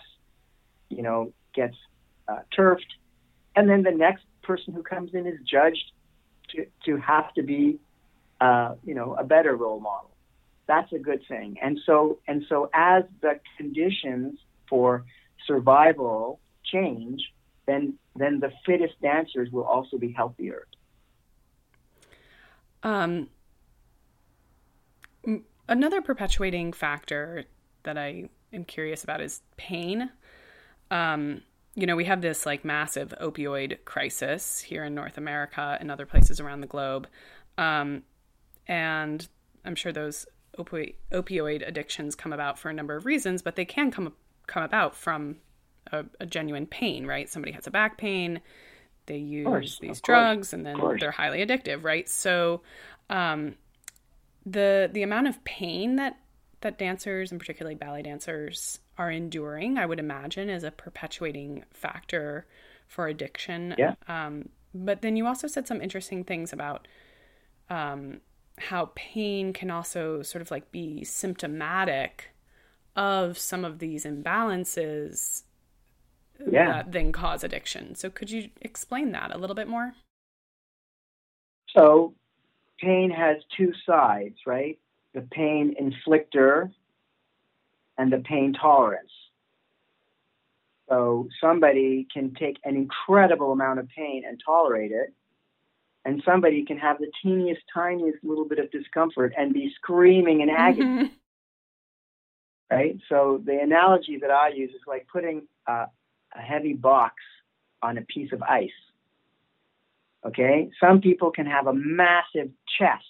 you 0.89 1.03
know, 1.03 1.34
gets 1.53 1.76
uh, 2.28 2.39
turfed, 2.56 2.93
and 3.56 3.70
then 3.70 3.84
the 3.84 3.91
next 3.91 4.24
person 4.41 4.74
who 4.74 4.84
comes 4.84 5.14
in 5.14 5.28
is 5.28 5.39
judged 5.45 5.91
to 6.49 6.66
to 6.86 6.97
have 6.97 7.34
to 7.34 7.43
be, 7.43 7.80
uh, 8.39 8.76
you 8.84 8.95
know, 8.95 9.16
a 9.16 9.24
better 9.24 9.56
role 9.56 9.80
model. 9.80 10.12
That's 10.68 10.91
a 10.93 10.99
good 10.99 11.22
thing. 11.28 11.58
And 11.62 11.80
so 11.86 12.20
and 12.28 12.45
so 12.47 12.70
as 12.74 13.03
the 13.22 13.39
conditions 13.58 14.39
for 14.70 15.06
survival 15.45 16.39
change, 16.64 17.22
then 17.66 17.95
then 18.16 18.39
the 18.39 18.51
fittest 18.66 18.99
dancers 19.01 19.51
will 19.51 19.66
also 19.66 19.97
be 19.97 20.12
healthier. 20.12 20.68
Um, 22.84 23.30
another 25.68 26.01
perpetuating 26.01 26.74
factor 26.74 27.45
that 27.84 27.97
I 27.97 28.30
am 28.53 28.66
curious 28.66 29.03
about 29.03 29.22
is 29.22 29.41
pain. 29.57 30.09
Um, 30.91 31.41
you 31.76 31.86
know, 31.86 31.95
we 31.95 32.05
have 32.05 32.22
this 32.22 32.45
like 32.45 32.63
massive 32.63 33.13
opioid 33.22 33.84
crisis 33.86 34.59
here 34.59 34.84
in 34.84 34.95
North 34.95 35.18
America 35.18 35.78
and 35.80 35.91
other 35.91 36.05
places 36.05 36.39
around 36.39 36.61
the 36.61 36.68
globe. 36.68 37.07
Um, 37.57 38.03
and 38.68 39.28
I'm 39.66 39.76
sure 39.76 39.91
those 39.91 40.26
opioid, 40.57 40.95
opioid 41.11 41.68
addictions 41.68 42.16
come 42.16 42.34
about 42.34 42.57
for 42.57 42.70
a 42.70 42.74
number 42.74 42.95
of 42.95 43.05
reasons, 43.05 43.41
but 43.41 43.55
they 43.55 43.66
can 43.66 43.91
come 43.91 44.13
come 44.47 44.63
about 44.63 44.95
from 44.95 45.38
a, 45.91 46.05
a 46.20 46.26
genuine 46.26 46.66
pain, 46.66 47.05
right? 47.05 47.30
Somebody 47.30 47.51
has 47.53 47.68
a 47.68 47.72
back 47.72 47.97
pain, 47.97 48.41
they 49.07 49.18
use 49.18 49.45
course, 49.45 49.80
these 49.80 50.01
drugs, 50.01 50.53
and 50.53 50.66
then 50.66 50.78
they're 50.99 51.11
highly 51.11 51.45
addictive, 51.45 51.84
right? 51.84 52.07
So, 52.07 52.61
um, 53.09 53.55
the 54.46 54.89
the 54.91 55.04
amount 55.04 55.28
of 55.28 55.43
pain 55.43 55.96
that 55.96 56.18
that 56.62 56.78
dancers 56.78 57.32
and 57.32 57.39
particularly 57.39 57.76
ballet 57.76 58.02
dancers 58.02 58.80
are 58.98 59.12
enduring, 59.12 59.78
I 59.78 59.86
would 59.86 60.00
imagine, 60.00 60.50
is 60.50 60.64
a 60.64 60.72
perpetuating 60.72 61.64
factor 61.72 62.48
for 62.88 63.08
addiction. 63.08 63.76
Yeah. 63.78 63.96
Um, 64.08 64.50
but 64.74 65.02
then 65.02 65.16
you 65.16 65.28
also 65.28 65.48
said 65.48 65.68
some 65.68 65.82
interesting 65.82 66.24
things 66.24 66.54
about 66.54 66.88
um, 67.70 68.22
how 68.58 68.91
pain 68.96 69.54
can 69.54 69.70
also 69.70 70.22
sort 70.22 70.41
of 70.41 70.52
like 70.52 70.72
be 70.72 71.04
symptomatic 71.04 72.32
of 72.96 73.38
some 73.38 73.66
of 73.66 73.80
these 73.80 74.06
imbalances 74.06 75.43
yeah. 76.50 76.72
that 76.72 76.91
then 76.91 77.12
cause 77.12 77.43
addiction. 77.43 77.96
So 77.96 78.10
could 78.10 78.32
you 78.32 78.50
explain 78.62 79.12
that 79.12 79.34
a 79.34 79.38
little 79.38 79.56
bit 79.56 79.68
more? 79.68 79.93
So 81.70 82.14
pain 82.86 83.10
has 83.10 83.38
two 83.58 83.72
sides, 83.86 84.36
right? 84.46 84.78
The 85.16 85.22
pain 85.22 85.76
inflictor 85.82 86.72
and 87.98 88.14
the 88.14 88.20
pain 88.20 88.54
tolerance. 88.54 89.10
So 90.88 91.28
somebody 91.42 92.08
can 92.14 92.36
take 92.36 92.58
an 92.64 92.76
incredible 92.76 93.52
amount 93.52 93.80
of 93.80 93.88
pain 93.90 94.24
and 94.28 94.40
tolerate 94.46 94.92
it, 94.92 95.14
and 96.06 96.22
somebody 96.24 96.64
can 96.64 96.78
have 96.78 97.00
the 97.00 97.12
teeniest, 97.24 97.62
tiniest 97.74 98.24
little 98.24 98.48
bit 98.48 98.60
of 98.60 98.70
discomfort 98.70 99.34
and 99.36 99.52
be 99.52 99.74
screaming 99.76 100.42
in 100.42 100.50
agony. 100.52 100.86
Mm-hmm. 100.86 101.14
Right? 102.70 102.98
So 103.10 103.42
the 103.44 103.60
analogy 103.60 104.20
that 104.22 104.30
I 104.30 104.50
use 104.50 104.70
is 104.72 104.82
like 104.86 105.08
putting 105.12 105.48
uh, 105.68 105.88
a 106.36 106.42
heavy 106.42 106.74
box 106.74 107.16
on 107.82 107.98
a 107.98 108.02
piece 108.02 108.32
of 108.32 108.44
ice. 108.44 108.70
Okay? 110.26 110.69
Some 110.80 111.01
people 111.01 111.32
can 111.32 111.45
have 111.45 111.67
a 111.67 111.73
massive 111.73 112.49
chest 112.80 113.03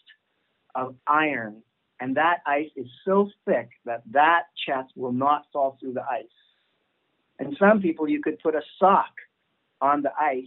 of 0.73 0.95
iron, 1.07 1.61
and 1.99 2.17
that 2.17 2.39
ice 2.45 2.69
is 2.75 2.87
so 3.05 3.29
thick 3.45 3.69
that 3.85 4.03
that 4.11 4.43
chest 4.67 4.91
will 4.95 5.13
not 5.13 5.45
fall 5.53 5.77
through 5.79 5.93
the 5.93 6.03
ice. 6.03 6.25
And 7.39 7.55
some 7.59 7.81
people, 7.81 8.07
you 8.07 8.21
could 8.21 8.39
put 8.39 8.55
a 8.55 8.61
sock 8.79 9.11
on 9.81 10.01
the 10.01 10.11
ice 10.19 10.45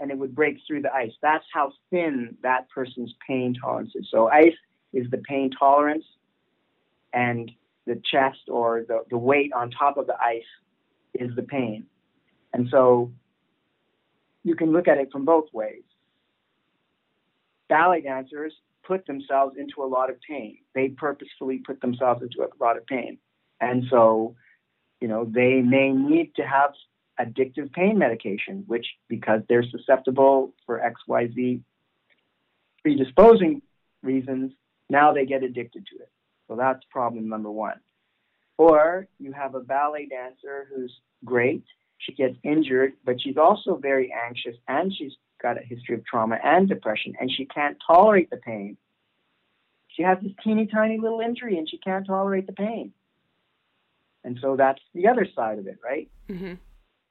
and 0.00 0.10
it 0.10 0.18
would 0.18 0.34
break 0.34 0.58
through 0.66 0.82
the 0.82 0.92
ice. 0.92 1.12
That's 1.22 1.44
how 1.52 1.72
thin 1.90 2.36
that 2.42 2.68
person's 2.70 3.14
pain 3.26 3.54
tolerance 3.54 3.92
is. 3.94 4.08
So, 4.10 4.28
ice 4.28 4.56
is 4.92 5.08
the 5.10 5.18
pain 5.18 5.50
tolerance, 5.56 6.04
and 7.12 7.50
the 7.86 8.00
chest 8.10 8.40
or 8.48 8.84
the, 8.86 9.02
the 9.10 9.18
weight 9.18 9.52
on 9.52 9.70
top 9.70 9.96
of 9.96 10.06
the 10.06 10.16
ice 10.20 10.42
is 11.14 11.34
the 11.36 11.42
pain. 11.42 11.86
And 12.52 12.68
so 12.70 13.12
you 14.44 14.54
can 14.56 14.72
look 14.72 14.88
at 14.88 14.98
it 14.98 15.10
from 15.12 15.24
both 15.24 15.46
ways. 15.52 15.82
Ballet 17.68 18.02
dancers 18.02 18.52
put 18.84 19.06
themselves 19.06 19.56
into 19.58 19.82
a 19.82 19.86
lot 19.86 20.10
of 20.10 20.16
pain. 20.28 20.58
They 20.74 20.88
purposefully 20.88 21.58
put 21.64 21.80
themselves 21.80 22.22
into 22.22 22.42
a 22.42 22.48
lot 22.62 22.76
of 22.76 22.86
pain. 22.86 23.18
And 23.60 23.84
so, 23.88 24.34
you 25.00 25.08
know, 25.08 25.24
they 25.24 25.62
may 25.62 25.92
need 25.92 26.34
to 26.36 26.42
have 26.42 26.72
addictive 27.20 27.72
pain 27.72 27.98
medication, 27.98 28.64
which, 28.66 28.86
because 29.08 29.42
they're 29.48 29.64
susceptible 29.64 30.52
for 30.66 30.80
XYZ 30.80 31.62
predisposing 32.82 33.62
reasons, 34.02 34.52
now 34.90 35.12
they 35.12 35.24
get 35.24 35.42
addicted 35.42 35.86
to 35.86 36.02
it. 36.02 36.10
So 36.48 36.56
that's 36.56 36.80
problem 36.90 37.28
number 37.28 37.50
one. 37.50 37.80
Or 38.58 39.06
you 39.18 39.32
have 39.32 39.54
a 39.54 39.60
ballet 39.60 40.06
dancer 40.06 40.68
who's 40.74 40.92
great, 41.24 41.64
she 42.04 42.12
gets 42.12 42.36
injured, 42.42 42.94
but 43.04 43.20
she's 43.20 43.36
also 43.36 43.76
very 43.76 44.12
anxious 44.12 44.56
and 44.68 44.92
she's 44.94 45.12
got 45.40 45.58
a 45.58 45.64
history 45.64 45.94
of 45.94 46.04
trauma 46.04 46.38
and 46.42 46.68
depression 46.68 47.14
and 47.20 47.30
she 47.30 47.44
can't 47.46 47.76
tolerate 47.86 48.30
the 48.30 48.36
pain. 48.36 48.76
She 49.88 50.02
has 50.02 50.18
this 50.22 50.32
teeny 50.42 50.66
tiny 50.66 50.98
little 50.98 51.20
injury 51.20 51.58
and 51.58 51.68
she 51.68 51.78
can't 51.78 52.06
tolerate 52.06 52.46
the 52.46 52.52
pain. 52.52 52.92
And 54.24 54.38
so 54.40 54.56
that's 54.56 54.80
the 54.94 55.08
other 55.08 55.26
side 55.34 55.58
of 55.58 55.66
it, 55.66 55.78
right? 55.84 56.08
Mm-hmm. 56.28 56.54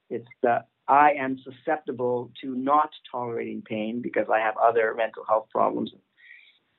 It's 0.10 0.28
the 0.42 0.64
I 0.88 1.12
am 1.12 1.38
susceptible 1.44 2.32
to 2.42 2.56
not 2.56 2.90
tolerating 3.12 3.62
pain 3.62 4.02
because 4.02 4.28
I 4.34 4.40
have 4.40 4.56
other 4.58 4.94
mental 4.96 5.24
health 5.26 5.48
problems. 5.52 5.92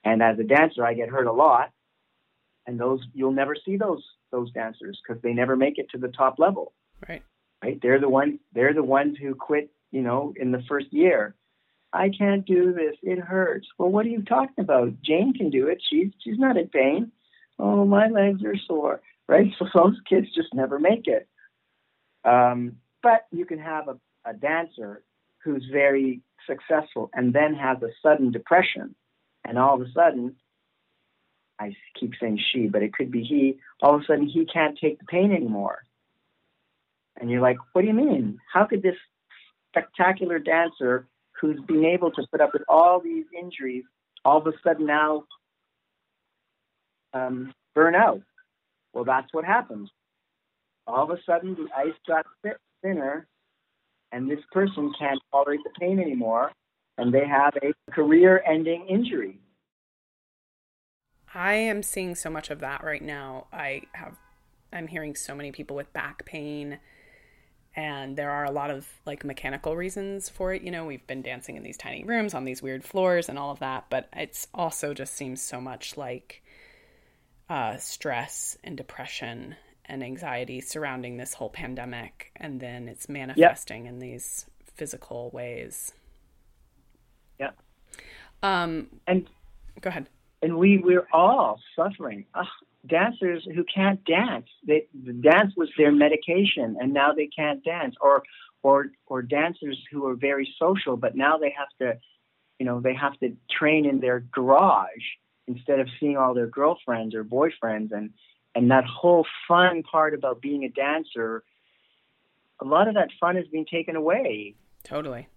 And 0.04 0.22
as 0.22 0.38
a 0.38 0.42
dancer, 0.42 0.84
I 0.84 0.94
get 0.94 1.08
hurt 1.08 1.26
a 1.26 1.32
lot. 1.32 1.70
And 2.66 2.78
those 2.78 3.00
you'll 3.14 3.32
never 3.32 3.56
see 3.64 3.76
those 3.76 4.04
those 4.30 4.50
dancers 4.52 5.00
because 5.06 5.22
they 5.22 5.32
never 5.32 5.56
make 5.56 5.78
it 5.78 5.88
to 5.90 5.98
the 5.98 6.08
top 6.08 6.38
level. 6.38 6.72
Right. 7.08 7.22
Right. 7.62 7.78
They're 7.80 8.00
the 8.00 8.08
ones. 8.08 8.38
They're 8.52 8.74
the 8.74 8.82
ones 8.82 9.16
who 9.20 9.34
quit. 9.34 9.70
You 9.90 10.02
know, 10.02 10.32
in 10.36 10.52
the 10.52 10.62
first 10.68 10.92
year. 10.92 11.34
I 11.92 12.08
can't 12.08 12.46
do 12.46 12.72
this. 12.72 12.96
It 13.02 13.18
hurts. 13.18 13.66
Well, 13.76 13.90
what 13.90 14.06
are 14.06 14.08
you 14.08 14.22
talking 14.22 14.64
about? 14.64 15.02
Jane 15.02 15.34
can 15.34 15.50
do 15.50 15.68
it. 15.68 15.82
She's 15.90 16.10
she's 16.24 16.38
not 16.38 16.56
in 16.56 16.68
pain. 16.68 17.12
Oh, 17.58 17.84
my 17.84 18.08
legs 18.08 18.42
are 18.44 18.56
sore. 18.66 19.00
Right. 19.28 19.52
So 19.58 19.66
those 19.74 20.00
kids 20.08 20.28
just 20.34 20.54
never 20.54 20.78
make 20.78 21.06
it. 21.06 21.28
Um, 22.24 22.76
but 23.02 23.26
you 23.30 23.44
can 23.44 23.58
have 23.58 23.88
a, 23.88 23.98
a 24.24 24.32
dancer 24.32 25.02
who's 25.44 25.66
very 25.70 26.22
successful 26.46 27.10
and 27.12 27.34
then 27.34 27.54
has 27.54 27.82
a 27.82 27.88
sudden 28.02 28.30
depression, 28.30 28.94
and 29.44 29.58
all 29.58 29.74
of 29.74 29.86
a 29.86 29.92
sudden 29.92 30.36
I 31.62 31.76
keep 31.98 32.12
saying 32.20 32.40
she, 32.52 32.66
but 32.66 32.82
it 32.82 32.92
could 32.92 33.10
be 33.10 33.22
he. 33.22 33.58
All 33.82 33.94
of 33.94 34.02
a 34.02 34.04
sudden, 34.04 34.26
he 34.26 34.44
can't 34.46 34.78
take 34.78 34.98
the 34.98 35.04
pain 35.04 35.32
anymore. 35.32 35.84
And 37.20 37.30
you're 37.30 37.40
like, 37.40 37.58
what 37.72 37.82
do 37.82 37.88
you 37.88 37.94
mean? 37.94 38.38
How 38.52 38.64
could 38.64 38.82
this 38.82 38.96
spectacular 39.70 40.38
dancer 40.38 41.06
who's 41.40 41.60
been 41.66 41.84
able 41.84 42.10
to 42.12 42.26
put 42.30 42.40
up 42.40 42.52
with 42.52 42.62
all 42.68 43.00
these 43.00 43.24
injuries 43.38 43.84
all 44.24 44.38
of 44.38 44.46
a 44.46 44.52
sudden 44.64 44.86
now 44.86 45.24
um, 47.12 47.52
burn 47.74 47.94
out? 47.94 48.22
Well, 48.92 49.04
that's 49.04 49.32
what 49.32 49.44
happened. 49.44 49.90
All 50.86 51.04
of 51.04 51.10
a 51.10 51.22
sudden, 51.24 51.54
the 51.54 51.68
ice 51.76 51.94
got 52.06 52.26
thinner, 52.82 53.26
and 54.10 54.30
this 54.30 54.40
person 54.50 54.92
can't 54.98 55.20
tolerate 55.30 55.60
the 55.64 55.70
pain 55.80 56.00
anymore, 56.00 56.50
and 56.98 57.14
they 57.14 57.26
have 57.26 57.54
a 57.62 57.72
career-ending 57.92 58.86
injury. 58.88 59.38
I 61.34 61.54
am 61.54 61.82
seeing 61.82 62.14
so 62.14 62.28
much 62.28 62.50
of 62.50 62.60
that 62.60 62.84
right 62.84 63.02
now. 63.02 63.46
I 63.52 63.82
have 63.92 64.16
I'm 64.72 64.88
hearing 64.88 65.14
so 65.14 65.34
many 65.34 65.52
people 65.52 65.76
with 65.76 65.92
back 65.92 66.24
pain 66.24 66.78
and 67.75 68.16
there 68.16 68.31
are 68.31 68.45
a 68.45 68.51
lot 68.51 68.70
of 68.70 68.87
like 69.07 69.25
mechanical 69.25 69.77
reasons 69.77 70.29
for 70.29 70.53
it. 70.53 70.62
You 70.62 70.70
know, 70.70 70.85
we've 70.85 71.07
been 71.07 71.23
dancing 71.23 71.57
in 71.57 71.62
these 71.62 71.79
tiny 71.79 72.05
rooms 72.05 72.35
on 72.35 72.45
these 72.45 72.62
weird 72.62 72.85
floors 72.85 73.29
and 73.29 73.39
all 73.39 73.51
of 73.51 73.61
that, 73.61 73.87
but 73.89 74.09
it's 74.12 74.47
also 74.53 74.95
just 74.95 75.14
seems 75.14 75.41
so 75.41 75.61
much 75.61 75.97
like 75.97 76.43
uh, 77.49 77.77
stress 77.77 78.57
and 78.62 78.77
depression 78.77 79.57
and 79.85 80.03
anxiety 80.03 80.61
surrounding 80.61 81.16
this 81.16 81.35
whole 81.35 81.51
pandemic, 81.51 82.31
and 82.37 82.61
then 82.61 82.89
it's 82.89 83.09
manifesting 83.09 83.85
yep. 83.85 83.93
in 83.93 83.99
these 83.99 84.47
physical 84.75 85.31
ways. 85.31 85.93
Yeah. 87.39 87.51
Um. 88.43 88.89
And 89.07 89.29
go 89.81 89.89
ahead. 89.89 90.09
And 90.41 90.57
we 90.59 90.79
we're 90.79 91.07
all 91.12 91.61
suffering. 91.77 92.27
Dancers 92.87 93.47
who 93.55 93.64
can't 93.64 94.05
dance. 94.05 94.47
They, 94.66 94.87
the 95.05 95.12
dance 95.12 95.55
was 95.57 95.70
their 95.78 95.93
medication, 95.93 96.76
and 96.80 96.93
now 96.93 97.12
they 97.12 97.28
can't 97.28 97.62
dance. 97.64 97.95
Or, 98.01 98.22
or, 98.62 98.87
or 99.07 99.22
dancers 99.22 99.78
who 99.91 100.07
are 100.07 100.14
very 100.14 100.53
social, 100.59 100.97
but 100.97 101.16
now 101.16 101.39
they 101.39 101.55
have 101.57 101.68
to, 101.80 101.99
you 102.59 102.66
know, 102.66 102.80
they 102.80 102.95
have 102.95 103.18
to 103.20 103.37
train 103.51 103.87
in 103.87 104.01
their 104.01 104.20
garage 104.20 104.87
instead 105.49 105.80
of 105.80 105.89
seeing 105.99 106.16
all 106.16 106.35
their 106.35 106.47
girlfriends 106.47 107.14
or 107.14 107.24
boyfriends, 107.24 107.93
and 107.93 108.11
and 108.55 108.70
that 108.70 108.85
whole 108.85 109.26
fun 109.49 109.83
part 109.83 110.14
about 110.14 110.41
being 110.41 110.64
a 110.64 110.68
dancer. 110.68 111.43
A 112.61 112.64
lot 112.64 112.87
of 112.87 112.95
that 112.95 113.09
fun 113.18 113.37
has 113.37 113.47
been 113.49 113.64
taken 113.64 113.97
away. 113.97 114.55
Totally. 114.85 115.28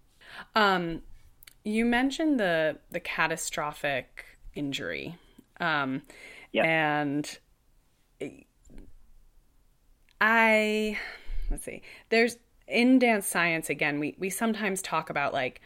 Um, 0.54 1.02
you 1.64 1.84
mentioned 1.84 2.38
the 2.38 2.78
the 2.90 3.00
catastrophic 3.00 4.24
injury. 4.54 5.16
Um, 5.58 6.02
Yep. 6.56 6.64
And 6.64 7.38
I 10.22 10.98
let's 11.50 11.64
see. 11.64 11.82
There's 12.08 12.38
in 12.66 12.98
dance 12.98 13.26
science 13.26 13.68
again, 13.68 14.00
we 14.00 14.16
we 14.18 14.30
sometimes 14.30 14.80
talk 14.80 15.10
about 15.10 15.34
like 15.34 15.60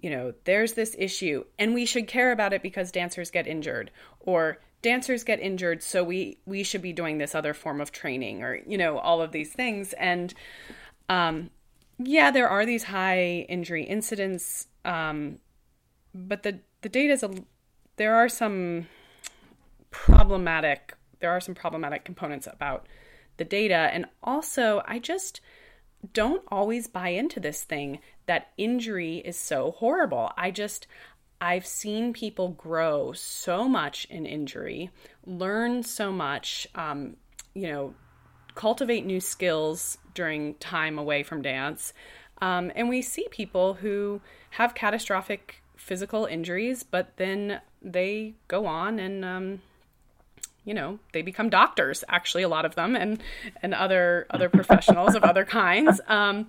you 0.00 0.10
know, 0.10 0.34
there's 0.42 0.72
this 0.72 0.96
issue 0.98 1.44
and 1.56 1.72
we 1.72 1.86
should 1.86 2.08
care 2.08 2.32
about 2.32 2.52
it 2.52 2.62
because 2.62 2.90
dancers 2.90 3.30
get 3.30 3.46
injured 3.46 3.92
or 4.20 4.58
dancers 4.82 5.22
get 5.22 5.38
injured 5.38 5.84
so 5.84 6.02
we 6.02 6.38
we 6.46 6.64
should 6.64 6.82
be 6.82 6.92
doing 6.92 7.18
this 7.18 7.36
other 7.36 7.54
form 7.54 7.80
of 7.80 7.92
training 7.92 8.42
or 8.42 8.58
you 8.66 8.76
know, 8.76 8.98
all 8.98 9.22
of 9.22 9.30
these 9.30 9.52
things 9.52 9.92
and 9.92 10.34
um 11.08 11.48
yeah, 11.98 12.32
there 12.32 12.48
are 12.48 12.66
these 12.66 12.82
high 12.82 13.46
injury 13.48 13.84
incidents 13.84 14.66
um 14.84 15.38
but 16.12 16.42
the 16.42 16.58
the 16.80 16.88
data 16.88 17.12
is 17.12 17.22
a 17.22 17.30
there 17.96 18.16
are 18.16 18.28
some 18.28 18.88
problematic 19.94 20.94
there 21.20 21.30
are 21.30 21.40
some 21.40 21.54
problematic 21.54 22.04
components 22.04 22.48
about 22.50 22.86
the 23.36 23.44
data 23.44 23.74
and 23.74 24.06
also 24.22 24.82
I 24.86 24.98
just 24.98 25.40
don't 26.12 26.42
always 26.48 26.86
buy 26.86 27.08
into 27.08 27.40
this 27.40 27.62
thing 27.62 28.00
that 28.26 28.48
injury 28.58 29.18
is 29.18 29.38
so 29.38 29.70
horrible. 29.70 30.32
I 30.36 30.50
just 30.50 30.86
I've 31.40 31.66
seen 31.66 32.12
people 32.12 32.48
grow 32.50 33.12
so 33.12 33.68
much 33.68 34.06
in 34.10 34.26
injury, 34.26 34.90
learn 35.26 35.82
so 35.82 36.10
much, 36.10 36.66
um, 36.74 37.16
you 37.54 37.68
know, 37.68 37.94
cultivate 38.54 39.04
new 39.04 39.20
skills 39.20 39.98
during 40.14 40.54
time 40.54 40.98
away 40.98 41.22
from 41.22 41.42
dance. 41.42 41.92
Um, 42.40 42.72
and 42.74 42.88
we 42.88 43.02
see 43.02 43.26
people 43.30 43.74
who 43.74 44.20
have 44.50 44.74
catastrophic 44.74 45.62
physical 45.76 46.26
injuries, 46.26 46.82
but 46.82 47.16
then 47.16 47.60
they 47.82 48.34
go 48.48 48.66
on 48.66 48.98
and 48.98 49.24
um, 49.24 49.62
you 50.64 50.74
know 50.74 50.98
they 51.12 51.22
become 51.22 51.48
doctors 51.50 52.04
actually 52.08 52.42
a 52.42 52.48
lot 52.48 52.64
of 52.64 52.74
them 52.74 52.96
and 52.96 53.22
and 53.62 53.74
other 53.74 54.26
other 54.30 54.48
professionals 54.48 55.14
of 55.14 55.22
other 55.24 55.44
kinds. 55.44 56.00
Um, 56.14 56.48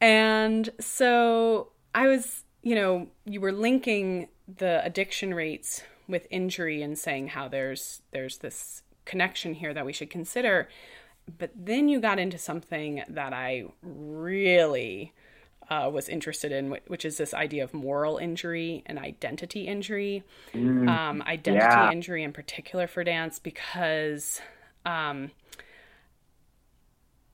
and 0.00 0.68
so 0.78 1.70
i 1.94 2.06
was 2.06 2.44
you 2.62 2.74
know 2.74 3.08
you 3.24 3.40
were 3.40 3.52
linking 3.52 4.28
the 4.58 4.84
addiction 4.84 5.34
rates 5.34 5.82
with 6.08 6.26
injury 6.30 6.82
and 6.82 6.98
saying 6.98 7.28
how 7.28 7.48
there's 7.48 8.02
there's 8.12 8.38
this 8.38 8.82
connection 9.04 9.54
here 9.54 9.72
that 9.72 9.86
we 9.86 9.92
should 9.92 10.10
consider. 10.10 10.68
But 11.38 11.50
then 11.56 11.88
you 11.88 12.00
got 12.00 12.18
into 12.18 12.38
something 12.38 13.02
that 13.08 13.32
i 13.32 13.64
really 13.82 15.12
uh, 15.70 15.90
was 15.92 16.08
interested 16.08 16.52
in, 16.52 16.78
which 16.86 17.04
is 17.04 17.16
this 17.16 17.34
idea 17.34 17.64
of 17.64 17.74
moral 17.74 18.18
injury 18.18 18.82
and 18.86 18.98
identity 18.98 19.66
injury. 19.66 20.22
Mm, 20.54 20.88
um, 20.88 21.22
identity 21.22 21.64
yeah. 21.64 21.90
injury, 21.90 22.22
in 22.22 22.32
particular 22.32 22.86
for 22.86 23.02
dance, 23.04 23.38
because 23.38 24.40
um, 24.84 25.30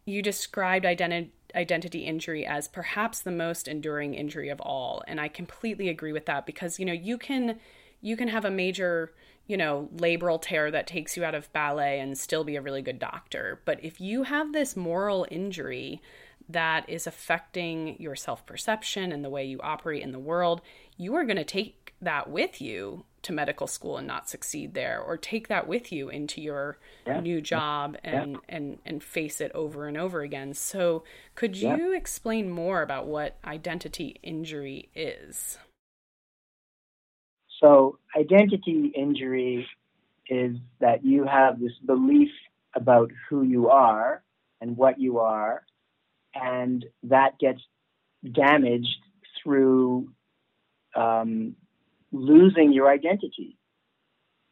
you 0.04 0.22
described 0.22 0.86
identity 0.86 1.32
identity 1.54 2.06
injury 2.06 2.46
as 2.46 2.66
perhaps 2.66 3.20
the 3.20 3.30
most 3.30 3.68
enduring 3.68 4.14
injury 4.14 4.48
of 4.48 4.58
all 4.62 5.02
and 5.06 5.20
i 5.20 5.28
completely 5.28 5.90
agree 5.90 6.10
with 6.10 6.24
that 6.24 6.46
because 6.46 6.80
you 6.80 6.86
know 6.86 6.94
you 6.94 7.18
can 7.18 7.58
you 8.00 8.16
can 8.16 8.28
have 8.28 8.46
a 8.46 8.50
major 8.50 9.12
you 9.46 9.56
know 9.56 9.86
labral 9.96 10.40
tear 10.40 10.70
that 10.70 10.86
takes 10.86 11.14
you 11.14 11.24
out 11.24 11.34
of 11.34 11.52
ballet 11.52 12.00
and 12.00 12.16
still 12.16 12.42
be 12.42 12.56
a 12.56 12.62
really 12.62 12.80
good 12.80 12.98
doctor 12.98 13.60
but 13.66 13.78
if 13.84 14.00
you 14.00 14.22
have 14.22 14.54
this 14.54 14.76
moral 14.76 15.26
injury 15.30 16.00
that 16.48 16.88
is 16.88 17.06
affecting 17.06 17.96
your 18.00 18.16
self 18.16 18.44
perception 18.46 19.12
and 19.12 19.24
the 19.24 19.30
way 19.30 19.44
you 19.44 19.60
operate 19.62 20.02
in 20.02 20.12
the 20.12 20.18
world, 20.18 20.60
you 20.96 21.14
are 21.14 21.24
going 21.24 21.36
to 21.36 21.44
take 21.44 21.94
that 22.00 22.28
with 22.28 22.60
you 22.60 23.04
to 23.22 23.32
medical 23.32 23.66
school 23.66 23.96
and 23.96 24.06
not 24.06 24.28
succeed 24.28 24.74
there 24.74 25.00
or 25.00 25.16
take 25.16 25.48
that 25.48 25.66
with 25.68 25.92
you 25.92 26.08
into 26.08 26.40
your 26.40 26.78
yeah. 27.06 27.20
new 27.20 27.40
job 27.40 27.96
and, 28.02 28.32
yeah. 28.32 28.38
and 28.48 28.78
and 28.84 29.02
face 29.02 29.40
it 29.40 29.52
over 29.54 29.86
and 29.86 29.96
over 29.96 30.22
again 30.22 30.52
so 30.52 31.04
could 31.34 31.56
you 31.56 31.68
yeah. 31.68 31.96
explain 31.96 32.50
more 32.50 32.82
about 32.82 33.06
what 33.06 33.38
identity 33.44 34.16
injury 34.22 34.90
is 34.94 35.58
so 37.60 37.98
identity 38.18 38.92
injury 38.96 39.66
is 40.28 40.56
that 40.80 41.04
you 41.04 41.24
have 41.24 41.60
this 41.60 41.72
belief 41.86 42.30
about 42.74 43.10
who 43.28 43.42
you 43.42 43.68
are 43.68 44.22
and 44.60 44.76
what 44.76 44.98
you 44.98 45.18
are 45.18 45.62
and 46.34 46.84
that 47.04 47.38
gets 47.38 47.60
damaged 48.30 48.98
through 49.42 50.08
um, 50.94 51.56
losing 52.12 52.72
your 52.72 52.90
identity. 52.90 53.56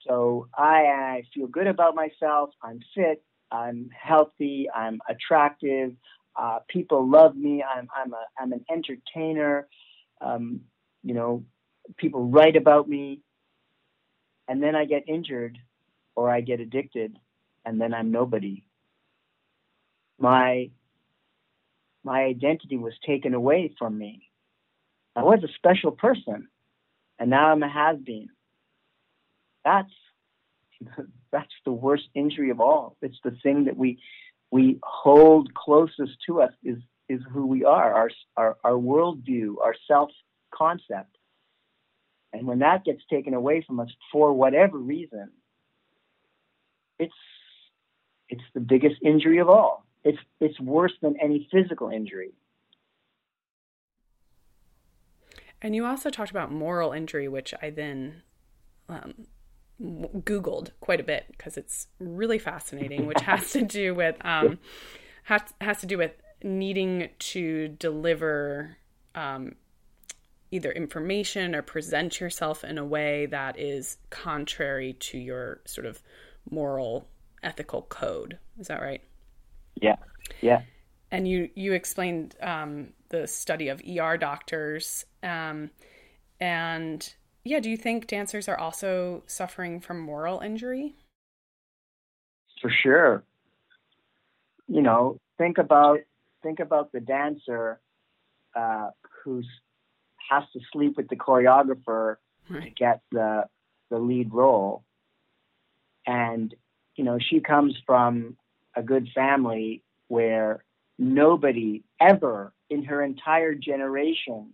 So 0.06 0.48
I, 0.56 0.86
I, 0.86 1.22
feel 1.34 1.46
good 1.46 1.66
about 1.66 1.94
myself. 1.94 2.50
I'm 2.62 2.80
fit. 2.94 3.22
I'm 3.52 3.90
healthy. 3.92 4.68
I'm 4.74 5.00
attractive. 5.08 5.92
Uh, 6.34 6.60
people 6.68 7.08
love 7.08 7.36
me. 7.36 7.62
I'm 7.62 7.88
I'm 7.94 8.14
a 8.14 8.24
I'm 8.38 8.52
an 8.52 8.64
entertainer. 8.70 9.68
Um, 10.20 10.60
you 11.02 11.12
know, 11.12 11.44
people 11.96 12.28
write 12.28 12.56
about 12.56 12.88
me, 12.88 13.20
and 14.48 14.62
then 14.62 14.74
I 14.74 14.84
get 14.84 15.08
injured, 15.08 15.58
or 16.14 16.30
I 16.30 16.40
get 16.40 16.60
addicted, 16.60 17.18
and 17.66 17.80
then 17.80 17.92
I'm 17.92 18.10
nobody. 18.10 18.62
My 20.18 20.70
my 22.04 22.22
identity 22.22 22.76
was 22.76 22.94
taken 23.06 23.34
away 23.34 23.74
from 23.78 23.98
me. 23.98 24.30
I 25.14 25.22
was 25.22 25.42
a 25.44 25.52
special 25.54 25.90
person, 25.90 26.48
and 27.18 27.30
now 27.30 27.50
I'm 27.50 27.62
a 27.62 27.68
has 27.68 27.98
been. 27.98 28.28
That's 29.64 29.92
that's 31.32 31.52
the 31.64 31.72
worst 31.72 32.08
injury 32.14 32.50
of 32.50 32.60
all. 32.60 32.96
It's 33.02 33.18
the 33.22 33.36
thing 33.42 33.64
that 33.64 33.76
we 33.76 34.00
we 34.50 34.78
hold 34.82 35.54
closest 35.54 36.12
to 36.26 36.42
us 36.42 36.52
is 36.62 36.78
is 37.08 37.20
who 37.32 37.46
we 37.46 37.64
are, 37.64 37.92
our 37.92 38.10
our, 38.36 38.56
our 38.64 38.72
worldview, 38.72 39.56
our 39.62 39.74
self 39.86 40.10
concept. 40.54 41.16
And 42.32 42.46
when 42.46 42.60
that 42.60 42.84
gets 42.84 43.02
taken 43.10 43.34
away 43.34 43.64
from 43.66 43.80
us 43.80 43.90
for 44.12 44.32
whatever 44.32 44.78
reason, 44.78 45.30
it's 46.98 47.12
it's 48.28 48.44
the 48.54 48.60
biggest 48.60 48.96
injury 49.02 49.38
of 49.38 49.48
all 49.48 49.84
it's 50.04 50.18
it's 50.40 50.58
worse 50.60 50.92
than 51.02 51.16
any 51.20 51.48
physical 51.52 51.90
injury. 51.90 52.32
And 55.62 55.74
you 55.74 55.84
also 55.84 56.08
talked 56.08 56.30
about 56.30 56.50
moral 56.50 56.92
injury, 56.92 57.28
which 57.28 57.52
I 57.60 57.70
then 57.70 58.22
um, 58.88 59.26
Googled 59.80 60.70
quite 60.80 61.00
a 61.00 61.04
bit 61.04 61.26
because 61.28 61.56
it's 61.56 61.88
really 61.98 62.38
fascinating, 62.38 63.06
which 63.06 63.20
has 63.22 63.52
to 63.52 63.62
do 63.62 63.94
with 63.94 64.16
um, 64.24 64.58
has 65.24 65.42
has 65.60 65.80
to 65.80 65.86
do 65.86 65.98
with 65.98 66.12
needing 66.42 67.10
to 67.18 67.68
deliver 67.68 68.78
um, 69.14 69.54
either 70.50 70.72
information 70.72 71.54
or 71.54 71.62
present 71.62 72.20
yourself 72.20 72.64
in 72.64 72.78
a 72.78 72.84
way 72.84 73.26
that 73.26 73.58
is 73.58 73.98
contrary 74.08 74.94
to 74.94 75.18
your 75.18 75.60
sort 75.66 75.86
of 75.86 76.02
moral 76.50 77.06
ethical 77.42 77.82
code. 77.82 78.38
Is 78.58 78.68
that 78.68 78.80
right? 78.80 79.02
Yeah, 79.76 79.96
yeah. 80.40 80.62
and 81.10 81.26
you 81.26 81.50
you 81.54 81.72
explained 81.72 82.36
um, 82.40 82.88
the 83.08 83.26
study 83.26 83.68
of 83.68 83.80
ER 83.80 84.16
doctors, 84.16 85.04
um, 85.22 85.70
and 86.40 87.14
yeah, 87.44 87.60
do 87.60 87.70
you 87.70 87.76
think 87.76 88.06
dancers 88.06 88.48
are 88.48 88.58
also 88.58 89.22
suffering 89.26 89.80
from 89.80 90.00
moral 90.00 90.40
injury? 90.40 90.94
For 92.60 92.70
sure. 92.70 93.24
You 94.68 94.82
know, 94.82 95.18
think 95.38 95.58
about 95.58 96.00
think 96.42 96.60
about 96.60 96.92
the 96.92 97.00
dancer 97.00 97.80
uh, 98.54 98.90
who's 99.24 99.46
has 100.30 100.44
to 100.52 100.60
sleep 100.72 100.96
with 100.96 101.08
the 101.08 101.16
choreographer 101.16 102.16
right. 102.48 102.64
to 102.64 102.70
get 102.70 103.00
the 103.10 103.44
the 103.90 103.98
lead 103.98 104.32
role, 104.32 104.84
and 106.06 106.54
you 106.96 107.04
know 107.04 107.18
she 107.18 107.40
comes 107.40 107.76
from 107.86 108.36
a 108.74 108.82
good 108.82 109.08
family 109.14 109.82
where 110.08 110.64
nobody 110.98 111.82
ever 112.00 112.52
in 112.68 112.84
her 112.84 113.02
entire 113.02 113.54
generation 113.54 114.52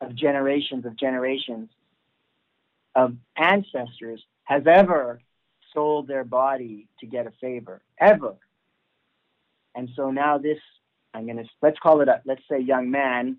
of 0.00 0.14
generations 0.14 0.84
of 0.84 0.96
generations 0.96 1.68
of 2.94 3.16
ancestors 3.36 4.22
has 4.44 4.62
ever 4.66 5.20
sold 5.72 6.06
their 6.06 6.24
body 6.24 6.86
to 7.00 7.06
get 7.06 7.26
a 7.26 7.32
favor 7.40 7.80
ever. 7.98 8.34
And 9.74 9.88
so 9.96 10.10
now 10.10 10.38
this 10.38 10.58
i'm 11.14 11.24
going 11.24 11.36
to 11.36 11.44
let's 11.60 11.78
call 11.78 12.00
it 12.00 12.08
a 12.08 12.20
let's 12.24 12.42
say 12.50 12.58
young 12.58 12.90
man 12.90 13.36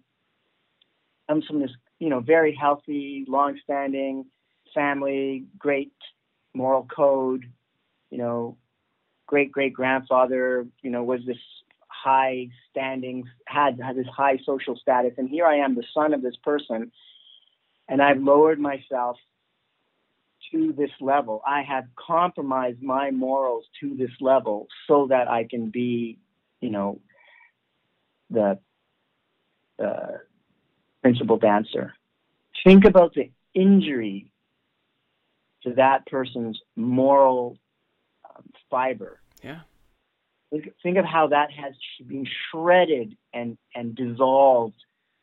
comes 1.28 1.46
from 1.46 1.60
this 1.60 1.72
you 2.00 2.10
know 2.10 2.20
very 2.20 2.56
healthy 2.56 3.26
long-standing 3.28 4.26
family 4.74 5.46
great 5.58 5.94
moral 6.54 6.88
code 6.96 7.46
you 8.10 8.18
know 8.18 8.58
great 9.34 9.52
great 9.52 9.74
grandfather 9.74 10.68
you 10.84 10.92
know 10.92 11.04
was 11.04 11.22
this 11.26 11.44
high 12.04 12.50
standing, 12.70 13.24
had, 13.46 13.80
had 13.80 13.96
this 13.96 14.08
high 14.08 14.38
social 14.46 14.76
status. 14.76 15.14
And 15.18 15.30
here 15.30 15.46
I 15.46 15.58
am, 15.58 15.76
the 15.76 15.86
son 15.94 16.14
of 16.14 16.22
this 16.22 16.36
person, 16.44 16.92
and 17.88 18.02
I've 18.02 18.22
lowered 18.22 18.60
myself 18.60 19.18
to 20.52 20.74
this 20.74 20.92
level. 21.00 21.42
I 21.48 21.64
have 21.64 21.86
compromised 21.96 22.82
my 22.82 23.12
morals 23.12 23.66
to 23.80 23.96
this 23.96 24.12
level 24.20 24.68
so 24.88 25.08
that 25.08 25.30
I 25.30 25.46
can 25.46 25.70
be, 25.70 26.18
you 26.60 26.70
know, 26.70 27.00
the 28.30 28.60
uh, 29.84 30.18
principal 31.02 31.38
dancer. 31.38 31.94
Think 32.64 32.86
about 32.86 33.14
the 33.14 33.32
injury 33.54 34.32
to 35.64 35.74
that 35.76 36.06
person's 36.08 36.60
moral 36.76 37.58
um, 38.26 38.44
fiber. 38.70 39.20
Yeah. 39.44 39.60
Think 40.84 40.98
of 40.98 41.06
how 41.06 41.28
that 41.28 41.52
has 41.52 41.74
been 42.08 42.28
shredded 42.52 43.18
and, 43.34 43.58
and 43.76 43.96
dissolved 43.96 44.76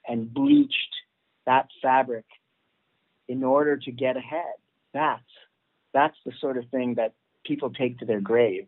and 0.06 0.32
bleached 0.32 0.94
that 1.46 1.68
fabric 1.80 2.24
in 3.28 3.44
order 3.44 3.76
to 3.76 3.92
get 3.92 4.16
ahead. 4.16 4.54
That's 4.92 5.22
that's 5.92 6.16
the 6.24 6.32
sort 6.40 6.56
of 6.56 6.68
thing 6.70 6.94
that 6.94 7.14
people 7.44 7.70
take 7.70 7.98
to 7.98 8.04
their 8.04 8.20
grave. 8.20 8.66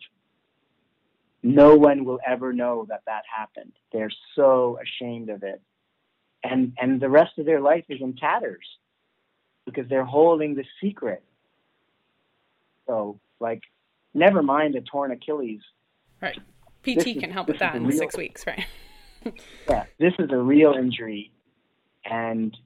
No 1.42 1.76
one 1.76 2.04
will 2.04 2.20
ever 2.26 2.52
know 2.52 2.86
that 2.88 3.02
that 3.06 3.22
happened. 3.36 3.72
They're 3.92 4.10
so 4.36 4.78
ashamed 4.80 5.28
of 5.30 5.42
it, 5.42 5.60
and 6.44 6.72
and 6.80 7.00
the 7.00 7.08
rest 7.08 7.38
of 7.38 7.46
their 7.46 7.60
life 7.60 7.84
is 7.88 8.00
in 8.00 8.14
tatters 8.14 8.66
because 9.66 9.88
they're 9.88 10.04
holding 10.04 10.54
the 10.54 10.64
secret. 10.80 11.22
So, 12.86 13.20
like, 13.40 13.62
never 14.14 14.42
mind 14.42 14.74
a 14.74 14.80
torn 14.80 15.12
Achilles. 15.12 15.60
Right. 16.20 16.38
PT 16.82 17.20
can 17.20 17.30
help 17.30 17.48
with 17.48 17.58
that 17.60 17.76
in 17.76 17.86
real, 17.86 17.98
six 17.98 18.16
weeks, 18.16 18.46
right? 18.46 18.66
yeah, 19.68 19.84
this 19.98 20.12
is 20.18 20.30
a 20.30 20.36
real 20.36 20.72
injury. 20.72 21.32
And, 22.04 22.56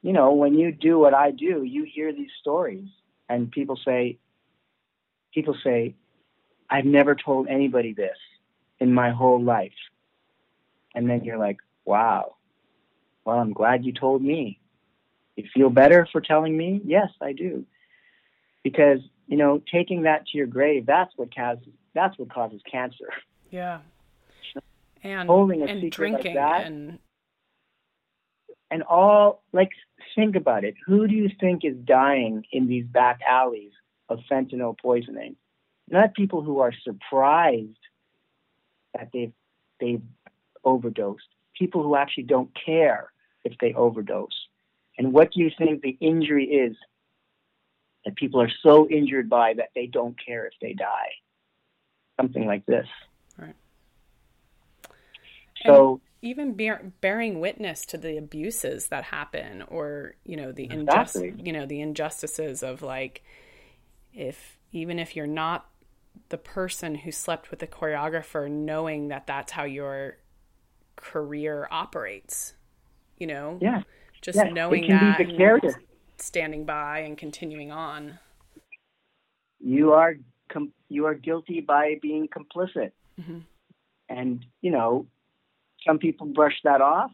you 0.00 0.12
know, 0.12 0.32
when 0.32 0.54
you 0.54 0.72
do 0.72 0.98
what 0.98 1.14
I 1.14 1.30
do, 1.30 1.62
you 1.62 1.84
hear 1.84 2.12
these 2.12 2.30
stories 2.40 2.88
and 3.28 3.50
people 3.50 3.78
say, 3.84 4.18
people 5.34 5.56
say, 5.62 5.94
I've 6.70 6.86
never 6.86 7.14
told 7.14 7.48
anybody 7.48 7.92
this 7.92 8.16
in 8.80 8.92
my 8.92 9.10
whole 9.10 9.42
life. 9.42 9.72
And 10.94 11.08
then 11.08 11.24
you're 11.24 11.38
like, 11.38 11.58
wow, 11.84 12.36
well, 13.24 13.38
I'm 13.38 13.52
glad 13.52 13.84
you 13.84 13.92
told 13.92 14.22
me. 14.22 14.58
You 15.36 15.44
feel 15.54 15.70
better 15.70 16.06
for 16.10 16.20
telling 16.20 16.56
me? 16.56 16.80
Yes, 16.84 17.08
I 17.20 17.32
do. 17.32 17.64
Because, 18.62 18.98
you 19.26 19.36
know, 19.36 19.62
taking 19.72 20.02
that 20.02 20.26
to 20.28 20.38
your 20.38 20.46
grave, 20.46 20.86
that's 20.86 21.12
what 21.16 21.34
causes, 21.34 21.64
that's 21.94 22.18
what 22.18 22.32
causes 22.32 22.60
cancer. 22.70 23.08
Yeah. 23.50 23.80
And 25.04 25.28
holding 25.28 25.62
a 25.62 25.66
and 25.66 25.80
secret 25.80 25.92
drinking 25.92 26.36
like 26.36 26.60
that, 26.60 26.66
and 26.66 26.98
and 28.70 28.82
all 28.84 29.42
like 29.52 29.70
think 30.14 30.36
about 30.36 30.64
it. 30.64 30.74
Who 30.86 31.06
do 31.08 31.14
you 31.14 31.28
think 31.40 31.64
is 31.64 31.76
dying 31.84 32.44
in 32.52 32.68
these 32.68 32.86
back 32.86 33.20
alleys 33.28 33.72
of 34.08 34.20
fentanyl 34.30 34.78
poisoning? 34.78 35.36
Not 35.90 36.14
people 36.14 36.42
who 36.42 36.60
are 36.60 36.72
surprised 36.84 37.76
that 38.94 39.08
they've 39.12 39.32
they've 39.80 40.02
overdosed. 40.64 41.26
People 41.58 41.82
who 41.82 41.96
actually 41.96 42.24
don't 42.24 42.50
care 42.54 43.12
if 43.44 43.58
they 43.60 43.74
overdose. 43.74 44.46
And 44.98 45.12
what 45.12 45.32
do 45.32 45.40
you 45.40 45.50
think 45.56 45.82
the 45.82 45.96
injury 46.00 46.46
is 46.46 46.76
that 48.04 48.16
people 48.16 48.40
are 48.40 48.50
so 48.62 48.88
injured 48.88 49.28
by 49.28 49.54
that 49.54 49.70
they 49.74 49.86
don't 49.86 50.16
care 50.24 50.46
if 50.46 50.54
they 50.60 50.72
die? 50.72 51.10
Something 52.20 52.46
like 52.46 52.66
this. 52.66 52.86
Right. 53.38 53.54
So 55.64 55.92
and 55.92 56.00
even 56.22 56.54
bear, 56.54 56.92
bearing 57.00 57.40
witness 57.40 57.84
to 57.86 57.98
the 57.98 58.16
abuses 58.16 58.88
that 58.88 59.04
happen, 59.04 59.62
or 59.68 60.14
you 60.24 60.36
know 60.36 60.52
the 60.52 60.64
exactly. 60.64 61.28
injust, 61.28 61.46
you 61.46 61.52
know 61.52 61.66
the 61.66 61.80
injustices 61.80 62.62
of 62.62 62.82
like, 62.82 63.22
if 64.12 64.58
even 64.70 64.98
if 64.98 65.16
you're 65.16 65.26
not 65.26 65.68
the 66.28 66.38
person 66.38 66.94
who 66.94 67.10
slept 67.10 67.50
with 67.50 67.60
the 67.60 67.66
choreographer, 67.66 68.50
knowing 68.50 69.08
that 69.08 69.26
that's 69.26 69.52
how 69.52 69.64
your 69.64 70.18
career 70.96 71.66
operates, 71.70 72.54
you 73.18 73.26
know, 73.26 73.58
yeah, 73.60 73.82
just 74.20 74.36
yeah. 74.36 74.44
knowing 74.44 74.88
that, 74.88 75.18
standing 76.22 76.64
by 76.64 77.00
and 77.00 77.18
continuing 77.18 77.70
on. 77.70 78.18
You 79.60 79.92
are 79.92 80.16
com- 80.48 80.72
you 80.88 81.06
are 81.06 81.14
guilty 81.14 81.60
by 81.60 81.96
being 82.00 82.28
complicit. 82.28 82.92
Mm-hmm. 83.20 83.38
And, 84.08 84.44
you 84.60 84.70
know, 84.70 85.06
some 85.86 85.98
people 85.98 86.26
brush 86.26 86.54
that 86.64 86.80
off. 86.80 87.10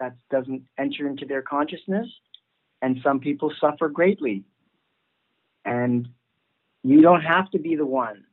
That 0.00 0.16
doesn't 0.30 0.64
enter 0.78 1.06
into 1.06 1.24
their 1.24 1.42
consciousness. 1.42 2.08
And 2.82 2.98
some 3.02 3.20
people 3.20 3.52
suffer 3.60 3.88
greatly. 3.88 4.44
And 5.64 6.08
you 6.82 7.00
don't 7.00 7.22
have 7.22 7.50
to 7.52 7.58
be 7.58 7.76
the 7.76 7.86
one. 7.86 8.24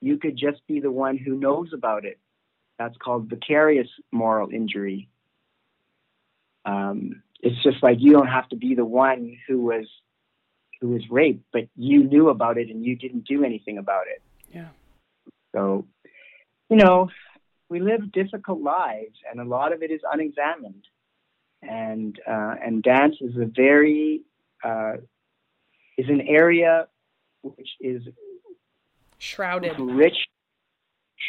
You 0.00 0.18
could 0.18 0.36
just 0.36 0.64
be 0.66 0.80
the 0.80 0.92
one 0.92 1.16
who 1.18 1.34
knows 1.36 1.70
about 1.74 2.04
it. 2.04 2.18
That's 2.78 2.96
called 2.96 3.28
vicarious 3.28 3.88
moral 4.12 4.50
injury. 4.50 5.08
Um, 6.64 7.22
it's 7.42 7.62
just 7.62 7.82
like 7.82 7.98
you 8.00 8.12
don't 8.12 8.28
have 8.28 8.48
to 8.50 8.56
be 8.56 8.74
the 8.74 8.84
one 8.84 9.36
who 9.46 9.62
was 9.62 9.86
who 10.80 10.88
was 10.88 11.02
raped, 11.10 11.44
but 11.52 11.68
you 11.76 12.04
knew 12.04 12.30
about 12.30 12.56
it 12.58 12.70
and 12.70 12.84
you 12.84 12.96
didn't 12.96 13.26
do 13.26 13.44
anything 13.44 13.76
about 13.76 14.06
it. 14.06 14.22
Yeah. 14.54 14.68
So, 15.54 15.86
you 16.70 16.76
know, 16.76 17.10
we 17.68 17.80
live 17.80 18.12
difficult 18.12 18.60
lives, 18.62 19.18
and 19.30 19.40
a 19.40 19.44
lot 19.44 19.72
of 19.72 19.82
it 19.82 19.90
is 19.90 20.00
unexamined. 20.10 20.84
And 21.62 22.18
uh, 22.26 22.54
and 22.64 22.82
dance 22.82 23.16
is 23.20 23.36
a 23.36 23.44
very 23.44 24.22
uh, 24.64 24.94
is 25.98 26.08
an 26.08 26.22
area 26.22 26.88
which 27.42 27.68
is 27.80 28.02
shrouded, 29.18 29.78
rich, 29.78 30.16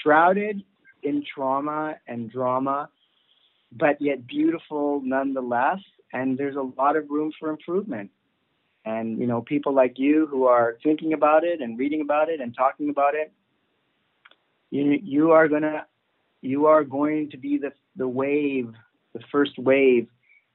shrouded 0.01 0.64
in 1.03 1.24
trauma 1.34 1.97
and 2.07 2.32
drama, 2.32 2.89
but 3.72 4.01
yet 4.01 4.26
beautiful 4.26 5.01
nonetheless. 5.03 5.80
And 6.14 6.38
there's 6.38 6.55
a 6.55 6.62
lot 6.62 6.95
of 6.95 7.09
room 7.09 7.32
for 7.39 7.49
improvement. 7.49 8.12
And 8.86 9.20
you 9.20 9.28
know, 9.28 9.41
people 9.41 9.74
like 9.74 9.99
you 9.99 10.28
who 10.28 10.45
are 10.45 10.78
thinking 10.84 11.14
about 11.14 11.43
it 11.43 11.62
and 11.62 11.78
reading 11.78 12.01
about 12.01 12.30
it 12.30 12.41
and 12.41 12.55
talking 12.55 12.89
about 12.89 13.14
it, 13.14 13.32
you 14.72 14.99
you 15.03 15.32
are 15.32 15.47
gonna 15.47 15.86
you 16.41 16.66
are 16.66 16.84
going 16.84 17.30
to 17.30 17.38
be 17.38 17.57
the 17.57 17.72
the 17.95 18.07
wave, 18.07 18.74
the 19.14 19.20
first 19.32 19.57
wave 19.59 20.07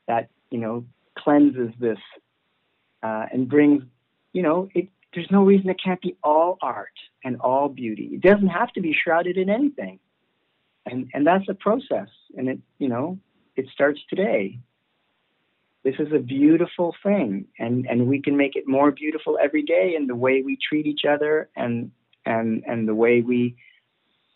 that 0.09 0.29
you 0.51 0.59
know 0.59 0.85
cleanses 1.17 1.71
this 1.79 1.99
uh, 3.03 3.27
and 3.33 3.49
brings 3.49 3.83
you 4.33 4.43
know 4.43 4.69
it. 4.75 4.89
There's 5.15 5.31
no 5.31 5.45
reason 5.45 5.71
it 5.71 5.81
can't 5.83 6.01
be 6.03 6.17
all 6.23 6.59
art 6.61 6.93
and 7.25 7.41
all 7.41 7.69
beauty. 7.69 8.11
It 8.13 8.21
doesn't 8.21 8.49
have 8.49 8.71
to 8.73 8.83
be 8.83 8.93
shrouded 8.93 9.39
in 9.39 9.49
anything, 9.49 9.99
and 10.85 11.09
and 11.15 11.27
that's 11.27 11.49
a 11.49 11.55
process. 11.55 12.09
And 12.37 12.49
it 12.49 12.59
you 12.79 12.89
know 12.89 13.19
it 13.55 13.67
starts 13.73 14.01
today. 14.11 14.59
This 15.87 16.01
is 16.01 16.13
a 16.13 16.19
beautiful 16.19 16.97
thing, 17.01 17.47
and 17.61 17.87
and 17.87 18.09
we 18.09 18.21
can 18.21 18.37
make 18.37 18.57
it 18.57 18.67
more 18.67 18.91
beautiful 18.91 19.39
every 19.41 19.63
day 19.63 19.95
in 19.97 20.09
the 20.09 20.17
way 20.17 20.43
we 20.43 20.59
treat 20.69 20.85
each 20.85 21.03
other 21.09 21.49
and 21.55 21.93
and 22.25 22.65
and 22.67 22.89
the 22.89 22.95
way 22.95 23.23
we 23.23 23.55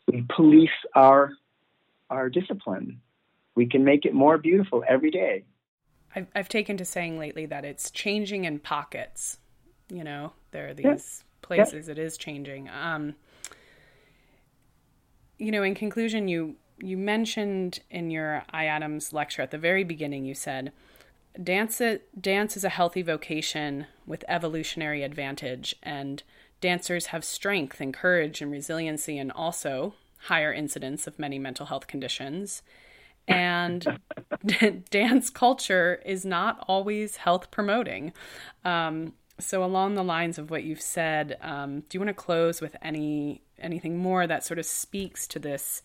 we 0.07 0.24
police 0.36 0.70
our 0.94 1.32
our 2.09 2.30
discipline. 2.30 3.01
We 3.57 3.66
can 3.66 3.82
make 3.82 4.05
it 4.05 4.14
more 4.14 4.38
beautiful 4.38 4.84
every 4.88 5.11
day. 5.11 5.42
I've, 6.14 6.28
I've 6.36 6.48
taken 6.48 6.76
to 6.76 6.84
saying 6.84 7.18
lately 7.18 7.46
that 7.46 7.64
it's 7.64 7.90
changing 7.90 8.44
in 8.44 8.61
pockets. 8.61 9.38
You 9.88 10.05
know, 10.05 10.32
there 10.53 10.68
are 10.68 10.74
these 10.74 11.24
places 11.42 11.88
it 11.88 11.98
is 11.98 12.16
changing. 12.16 12.68
Um, 12.68 13.16
you 15.36 15.51
know, 15.51 15.64
in 15.64 15.74
conclusion, 15.74 16.28
you 16.28 16.55
you 16.78 16.96
mentioned 16.96 17.80
in 17.90 18.12
your 18.12 18.44
IADMS 18.55 19.12
lecture 19.12 19.42
at 19.42 19.51
the 19.51 19.59
very 19.59 19.82
beginning, 19.82 20.24
you 20.24 20.34
said, 20.36 20.70
dance, 21.42 21.80
dance 22.18 22.56
is 22.56 22.64
a 22.64 22.68
healthy 22.68 23.02
vocation 23.02 23.86
with 24.06 24.24
evolutionary 24.28 25.02
advantage, 25.02 25.74
and 25.82 26.22
dancers 26.60 27.06
have 27.06 27.24
strength 27.24 27.80
and 27.80 27.94
courage 27.94 28.40
and 28.40 28.50
resiliency, 28.50 29.18
and 29.18 29.32
also 29.32 29.94
higher 30.24 30.52
incidence 30.52 31.06
of 31.06 31.18
many 31.18 31.38
mental 31.38 31.66
health 31.66 31.86
conditions. 31.86 32.62
And 33.28 33.98
dance 34.90 35.30
culture 35.30 36.02
is 36.04 36.24
not 36.24 36.64
always 36.66 37.16
health 37.16 37.50
promoting. 37.50 38.12
Um, 38.64 39.14
so, 39.38 39.64
along 39.64 39.94
the 39.94 40.04
lines 40.04 40.38
of 40.38 40.50
what 40.50 40.64
you've 40.64 40.82
said, 40.82 41.38
um, 41.40 41.80
do 41.80 41.96
you 41.96 42.00
want 42.00 42.08
to 42.08 42.14
close 42.14 42.60
with 42.60 42.76
any 42.82 43.42
anything 43.58 43.98
more 43.98 44.26
that 44.26 44.44
sort 44.44 44.58
of 44.58 44.66
speaks 44.66 45.26
to 45.28 45.38
this 45.38 45.82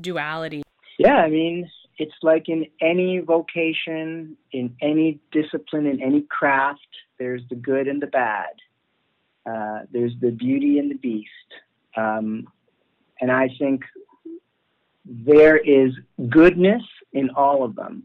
duality? 0.00 0.62
Yeah, 0.98 1.16
I 1.16 1.30
mean, 1.30 1.70
it's 2.00 2.14
like 2.22 2.48
in 2.48 2.66
any 2.80 3.18
vocation, 3.18 4.36
in 4.52 4.74
any 4.80 5.20
discipline, 5.32 5.86
in 5.86 6.02
any 6.02 6.22
craft, 6.22 6.80
there's 7.18 7.42
the 7.50 7.56
good 7.56 7.88
and 7.88 8.00
the 8.00 8.06
bad. 8.06 8.54
Uh, 9.44 9.80
there's 9.92 10.14
the 10.20 10.30
beauty 10.30 10.78
and 10.78 10.90
the 10.90 10.96
beast. 10.96 11.28
Um, 11.96 12.48
and 13.20 13.30
I 13.30 13.50
think 13.58 13.82
there 15.04 15.58
is 15.58 15.92
goodness 16.30 16.82
in 17.12 17.28
all 17.36 17.64
of 17.64 17.76
them. 17.76 18.04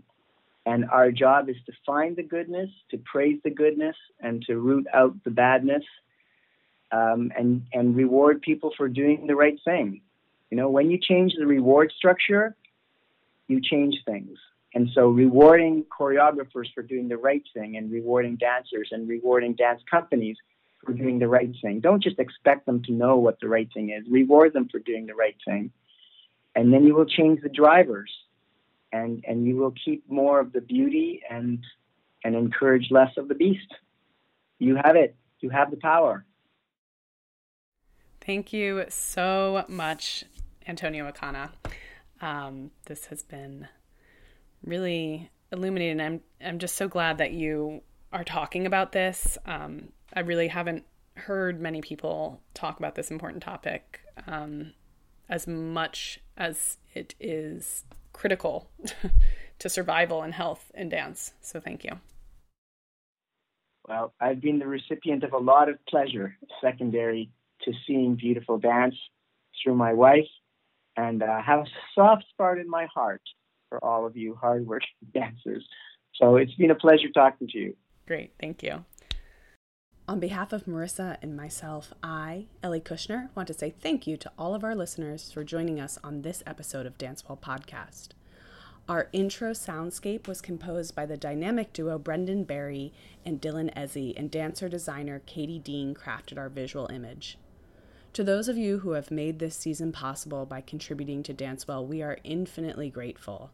And 0.66 0.90
our 0.90 1.10
job 1.12 1.48
is 1.48 1.56
to 1.68 1.72
find 1.86 2.18
the 2.18 2.24
goodness, 2.24 2.70
to 2.92 2.98
praise 2.98 3.40
the 3.46 3.52
goodness, 3.52 3.96
and 4.20 4.44
to 4.48 4.58
root 4.58 4.88
out 4.94 5.16
the 5.24 5.32
badness, 5.32 5.84
um, 6.92 7.32
and 7.38 7.62
and 7.72 7.96
reward 7.96 8.42
people 8.42 8.74
for 8.76 8.90
doing 8.90 9.28
the 9.28 9.36
right 9.36 9.60
thing. 9.64 10.02
You 10.50 10.58
know, 10.58 10.70
when 10.70 10.90
you 10.90 10.98
change 10.98 11.34
the 11.38 11.46
reward 11.46 11.94
structure, 11.96 12.56
you 13.48 13.62
change 13.62 13.96
things. 14.06 14.38
And 14.74 14.90
so, 14.94 15.08
rewarding 15.08 15.86
choreographers 15.86 16.74
for 16.74 16.84
doing 16.84 17.08
the 17.08 17.18
right 17.18 17.44
thing, 17.54 17.78
and 17.78 17.92
rewarding 17.92 18.36
dancers, 18.36 18.90
and 18.92 19.08
rewarding 19.08 19.54
dance 19.54 19.82
companies 19.90 20.38
for 20.86 20.94
doing 20.94 21.20
the 21.20 21.28
right 21.28 21.50
thing. 21.62 21.80
Don't 21.80 22.04
just 22.04 22.20
expect 22.20 22.66
them 22.66 22.84
to 22.84 22.92
know 22.92 23.18
what 23.18 23.40
the 23.40 23.48
right 23.48 23.70
thing 23.74 23.92
is. 23.92 24.04
Reward 24.10 24.54
them 24.54 24.68
for 24.70 24.80
doing 24.80 25.06
the 25.06 25.16
right 25.16 25.38
thing, 25.46 25.72
and 26.56 26.74
then 26.74 26.86
you 26.86 26.94
will 26.94 27.06
change 27.06 27.42
the 27.42 27.50
drivers 27.50 28.12
and 28.96 29.24
and 29.28 29.46
you 29.46 29.56
will 29.56 29.74
keep 29.84 30.10
more 30.10 30.40
of 30.40 30.54
the 30.54 30.62
beauty 30.62 31.22
and 31.30 31.60
and 32.24 32.36
encourage 32.36 32.88
less 32.90 33.12
of 33.18 33.28
the 33.28 33.36
beast. 33.36 33.72
You 34.60 34.78
have 34.84 34.96
it. 34.96 35.16
You 35.42 35.50
have 35.50 35.70
the 35.70 35.78
power. 35.78 36.26
Thank 38.22 38.54
you 38.54 38.86
so 38.90 39.66
much, 39.68 40.24
Antonio 40.68 41.12
Acana. 41.12 41.50
Um, 42.26 42.72
this 42.86 43.06
has 43.06 43.22
been 43.22 43.68
really 44.64 45.30
illuminating. 45.52 46.02
I'm 46.02 46.22
I'm 46.44 46.58
just 46.58 46.76
so 46.76 46.88
glad 46.88 47.20
that 47.20 47.34
you 47.34 47.84
are 48.12 48.24
talking 48.24 48.66
about 48.66 48.94
this. 48.94 49.38
Um, 49.46 49.90
I 50.12 50.22
really 50.22 50.48
haven't 50.48 50.86
heard 51.18 51.62
many 51.62 51.82
people 51.82 52.42
talk 52.56 52.80
about 52.80 52.96
this 52.96 53.12
important 53.12 53.44
topic 53.44 54.02
um, 54.26 54.74
as 55.30 55.46
much 55.46 56.20
as 56.36 56.78
it 56.96 57.14
is 57.20 57.84
critical 58.12 58.72
to 59.60 59.70
survival 59.70 60.24
and 60.24 60.34
health 60.34 60.72
in 60.74 60.90
dance. 60.90 61.32
So 61.42 61.60
thank 61.60 61.84
you. 61.84 61.92
Well, 63.88 64.14
I've 64.20 64.42
been 64.42 64.58
the 64.58 64.66
recipient 64.66 65.24
of 65.24 65.34
a 65.34 65.38
lot 65.38 65.70
of 65.70 65.78
pleasure 65.88 66.36
secondary 66.60 67.30
to 67.66 67.72
seeing 67.86 68.16
beautiful 68.16 68.58
dance 68.58 68.96
through 69.64 69.76
my 69.76 69.94
wife 69.94 70.26
and 70.98 71.24
uh, 71.24 71.42
have 71.42 71.62
a 71.62 71.66
soft 71.94 72.26
spot 72.30 72.58
in 72.58 72.70
my 72.70 72.88
heart 72.94 73.22
for 73.70 73.84
all 73.84 74.06
of 74.06 74.16
you 74.16 74.36
hardworking 74.36 74.88
dancers. 75.14 75.66
So 76.16 76.38
it's 76.38 76.54
been 76.56 76.72
a 76.72 76.76
pleasure 76.76 77.10
talking 77.14 77.48
to 77.50 77.58
you. 77.58 77.76
Great. 78.08 78.34
Thank 78.40 78.64
you. 78.64 78.86
On 80.08 80.20
behalf 80.20 80.54
of 80.54 80.66
Marissa 80.66 81.18
and 81.24 81.36
myself, 81.36 81.92
I, 82.04 82.46
Ellie 82.62 82.80
Kushner, 82.80 83.30
want 83.36 83.48
to 83.48 83.56
say 83.56 83.72
thank 83.72 84.06
you 84.06 84.18
to 84.18 84.32
all 84.38 84.54
of 84.54 84.64
our 84.64 84.76
listeners 84.76 85.32
for 85.32 85.44
joining 85.44 85.80
us 85.80 85.98
on 86.04 86.22
this 86.22 86.44
episode 86.46 86.86
of 86.86 86.98
Dancewell 87.00 87.40
Podcast. 87.40 88.10
Our 88.88 89.10
intro 89.14 89.52
soundscape 89.52 90.28
was 90.28 90.42
composed 90.42 90.94
by 90.94 91.08
the 91.08 91.18
dynamic 91.18 91.74
duo 91.74 91.98
Brendan 91.98 92.44
Barry 92.44 92.94
and 93.26 93.42
Dylan 93.42 93.74
Ezzy, 93.74 94.14
and 94.16 94.30
dancer 94.30 94.70
designer 94.70 95.24
Katie 95.26 95.58
Dean 95.58 95.96
crafted 95.96 96.38
our 96.38 96.50
visual 96.50 96.86
image. 96.94 97.40
To 98.16 98.24
those 98.24 98.48
of 98.48 98.58
you 98.58 98.80
who 98.80 98.92
have 98.92 99.12
made 99.12 99.40
this 99.40 99.58
season 99.58 99.92
possible 99.92 100.46
by 100.46 100.62
contributing 100.62 101.22
to 101.24 101.34
Dancewell, 101.34 101.86
we 101.86 102.02
are 102.02 102.18
infinitely 102.24 102.90
grateful. 102.90 103.52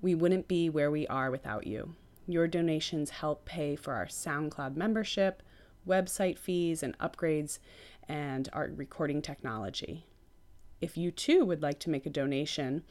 We 0.00 0.14
wouldn't 0.14 0.46
be 0.46 0.70
where 0.70 0.88
we 0.88 1.04
are 1.08 1.32
without 1.32 1.66
you. 1.66 1.96
Your 2.28 2.46
donations 2.46 3.10
help 3.10 3.44
pay 3.44 3.74
for 3.74 3.94
our 3.94 4.06
SoundCloud 4.06 4.76
membership 4.76 5.42
website 5.84 6.38
fees 6.38 6.80
and 6.80 6.96
upgrades, 6.98 7.58
and 8.08 8.48
our 8.52 8.70
recording 8.76 9.20
technology. 9.20 10.06
If 10.80 10.96
you 10.96 11.10
too 11.10 11.44
would 11.44 11.60
like 11.60 11.80
to 11.80 11.90
make 11.90 12.06
a 12.06 12.10
donation 12.10 12.84